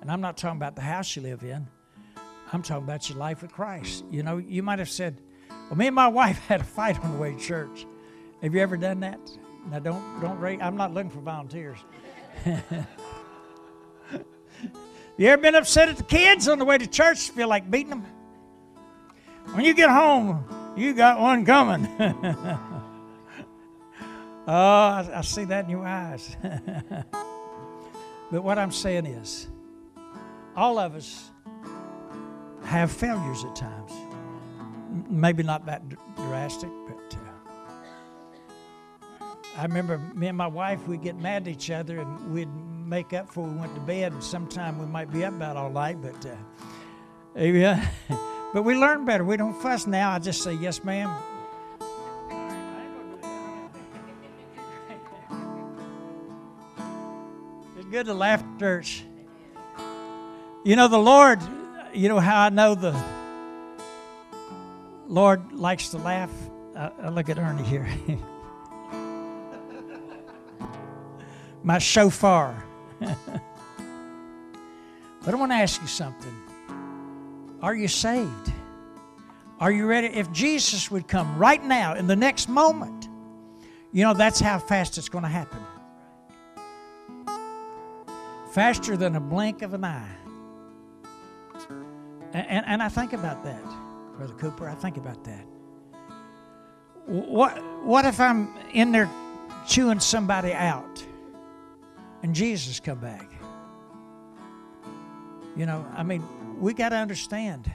And 0.00 0.10
I'm 0.10 0.20
not 0.20 0.36
talking 0.36 0.56
about 0.56 0.74
the 0.74 0.82
house 0.82 1.14
you 1.16 1.22
live 1.22 1.42
in. 1.42 1.66
I'm 2.52 2.62
talking 2.62 2.84
about 2.84 3.08
your 3.08 3.18
life 3.18 3.42
with 3.42 3.52
Christ. 3.52 4.04
You 4.10 4.22
know, 4.22 4.38
you 4.38 4.62
might 4.62 4.78
have 4.78 4.88
said, 4.88 5.20
well, 5.68 5.76
me 5.76 5.86
and 5.86 5.94
my 5.94 6.08
wife 6.22 6.38
had 6.46 6.60
a 6.60 6.64
fight 6.64 6.98
on 7.04 7.12
the 7.12 7.18
way 7.18 7.32
to 7.32 7.38
church. 7.38 7.86
Have 8.42 8.54
you 8.54 8.60
ever 8.60 8.76
done 8.76 9.00
that? 9.00 9.20
Now, 9.70 9.80
don't 9.80 10.20
don't. 10.20 10.62
I'm 10.62 10.76
not 10.76 10.94
looking 10.94 11.10
for 11.10 11.20
volunteers. 11.20 11.78
you 15.16 15.28
ever 15.28 15.40
been 15.40 15.54
upset 15.54 15.88
at 15.88 15.96
the 15.96 16.02
kids 16.02 16.48
on 16.48 16.58
the 16.58 16.64
way 16.64 16.78
to 16.78 16.86
church? 16.86 17.30
Feel 17.30 17.48
like 17.48 17.70
beating 17.70 17.90
them? 17.90 18.06
When 19.52 19.64
you 19.64 19.74
get 19.74 19.90
home, 19.90 20.44
you 20.76 20.92
got 20.94 21.20
one 21.20 21.44
coming. 21.44 21.86
oh, 22.00 22.58
I, 24.46 25.08
I 25.14 25.20
see 25.22 25.44
that 25.44 25.64
in 25.64 25.70
your 25.70 25.86
eyes. 25.86 26.36
but 28.30 28.42
what 28.42 28.58
I'm 28.58 28.72
saying 28.72 29.06
is, 29.06 29.48
all 30.54 30.78
of 30.78 30.94
us 30.94 31.30
have 32.64 32.90
failures 32.90 33.44
at 33.44 33.54
times 33.54 33.92
maybe 35.08 35.42
not 35.42 35.66
that 35.66 35.82
drastic, 36.16 36.70
but 36.86 37.18
uh, 39.20 39.24
I 39.56 39.62
remember 39.64 39.98
me 40.14 40.28
and 40.28 40.36
my 40.36 40.46
wife, 40.46 40.86
we'd 40.86 41.02
get 41.02 41.16
mad 41.16 41.42
at 41.42 41.48
each 41.48 41.70
other 41.70 42.00
and 42.00 42.32
we'd 42.32 42.48
make 42.86 43.12
up 43.12 43.26
before 43.26 43.46
we 43.46 43.58
went 43.58 43.74
to 43.74 43.80
bed. 43.80 44.12
And 44.12 44.22
sometime 44.22 44.78
we 44.78 44.86
might 44.86 45.12
be 45.12 45.24
up 45.24 45.34
about 45.34 45.56
all 45.56 45.70
night, 45.70 45.98
but 46.00 46.26
uh, 46.26 47.42
yeah. 47.42 47.86
but 48.54 48.62
we 48.62 48.74
learn 48.74 49.04
better. 49.04 49.24
We 49.24 49.36
don't 49.36 49.60
fuss 49.60 49.86
now. 49.86 50.12
I 50.12 50.18
just 50.18 50.42
say, 50.42 50.54
yes, 50.54 50.82
ma'am. 50.84 51.10
It's 57.76 57.92
good 57.92 58.06
to 58.06 58.14
laugh 58.14 58.42
at 58.42 58.58
church. 58.58 59.04
You 60.64 60.74
know, 60.74 60.88
the 60.88 60.98
Lord, 60.98 61.40
you 61.94 62.08
know 62.08 62.18
how 62.18 62.42
I 62.42 62.48
know 62.48 62.74
the 62.74 63.00
Lord 65.06 65.52
likes 65.52 65.90
to 65.90 65.98
laugh. 65.98 66.32
Uh, 66.74 66.90
uh 67.04 67.10
look 67.10 67.28
at 67.28 67.38
Ernie 67.38 67.62
here. 67.62 67.86
My 71.62 71.78
shofar. 71.78 72.64
but 73.00 73.20
I 75.26 75.34
want 75.34 75.52
to 75.52 75.56
ask 75.56 75.80
you 75.80 75.86
something. 75.86 76.34
Are 77.62 77.74
you 77.74 77.88
saved? 77.88 78.52
Are 79.58 79.72
you 79.72 79.86
ready? 79.86 80.08
If 80.08 80.30
Jesus 80.32 80.90
would 80.90 81.08
come 81.08 81.38
right 81.38 81.62
now 81.64 81.94
in 81.94 82.06
the 82.06 82.16
next 82.16 82.48
moment, 82.48 83.08
you 83.92 84.04
know, 84.04 84.12
that's 84.12 84.40
how 84.40 84.58
fast 84.58 84.98
it's 84.98 85.08
going 85.08 85.24
to 85.24 85.30
happen. 85.30 85.60
Faster 88.52 88.96
than 88.96 89.16
a 89.16 89.20
blink 89.20 89.62
of 89.62 89.74
an 89.74 89.84
eye. 89.84 90.16
And, 92.32 92.46
and, 92.46 92.66
and 92.66 92.82
I 92.82 92.88
think 92.88 93.12
about 93.12 93.44
that. 93.44 93.64
Brother 94.16 94.34
Cooper. 94.34 94.68
I 94.68 94.74
think 94.74 94.96
about 94.96 95.24
that. 95.24 95.46
What, 97.06 97.62
what 97.84 98.04
if 98.04 98.20
I'm 98.20 98.54
in 98.72 98.92
there 98.92 99.08
chewing 99.66 100.00
somebody 100.00 100.52
out 100.52 101.04
and 102.26 102.34
Jesus 102.34 102.80
come 102.80 102.98
back? 102.98 103.30
You 105.56 105.64
know, 105.64 105.86
I 105.96 106.02
mean, 106.02 106.24
we 106.58 106.74
got 106.74 106.88
to 106.88 106.96
understand. 106.96 107.70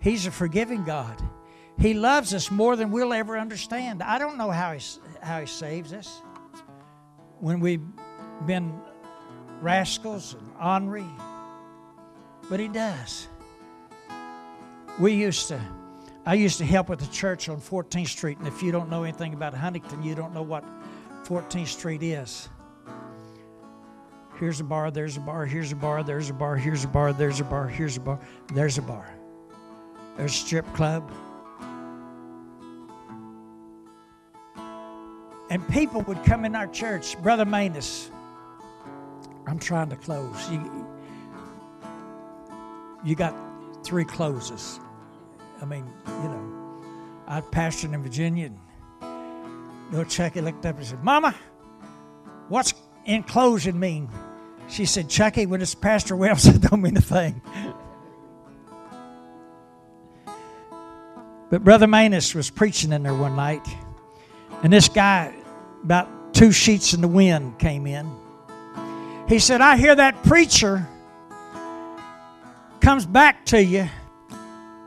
He's 0.00 0.24
a 0.24 0.30
forgiving 0.30 0.84
God. 0.84 1.20
He 1.76 1.92
loves 1.92 2.32
us 2.32 2.48
more 2.48 2.76
than 2.76 2.92
we'll 2.92 3.12
ever 3.12 3.36
understand. 3.36 4.04
I 4.04 4.20
don't 4.20 4.38
know 4.38 4.52
how 4.52 4.72
he, 4.72 4.80
how 5.20 5.40
he 5.40 5.46
saves 5.46 5.92
us 5.92 6.22
when 7.40 7.58
we've 7.58 7.82
been 8.46 8.72
rascals 9.60 10.34
and 10.34 10.48
ornery, 10.62 11.10
but 12.48 12.60
He 12.60 12.68
does. 12.68 13.26
We 15.00 15.12
used 15.12 15.48
to, 15.48 15.60
I 16.24 16.34
used 16.34 16.58
to 16.58 16.64
help 16.64 16.88
with 16.88 17.00
the 17.00 17.12
church 17.12 17.48
on 17.48 17.60
14th 17.60 18.06
Street, 18.06 18.38
and 18.38 18.46
if 18.46 18.62
you 18.62 18.70
don't 18.70 18.88
know 18.88 19.02
anything 19.02 19.34
about 19.34 19.54
Huntington, 19.54 20.04
you 20.04 20.14
don't 20.14 20.32
know 20.32 20.42
what 20.42 20.64
14th 21.24 21.66
Street 21.66 22.04
is. 22.04 22.48
Here's 24.38 24.60
a 24.60 24.64
bar, 24.64 24.90
there's 24.90 25.16
a 25.16 25.20
bar, 25.20 25.46
here's 25.46 25.72
a 25.72 25.76
bar, 25.76 26.02
there's 26.02 26.30
a 26.30 26.34
bar, 26.34 26.56
here's 26.56 26.84
a 26.84 26.88
bar, 26.88 27.12
there's 27.12 27.40
a 27.40 27.44
bar, 27.44 27.66
here's 27.66 27.96
a 27.96 28.00
bar, 28.00 28.20
there's 28.52 28.78
a 28.78 28.82
bar. 28.82 29.08
There's 30.16 30.32
a 30.32 30.34
strip 30.34 30.66
club. 30.74 31.10
and 35.50 35.66
people 35.68 36.02
would 36.02 36.22
come 36.24 36.44
in 36.44 36.54
our 36.54 36.66
church. 36.66 37.20
Brother 37.22 37.44
Manus, 37.44 38.10
I'm 39.46 39.58
trying 39.58 39.88
to 39.90 39.96
close. 39.96 40.50
You, 40.50 40.86
you 43.04 43.14
got 43.14 43.34
three 43.84 44.04
closes. 44.04 44.80
I 45.60 45.64
mean, 45.64 45.86
you 46.06 46.28
know, 46.28 46.82
I 47.26 47.40
pastored 47.40 47.94
in 47.94 48.02
Virginia. 48.02 48.50
Little 49.90 50.04
Chucky 50.04 50.40
looked 50.40 50.66
up 50.66 50.76
and 50.76 50.86
said, 50.86 51.02
Mama, 51.02 51.34
what's 52.48 52.74
in 53.04 53.22
closing 53.22 53.78
mean? 53.78 54.10
She 54.68 54.84
said, 54.84 55.08
Chucky, 55.08 55.46
when 55.46 55.62
it's 55.62 55.74
Pastor 55.74 56.16
Wells, 56.16 56.46
it 56.46 56.60
don't 56.70 56.82
mean 56.82 56.96
a 56.96 57.00
thing. 57.00 57.40
but 61.50 61.62
Brother 61.62 61.86
Manus 61.86 62.34
was 62.34 62.50
preaching 62.50 62.92
in 62.92 63.02
there 63.02 63.14
one 63.14 63.36
night, 63.36 63.66
and 64.62 64.72
this 64.72 64.88
guy, 64.88 65.32
about 65.84 66.34
two 66.34 66.50
sheets 66.50 66.92
in 66.92 67.00
the 67.00 67.08
wind, 67.08 67.58
came 67.58 67.86
in. 67.86 68.10
He 69.28 69.38
said, 69.38 69.60
I 69.60 69.76
hear 69.76 69.94
that 69.94 70.22
preacher 70.24 70.86
comes 72.80 73.06
back 73.06 73.44
to 73.46 73.62
you 73.62 73.88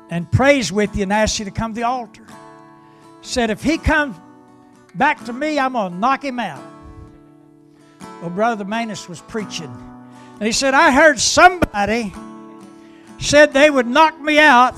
and 0.10 0.30
prays 0.32 0.72
with 0.72 0.96
you 0.96 1.04
and 1.04 1.14
asks 1.14 1.40
you 1.40 1.46
to 1.46 1.52
come 1.52 1.74
to 1.74 1.76
the 1.76 1.84
altar. 1.84 2.26
Said, 3.22 3.50
if 3.50 3.62
he 3.62 3.78
comes 3.78 4.16
back 4.96 5.24
to 5.26 5.34
me, 5.34 5.60
I'm 5.60 5.74
going 5.74 5.94
to 5.94 5.98
knock 5.98 6.24
him 6.24 6.40
out. 6.40 6.64
Well, 8.22 8.30
Brother 8.30 8.66
Manus 8.66 9.08
was 9.08 9.22
preaching. 9.22 9.74
And 10.34 10.44
he 10.46 10.52
said, 10.52 10.74
I 10.74 10.92
heard 10.92 11.20
somebody 11.20 12.14
said 13.18 13.54
they 13.54 13.70
would 13.70 13.88
knock 13.88 14.20
me 14.20 14.40
out 14.40 14.76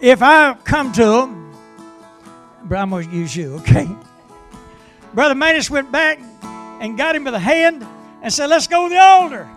if 0.00 0.22
I 0.22 0.54
come 0.64 0.92
to 0.92 1.04
them. 1.04 1.52
But 2.64 2.78
I'm 2.78 2.90
going 2.90 3.08
to 3.08 3.14
use 3.14 3.34
you, 3.34 3.54
okay? 3.56 3.88
Brother 5.14 5.34
Manus 5.34 5.70
went 5.70 5.90
back 5.90 6.20
and 6.80 6.96
got 6.96 7.16
him 7.16 7.24
by 7.24 7.30
the 7.30 7.38
hand 7.38 7.86
and 8.22 8.32
said, 8.32 8.46
Let's 8.46 8.66
go 8.66 8.88
to 8.88 8.94
the 8.94 9.00
altar. 9.00 9.48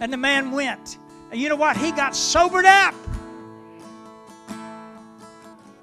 And 0.00 0.12
the 0.12 0.16
man 0.16 0.50
went. 0.50 0.98
And 1.30 1.40
you 1.40 1.48
know 1.48 1.56
what? 1.56 1.76
He 1.76 1.92
got 1.92 2.16
sobered 2.16 2.64
up. 2.64 2.94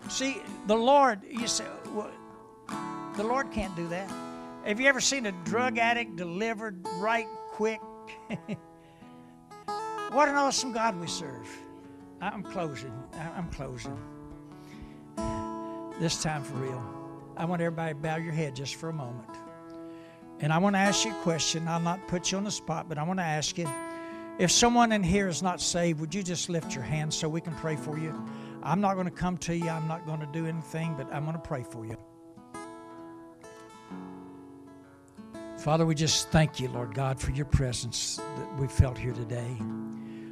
See, 0.09 0.41
the 0.67 0.75
Lord, 0.75 1.21
you 1.29 1.47
say, 1.47 1.65
well, 1.93 2.11
the 3.15 3.23
Lord 3.23 3.51
can't 3.51 3.75
do 3.75 3.87
that. 3.87 4.09
Have 4.69 4.79
you 4.79 4.85
ever 4.85 5.01
seen 5.01 5.25
a 5.25 5.31
drug 5.31 5.79
addict 5.79 6.15
delivered 6.15 6.87
right 6.97 7.25
quick? 7.53 7.81
what 10.11 10.29
an 10.29 10.35
awesome 10.35 10.73
God 10.73 10.95
we 11.01 11.07
serve. 11.07 11.49
I'm 12.21 12.43
closing. 12.43 12.93
I'm 13.35 13.49
closing. 13.49 13.97
This 15.99 16.21
time 16.21 16.43
for 16.43 16.53
real. 16.57 16.83
I 17.35 17.45
want 17.45 17.63
everybody 17.63 17.95
to 17.95 17.99
bow 17.99 18.17
your 18.17 18.31
head 18.31 18.55
just 18.55 18.75
for 18.75 18.89
a 18.89 18.93
moment. 18.93 19.31
And 20.39 20.53
I 20.53 20.59
want 20.59 20.75
to 20.75 20.79
ask 20.79 21.03
you 21.03 21.13
a 21.13 21.21
question. 21.23 21.67
I'll 21.67 21.79
not 21.79 22.07
put 22.07 22.31
you 22.31 22.37
on 22.37 22.43
the 22.43 22.51
spot, 22.51 22.87
but 22.87 22.99
I 22.99 23.03
want 23.03 23.17
to 23.17 23.25
ask 23.25 23.57
you 23.57 23.67
if 24.37 24.51
someone 24.51 24.91
in 24.91 25.01
here 25.01 25.27
is 25.27 25.41
not 25.41 25.61
saved, 25.61 25.99
would 25.99 26.13
you 26.13 26.21
just 26.21 26.47
lift 26.47 26.75
your 26.75 26.83
hand 26.83 27.11
so 27.11 27.27
we 27.27 27.41
can 27.41 27.55
pray 27.55 27.75
for 27.75 27.97
you? 27.97 28.13
I'm 28.61 28.81
not 28.81 28.93
going 28.93 29.05
to 29.05 29.11
come 29.11 29.35
to 29.39 29.57
you, 29.57 29.67
I'm 29.67 29.87
not 29.87 30.05
going 30.05 30.19
to 30.19 30.29
do 30.31 30.45
anything, 30.45 30.93
but 30.95 31.11
I'm 31.11 31.23
going 31.23 31.35
to 31.35 31.41
pray 31.41 31.63
for 31.63 31.87
you. 31.87 31.97
Father, 35.59 35.85
we 35.85 35.93
just 35.93 36.29
thank 36.29 36.61
you, 36.61 36.69
Lord 36.69 36.95
God, 36.95 37.19
for 37.19 37.31
your 37.31 37.45
presence 37.45 38.15
that 38.15 38.59
we 38.59 38.67
felt 38.67 38.97
here 38.97 39.11
today. 39.11 39.57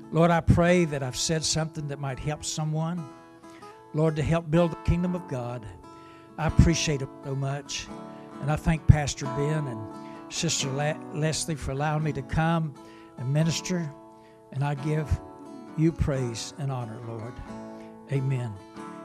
Lord, 0.09 0.31
I 0.31 0.39
pray 0.39 0.85
that 0.85 1.03
I've 1.03 1.17
said 1.17 1.43
something 1.43 1.89
that 1.89 1.99
might 1.99 2.17
help 2.17 2.45
someone. 2.45 3.05
Lord, 3.93 4.15
to 4.15 4.23
help 4.23 4.49
build 4.49 4.71
the 4.71 4.77
kingdom 4.77 5.15
of 5.15 5.27
God. 5.27 5.65
I 6.37 6.47
appreciate 6.47 7.01
it 7.01 7.09
so 7.25 7.35
much. 7.35 7.87
And 8.41 8.49
I 8.49 8.55
thank 8.55 8.87
Pastor 8.87 9.25
Ben 9.35 9.67
and 9.67 10.33
Sister 10.33 10.69
Leslie 11.13 11.55
for 11.55 11.71
allowing 11.71 12.03
me 12.03 12.13
to 12.13 12.21
come 12.21 12.73
and 13.17 13.33
minister. 13.33 13.91
And 14.53 14.63
I 14.63 14.75
give 14.75 15.19
you 15.77 15.91
praise 15.91 16.53
and 16.57 16.71
honor, 16.71 17.01
Lord. 17.05 17.33
Amen. 18.13 18.53